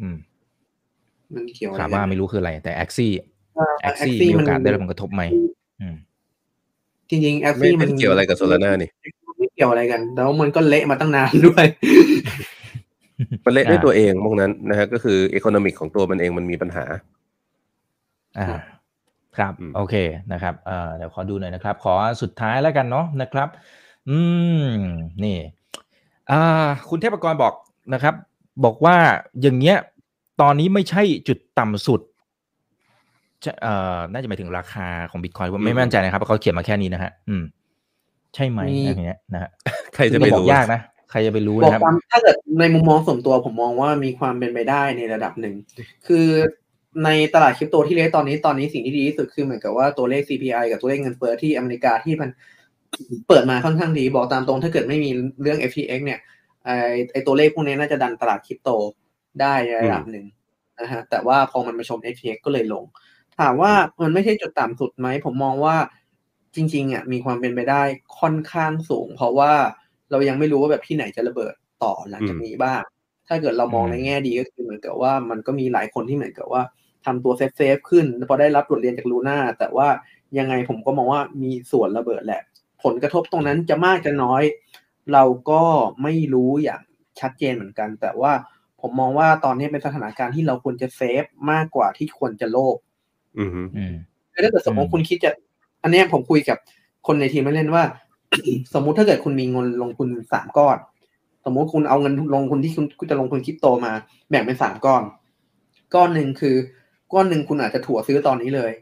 [0.01, 0.17] อืม
[1.35, 3.13] มันเกี่ยวคาว่าไม่รู้คืออะไร แต่แอคซี่
[3.83, 5.23] แอคซี่มีโอกาสได้รับผลกระทบไหม
[5.81, 5.97] อืม
[7.11, 8.91] จริงๆแอคซี่มันเกี่ยวอะไรกับโซลาร่านี่
[9.39, 11.65] ไม่เกี่ยวอะไรกัน แล้วมันก็เละมาตั้งนานด้วย
[13.45, 16.85] มันเละด้วยตัวเองพวกนั้นนะฮะก็คือ economic ของตัวมันเองมันมีปัญหา
[18.39, 18.47] อ่า
[19.37, 19.95] ครับ โอเค
[20.33, 23.49] นะครับเอ่อเดี๋ยวขอดูหน่อยนะครับ ขอสุดท้ายแล้วกันเนาะนะครับ
[24.09, 24.19] อื
[24.67, 24.69] ม
[25.25, 25.39] นี่
[26.31, 27.55] อ่า คุณเทพกรบอก
[27.95, 28.15] นะครับ
[28.65, 28.97] บอกว่า
[29.43, 29.77] อย่างเงี้ย
[30.41, 32.01] ตอนนี้ไม่ใช่จุดต่ำสุด
[33.63, 37.45] เอ่อน่าจะหมายถึงราคาของบิตคอยว่าไม่มั่นใจนะครับเพราะเขาเขียนมาแค่นี้นะฮะ อืม
[38.35, 39.51] ใช่ไหมอะไรเงี้ยนะฮะ
[39.95, 40.81] ใครจะไปรู้ยากนะ
[41.11, 41.83] ใครจะไปรู้นะครับ
[42.13, 45.55] ถ้าเกิดในมุมมองส่วนตัวผมมองว่ามีความเป็นไปได้ในระดับหนึ่ง
[46.07, 46.27] คือ
[47.05, 52.31] ในตลาดคริปโตที่เล็กตอนนี้ตอนนี้สิ่งที่ดีที่สุดคือเหมือนกับว่าตัวเลข CPI กับตัวเลขเงินเฟ้อที่อเมริกาที่มัน
[53.29, 55.11] เปิดมาค่อนข้างดีบอกตามตรง ถ้าเกิดไม่มี
[55.43, 56.21] เรื่อง FTX เนี่ย
[56.65, 56.71] ไอ
[57.13, 58.71] ไอตัวเลขพวกนี้น่าจะดันตลาดคริปโต
[59.41, 60.27] ได้ระดับหนึ่ง
[60.81, 62.85] นะฮะแต่ว่าพอมันมาชม FTX ก็เลยลง
[63.39, 63.73] ถามว่า
[64.03, 65.77] มันไม่ใช่จุดต่ำสุดไหม ผมมองว่า
[66.55, 67.83] จริงๆอะมีความเป็นไปได้
[68.21, 69.53] ค่อนข้างสูง เพราะว่า
[70.11, 72.83] เรายังไม่รู้ว่าแบบที่ไหนจะระเบิดต่อหลังจากนี้บ้าง
[73.29, 76.63] ถ้าเกิดเรามองในแง่ดีก็คือเหมือนกับว่ามันก็มีหลายคนที่เหมือนกับว่า
[77.05, 79.89] ทำตัว safe safe ขึ้นพอได้รับบทเรียนจากลูน่าแต่ว่า
[80.39, 82.43] ยังไงผมก็มองว่ามีส่วนระเบิดแหละ
[82.85, 84.43] ผลกระทบตรงนั้นจะมากจะน้อย
[85.13, 85.63] เราก็
[86.03, 86.83] ไม่รู้อย่าง
[87.21, 88.33] ชัดเจนเหมือนกัน แต่ว่า
[88.87, 92.77] ผมมองว่าตอนนี้เป็นสถานการณ์ที่เราควรจะ safe มากกว่าที่ควรจะโลภ
[93.39, 93.95] อืมอืม
[94.45, 95.31] ถ้าเกิดสมมติคุณคิดจะ
[95.83, 96.59] อันนี้ผมคุยกับ
[97.07, 97.85] คนในทีมเล่นว่า
[98.75, 100.77] สมมุติถ้าเกิดคุณมีเงินลงทุนสามก้อน
[101.45, 103.93] สมมุติคุณเอาเงินลงทุนที่คุณจะลงทุนคริปโตมา
[104.31, 105.03] แบ่งเป็นสามก้อน
[105.95, 106.57] ก้อนหนึ่งคือ
[107.13, 108.73] ก้อนหนึ่งคุณอาจจะถั่วซื้อตอนนี้เลย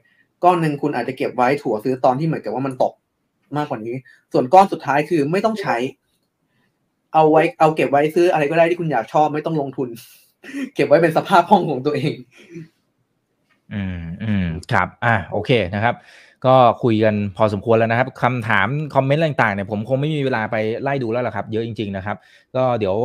[0.44, 2.92] ก้อนหนึ่งคุณอาจจะเก็บไว้ถั่วซื้อตอนที่เหมือนกับว่ามันตก
[3.56, 3.94] มากกว่านี้
[4.32, 5.76] ส่วนก้อนสุดท้ายคือไม่ต้องใช้
[7.14, 9.88] เอาไว้เอาเก็บไว้ซื้ออะไรก็ได้ที่คุณอยากชอบไม่ต้องลงทุน
[10.74, 12.14] เก็บไว้เป็นสภาพห้องของตัวเอง
[13.74, 15.94] อืมอืมครับ อะโอเคนะครับ
[16.46, 22.16] ก็คุยกันพอสมควรแล้วนะครับคำถามคอมเมนต์ต่างๆเนี่ยผมคงไม่มีเวลาไปไล่ดูแล้วล่ะครับ เยอะจริง ๆนะครับ
[22.56, 22.96] ก็เดี๋ยว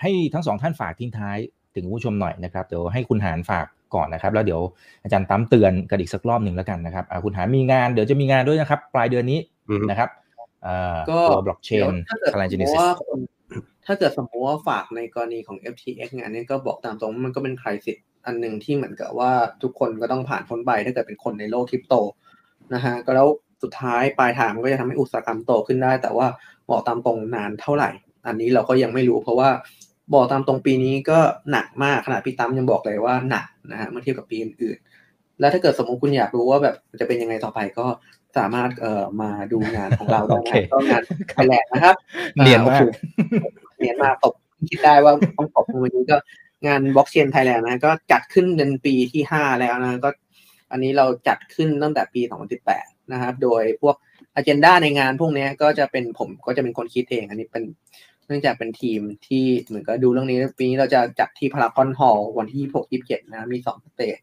[0.00, 1.38] ให้ทั้งสองท่านฝากทิ้งท้าย
[1.74, 4.60] ถึงผู้ชมหน่อยนะครับเดี๋ยวให้คุณหารฝากก่อนนะครับ แล้วเดี๋ยว
[5.02, 9.38] อาจารย์ตั้มเตือนกันอีกสักรอบหนึ่งแล้วกันนะครับคุณหารมีงานเดี๋ยวจะมีงานด้วยนะครับ ปลายเดือนนี้
[9.90, 10.08] นะครับ
[11.10, 11.92] ก็บล็อกเชน
[12.32, 12.72] คาราจินิส
[13.88, 19.32] ถ้าเกิดสมมติว่าฝากในกรณีของ FTX งานนี้ก็บอกตามตรงมันก็เป็นคริสิตอันหนึ่งที่เหมือนกับว่า
[19.62, 21.94] ทุกคนก็ต้องผ่านพ้นไปถ้าเกิดเป็นคนในโลกคริปโต
[22.74, 23.28] นะฮะก็แล้ว
[23.62, 26.26] สุดท้ายปลายทางมันก็จะทำให้อุตสาหกรรมโตขึ้นได้ แต่ว่า
[26.70, 27.90] บอกตามตรงนานเท่าไหร่
[28.26, 29.48] อันนี้เราก็ยังไม่รู้เพราะว่า
[30.14, 31.18] บอกตามตรงปีนี้ก็
[31.50, 37.86] หนักมากขนาดพี่ตั้มยังบอกเลยว่าหนักนะฮะเมื่อเทียบกับปีอื่นๆแล้วถ้าเกิดสมมติคุณอยากรู้ว่าแบบจะเป็นยังไงต่อไปก็
[38.38, 41.96] สามารถเอ่อมาดูงานของเราได้โอเคนะก็งานไทยแลนด์นะครับ
[42.36, 42.86] เนียนมากอ่
[43.42, 44.34] โอ เคเนียนมาตบ
[44.70, 46.16] คิดได้ว่าต้องตบวันนี้ก็
[46.66, 50.10] งานบล็อกเชนไทยแลนด์นะก็จัดขึ้นเป็นปีที่ห้าแล้วนะก็
[50.72, 52.20] อันนี้เราจัดขึ้นตั้งแต่ปี
[52.66, 53.96] 2018นะครับ โดยพวก
[54.34, 57.64] อ g e n d a ในงานพวกนี้ก็จะเป็นผมก็จะเป็นคนคิดเอง อันนี้เป็น
[58.26, 64.18] เนื่องจากเป็นทีมที่เหมือนก็ดูเรื่องนี้ปีนี้เราจะจัดที่พารากอนฮอลวันที่6 27นะมีสองสเตจ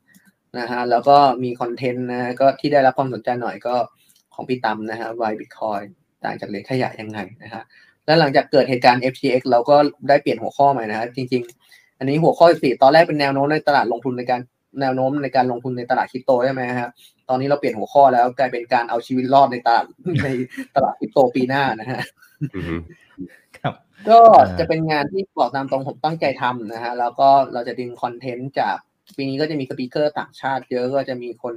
[0.60, 3.76] นะฮะแล้วก็มีคอนเทนต์นะก็ที่ได้รับความสนใจหน่อยก็
[4.34, 5.86] ของพี่ตั้มนะฮะ Why Bitcoin
[6.24, 7.64] ต่างจากเหรียญขยะยังไงนะฮะ
[8.06, 9.76] แล้วหลังจากเกิดเหตุการณ์ FTX เราก็
[10.10, 11.42] ได้เปลี่ยนหัวข้อใหม่นะครับจริง
[11.72, 14.42] ๆ อันนี้หัวข้อสี่ตอนแรกเป็นแนวโน้มในตลาดลงทุนในการ
[14.82, 16.90] แนวโน้มในการลงทุนในตลาดคริปโตใช่ไหมครับ
[17.30, 19.86] ตอนนี้เราเปลี่ยนหัวข้อแล้วกลายเป็นการเอาชีวิตรอดในตลาด
[20.24, 20.28] ใน
[20.76, 22.02] ตลาดคริปโตปีหน้านะฮะ
[22.56, 22.76] อือฮึ
[23.60, 23.74] ครับ
[24.10, 28.76] ก็อ่าจะเป็นงานที่บอกตามตรงผมตั้งใจทำนะฮะแล้วก็เราจะดึงคอนเทนต์จาก
[29.18, 31.54] ปีนี้ก็จะมีสปีกเกอร์ต่างชาติ เยอะก็จะมีคน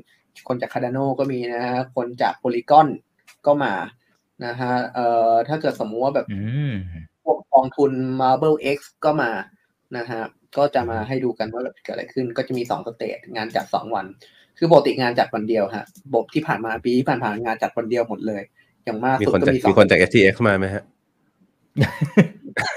[0.49, 2.89] คนจากคาร์ดาโนก็มีนะฮะคนจากโพลีกอน
[3.47, 3.73] ก็มา
[4.47, 6.73] นะฮะเอ่อถ้าเกิดสมมุติว่าแบบอืม
[7.25, 9.31] พวกกองทุน Marble X ก็มา
[9.97, 10.23] นะฮะ
[10.57, 14.07] ก็จะมาให้ดูกันว่าเกิดอะไรขึ้น ก็จะมีสอง stage งานจัดสองวัน
[14.59, 15.85] คือปกติงานจัดวันเดียวฮะ
[16.15, 18.43] บทที่ผ่านมาปีที่ผ่านๆงานจัดวันเดียวหมดเลย
[18.85, 20.83] อย่างมากมีสุดคนก็จากมีสอมีงคนจาก FTX มาไหมฮะ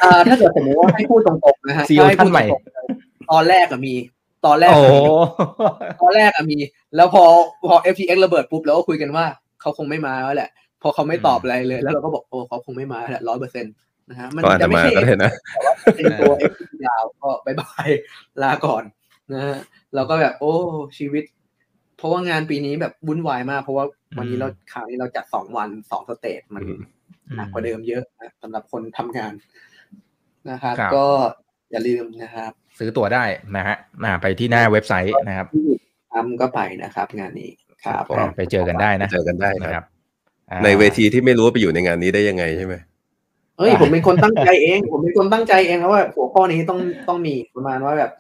[0.04, 3.96] อ่าถ้าเกิดสมมติว่าให้พูดตรงๆนะฮะ CEO ถ้าให้พูดท่านใหม่ตรงๆตอนแรกอะมี
[4.46, 5.10] ตอนแรกโอ้อะโหมี
[6.02, 6.58] ตอนแรกอะมี
[6.96, 7.24] แล้วพอ
[7.68, 9.26] พอ FTX ระเบิดปุ๊บเราก็คุยกันว่า
[9.62, 10.50] เขาคงไม่มาแล้วแหละ
[10.82, 13.74] พอเขาไม่ตอบอะไรเลย แล้วเราก็บอกโอ้เขาคงไม่มาแหละร้อยเปอร์เซ็นต์
[14.10, 15.32] นะฮะมันก็อาจจะจะไม่มาใช่ก็ได้นะ
[15.96, 16.54] เป็นตัว F
[16.86, 17.88] ยาวก็บายบาย
[18.44, 18.84] ลาก่อน
[19.34, 19.58] นะฮะ
[19.96, 20.54] เราก็แบบโอ้
[20.98, 21.24] ชีวิต
[21.98, 23.86] เพราะว่างานปีนี้แบบวุ่นวายมาก เพราะว่า
[24.18, 26.82] วันนี้เราคราวนี้เราจัดสองวันสอง stage มันอืม
[27.36, 29.34] หนักกว่าเดิมเยอะนะสำหรับคนทำงาน
[30.50, 31.06] นะครับครับก็
[31.72, 33.24] อย่าลืมนะครับ ซื้อตั๋วได้
[33.58, 35.68] นะฮะอ่าไปที่หน้าเว็บไซต์นะครับที่
[36.14, 37.52] ทำก็ไปนะครับ งานนี้
[37.84, 39.91] ครับผมอ่าไปเจอกันได้นะเจอกันได้นะคครัรับบอ่า
[40.64, 42.74] ในเวทีที่ไม่รู้ว่าไปอยู่ในงานนี้ได้ยังไงใช่ไหม
[43.58, 48.12] เฮ้ยผมเป็นคนตั้งใจเอง ผมเป็นคนตั้งใจเองแล้วว่าหัวข้อนี้ต้องต้องมีประมาณว่าแบบ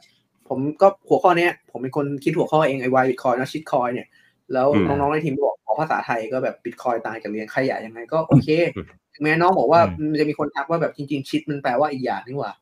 [0.49, 4.07] ผมก็หัวข้อเนี้ย ผมเป็นคนคิดหัวข้อเองไอ้วายบิตคอยนะชิดคอยเนี่ย
[4.53, 12.53] แล้วอืมน้องๆในทีมบอกขอภาษาไทยก็แบบบิตคอยต่างจากเหรียญขยะยังไงก็โอเคอืมถึงแม้น้องบอกว่าอืมมันจะมีคนทักว่าแบบจริง ๆ shit มันแปลว่าอีกอย่างนี่หว่า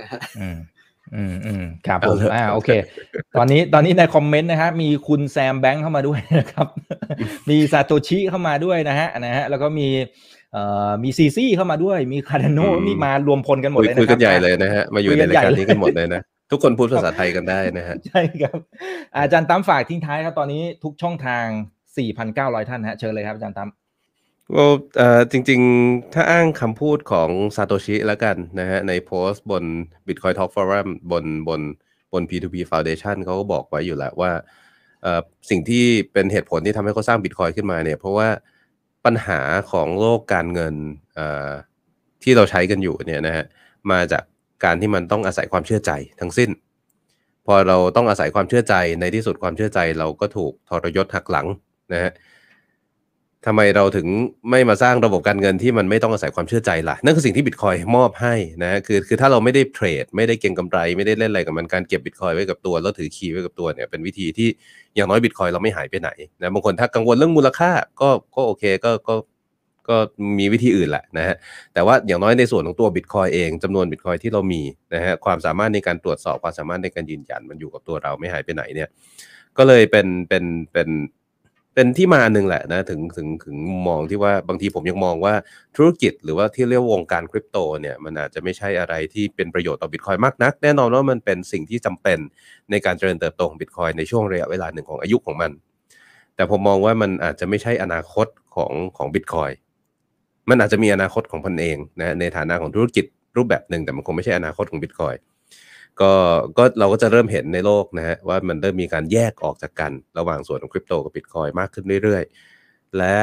[0.00, 0.20] นะฮะ
[1.14, 2.70] อืมอืมอืมครับผมเอาเถอะอ่าโอเค
[3.36, 6.66] ตอนนี้ตอนนี้ในคอมเมนต์นะฮะมีคุณแซมแบงค์เข้ามาด้วยนะครับ
[7.50, 9.88] มีซาโตชิเข้ามาด้วยนะฮะนะฮะแล้วก็มี
[10.52, 18.58] เอ่อมีซีซี่เข้ามาด้วยมี Cardano อืมนี่มารวมพลกันหมดคุยเลยนะคุยคกัรับนใหญ่เลยนะฮะมาอยู่คุยในกันรายการใหญ่นี้กันหมดเลยนะทุกคนพูดภาษาไทยกันได้นะฮะใช่ครับ
[19.16, 21.46] อาจารย์ตั้มฝากทิ้งท้ายครับตอนนี้ทุกช่องทาง
[22.06, 23.70] 4,900 ท่านฮะเชิญเลยครับอาจารย์ตั้ม
[24.54, 24.64] ก็
[24.96, 29.64] เอ่อจริง ๆ ถ้าอ้างคำพูดของซาโตชิแล้วกันนะฮะในโพสต์บน
[30.06, 31.60] Bitcoin Talk Forum บนบน
[32.12, 34.32] บน P2P Foundation เขาก็บอกไว้อยู่แล้วว่า
[35.02, 35.20] เอ่อ
[35.50, 38.28] สิ่งที่เป็นเหตุผลที่ทำให้เขาสร้าง Bitcoin ขึ้นมาเนี่ยเพราะว่า
[39.04, 39.40] ปัญหา
[39.72, 40.74] ของโลกการเงิน
[41.14, 41.50] เอ่อ
[42.22, 43.44] ที่เราใช้กันอยู่เนี่ยนะฮะ
[43.90, 44.24] มาจาก
[44.64, 45.90] การที่มันต้องอาศัยความเชื่อใจ
[46.20, 46.50] ทั้งสิ้น
[47.46, 51.46] พอเราต้องอาศัยความเชื่อใจในที่สุดความเชื่อใจเราก็ถูกทรยศหักหลัง
[51.92, 52.12] นะฮะ
[53.46, 54.06] ทำไมเราถึง
[54.50, 64.48] ไม่มาสร้างระบบการเงินที่มันไม่ต้องอาศัยความเชื่อใจล่ะ นั่นคือสิ่งที่บิตคอยมอบให้นะคือคือถ้าเราไม่ได้เทรด ไม่ได้เก็งกำไร ไม่ได้เล่นอะไรกับมันการเก็บบิตคอยไว้กับตัว แล้วถือคีย์ไว้กับตัวเนี่ยเป็นวิธีที่
[64.96, 66.10] อย่างน้อยบิตคอยเราไม่หายไปไหน
[66.42, 67.70] นะบางคนถ้ากังวลเรื่องมูลค่า
[68.00, 69.14] ก็ก็โอเคก็ก็
[69.88, 69.96] ก็
[70.38, 71.36] มีวิธีอื่นแหละนะฮะ
[71.74, 74.62] แต่ว่าอย่างน้อยในส่วนของตัวบิตคอยเองจำนวนบิตคอยที่เรามี
[74.94, 78.88] นะฮะความสามารถในการตรวจสอบความสามารถในการยืนยันมันอยู่กับตัวเราไม่หายไปไหนเนี่ย
[79.58, 80.88] ก็เลยเป็นเป็นเป็น
[81.78, 83.56] เป็นที่มาหนึ่งแหละนะถึงถึงถึง
[83.88, 85.34] มองที่ว่าบางทีผมยังมองว่า
[85.76, 92.18] ธุรกิจหรือว่าที่เรียกวงการคริปโตเนี่ยมันอาจจะไม่ใช่อะไรที่เป็นประโยชน์ต่อบิตคอยมากนัก แน่นอนว่ามันเป็นสิ่งที่จำเป็น
[92.70, 95.50] ในการเจริญเติบโตของบิตคอยในช่วงระยะเวลาหนึ่งของอายุของมัน
[96.36, 99.50] แต่ผมมองว่ามันอาจจะไม่ใช่อนาคตของของบิตคอย
[100.50, 103.04] มันอาจจะมีอนาคตของมันเองนะในฐานะของธุรกิจ
[103.36, 105.14] รูปแบบหนึ่งแต่มันคงไม่ใช่อนาคตของบิตคอย
[106.00, 106.12] ก็
[106.58, 113.16] ก็เราก็จะเริ่มเห็นในโลกนะฮะว่ามันเริ่มมีการแยกออกจากกันระหว่างส่วนของคริปโตกับบิตคอยมากขึ้นเรื่อยๆ และ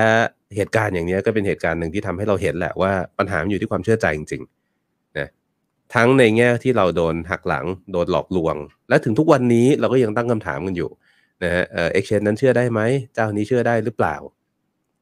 [0.56, 5.28] เหตุการณ์อย่างนี้ก็เป็นเหตุการณ์หนึ่งที่ทำให้เราเห็นแหละว่าปัญหามันอยู่ที่ความเชื่อใจจริงๆนะ
[5.96, 8.56] ทั้งในแง่ที่เราโดนหักหลังโดนหลอกลวง
[8.90, 10.90] และถึงทุกวันนี้เราก็ยังตั้งคำถามกันอยู่
[11.44, 12.82] นะฮะเอ่อ exchange นั้นเชื่อได้ไหม
[13.14, 14.16] เจ้านี้เชื่อได้หรือเปล่า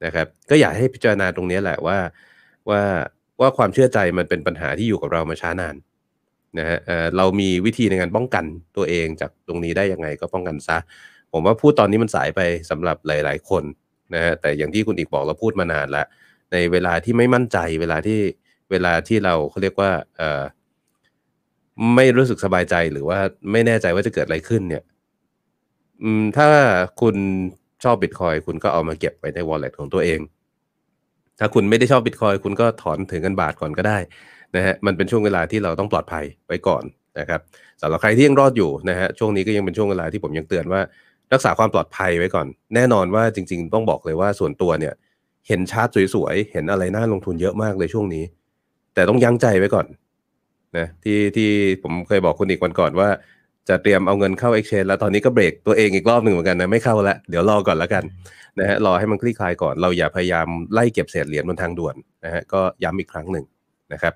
[0.05, 1.97] นะครับก็อยากให้พิจารณาตรงนี้แหละว่า
[2.69, 2.81] ว่า
[3.41, 5.75] ว่าความเชื่อใจมันเป็นปัญหาที่อยู่กับเรามาช้านาน
[6.59, 6.77] นะฮะ
[7.17, 8.45] เรามีวิธีในการป้องกัน
[8.77, 10.77] ตัวเองจากตรงนี้ได้ยังไงก็ป้องกันซะ
[11.33, 13.63] ผมว่าพูดตอนนี้มันสายไปสำหรับหลาย ๆ คน
[14.13, 16.05] นะฮะแต่อย่างที่คุณอีกบอกเราพูดมานานแล้ว
[16.51, 18.19] ในเวลาที่ไม่มั่นใจเวลาที่
[18.71, 20.43] เวลาที่เราเขาเรียกว่าเอ่อ
[21.95, 23.19] ไม่รู้สึกสบายใจหรือว่า
[23.51, 24.83] ไม่แน่ใจว่าจะเกิดอะไรขึ้นเนี่ย
[26.03, 26.49] อืมถ้า
[27.01, 27.15] คุณ
[27.83, 30.19] ชอบบิตคอยคุณก็เอามาเก็บไว้ใน wallet ของตัวเอง
[31.39, 33.97] ถ้าคุณไม่ได้ชอบบิตคอยคุณก็ถอนถึงเงินบาทก่อนก็ได้
[34.55, 36.83] นะฮะมันเป็นช่วงเวลาที่เราต้องปลอดภัยไว้ก่อน
[37.19, 37.39] นะครับ
[37.81, 40.81] สำหรับใครที่ยังรอดอยู่นะฮะช่วงนี้ก็ยังเป็นช่วงเวลาที่ผมยังเตือนว่า
[41.33, 44.93] รักษาความปลอดภัยไว้ก่อน แน่นอนว่าจริง ๆ ต้องบอกเลยว่าส่วนตัวเนี่ย
[45.47, 48.23] เห็นชาร์ตสวยๆ เห็นอะไรน่าลงทุนเยอะมากเลยช่วงนี้
[48.93, 49.87] แต่ต้องยั้งใจไว้ก่อน
[50.77, 51.49] นะที่ที่
[51.83, 53.09] ผมเคยบอกคุณอีกวันก่อนว่า
[53.69, 58.03] จะเตรียมเอาเงินเข้า exchange แล้วตอนนี้ก็เบรกตัวเองอีกรอบหนึ่งเหมือนกันนะไม่เข้าแล้วเดี๋ยวรอก่อนแล้วกัน
[58.59, 61.95] นะฮะรอให้มันคลี่คลายก่อนเราอย่าพยายามไล่เก็บเศษเหรียญบนทางด่วน
[62.25, 63.45] นะฮะก็ย้ำอีกครั้งหนึ่ง
[63.93, 64.13] นะครับ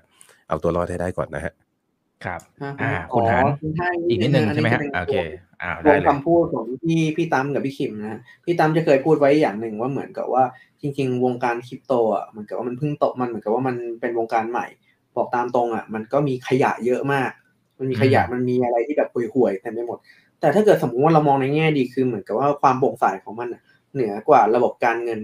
[0.48, 1.52] เอาตัวรอดให้ได้ก่อนนะฮะ
[2.24, 5.26] ครับ อ่าอ่าคุณหานทิ้งท้ายอีกนิดนึงะใช่ไหมฮะอันนี้จโอเคป็น
[5.62, 10.44] อ่าวได้งเลยคำพูดของพี่พี่ตั้มกับพี่คิมนะฮะพี่ตั้มจะเคยพูดไว้อย่างหนึ่งว่าเหมือนกับว่า
[10.80, 14.66] จริง ๆ วงการคริปโตอะเหมือนกับว่ามันเพิ่งโตมันเหมือนกับว่ามันเป็นวงการใหม่
[15.16, 17.30] บอกตามตรงอะ มันก็มีขยะเยอะมาก
[17.78, 19.98] มันมีขยะอืมมันมีอะไรที่แบบห่วยๆเต็มไปหมด
[20.40, 23.62] แต่ถ้าเกิดสมมติว่าเรามองในแง่ดีคือเหมือนกับว่าความโปร่งใสของมันอะ
[23.94, 25.20] เหนือกว่าระบบการเงิน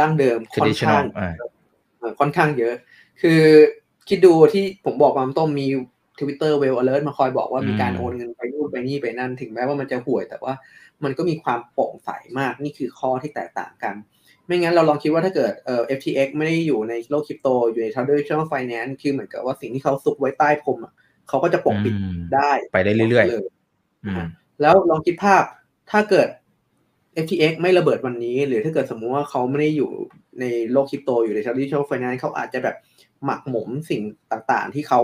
[0.00, 1.32] ดั้งเดิมค่อนข้าง traditional อ่า
[1.98, 2.74] เอ่อค่อนข้างเยอะ
[3.22, 3.40] คือ
[4.08, 5.66] คิดดูที่ผมบอกความต้มมี
[6.20, 10.54] Twitter Well Alert มาคอยบอกว่าอืมมีการโอนเงินไปนู่นไปนี่ไปนั่นถึงแม้ว่ามันจะห่วย แต่ว่า
[11.04, 13.94] มันก็มีความโปร่งใสมากนี่คือข้อที่แตกต่างกัน
[14.46, 20.92] ไม่งั้นเราลองคิดว่าถ้าเกิดเอ่อ FTX ไม่ได้อยู่ในโลกคริปโต อยู่ใน traditional finance คือเหมือนกับว่าสิ่งที่เขาซุกไว้ใต้พรมอะ
[21.28, 23.46] เขาก็จะปกปิดอืมได้ไปได้เรื่อยๆเลย
[24.04, 24.26] อืม
[24.60, 25.44] แล้วลองคิดภาพ
[25.90, 26.28] ถ้าเกิด
[27.24, 29.90] FTX ไม่ระเบิดวันนี้ หรือถ้าเกิดสมมุติว่าเขาไม่ได้อยู่
[30.40, 32.76] ในโลกคริปโตอยู่ใน traditional finance เขาอาจจะแบบ
[33.24, 34.02] หมักหมมสิ่ง
[34.32, 35.00] ต่างๆ ที่เขา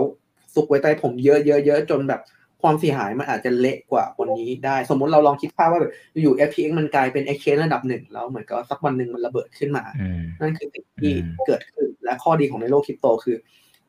[0.53, 1.29] ซุกไว้ใต้ผมเย
[1.73, 2.21] อะๆๆจนแบบ
[2.61, 5.91] ความเสียหายมันอาจจะเละกว่าวันนี้ได้ สมมุติเราลองคิดภาพว่าแบบ
[6.21, 13.37] อยู่ FTX มันกลายเป็น exchange ระดับหนึ่งแล้วเหมือนกับว่าสักวันหนึ่งมันระเบิดขึ้นมาอืมนั่นคือสิ่งที่อืมเกิดขึ้นและข้อดีของในโลกคริปโตคือ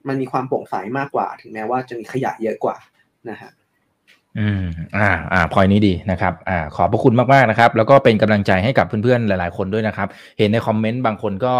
[0.09, 2.77] มันมีความโปร่งใสมากกว่า ถึงแม้ว่าจะมีขยะเยอะกว่า
[3.31, 3.51] นะฮะ
[4.39, 4.65] อืม
[4.97, 10.09] อ่าอ่าพอยนี้ดีนะครับอ่าขอบพระคุณมากๆนะครับ แล้วก็เป็นกำลังใจให้กับเพื่อนๆหลาย ๆ คนด้วยนะครับ
[10.39, 11.55] เห็นในคอมเมนต์บางคนก็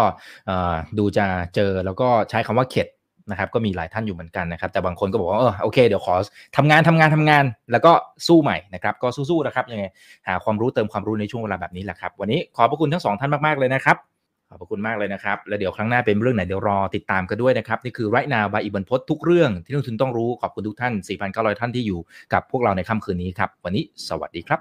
[0.47, 2.87] เอ่อดูจะเจอแล้วก็ใช้คำว่าเข็ด
[3.31, 6.15] นะครับ ก็มีหลายท่านอยู่เหมือนกันนะครับ แต่บางคนก็บอกว่าเออโอเคเดี๋ยวขอ
[6.57, 7.91] ทำงานทำงานทำงาน แล้วก็
[8.27, 9.85] สู้ใหม่นะครับก็สู้ๆนะครับยังไง
[10.27, 14.12] หาความรู้เติมความรู้ในช่วงเวลาแบบนี้แหละครับ วันนี้ขอบพระคุณทั้งสองท่านมากๆเลยนะครับ
[14.53, 20.93] ขอบพระคุณมากเลยนะครับ แล้วเดี๋ยวครั้งหน้าเป็นเรื่องไหนเดี๋ยวรอติดตามกันด้วยนะครับ นี่คือไรนาบายอีบันพศทุกเรื่องที่นักทุนต้องรู้ขอบคุณทุกท่าน
[21.27, 21.99] 4,900 ท่านที่อยู่
[22.33, 24.59] กับพวกเราในค่ำคืนนี้ครับ วันนี้สวัสดีครับ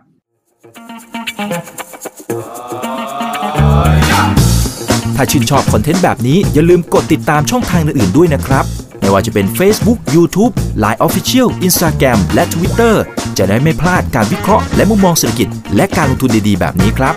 [5.17, 8.65] ถ้าชื่นชอบคอนเทนต์แบบนี้อย่าลืมกดติดตามช่องทางอื่นๆด้วยนะครับ
[9.01, 12.95] ไม่ว่าจะเป็น Facebook, YouTube, Line Official, Instagram และ Twitter
[13.39, 17.17] จะได้ไม่พลาดการวิเคราะห์และมุมมองเศรษฐกิจ และการลงทุนดีๆ แบบนี้ครับ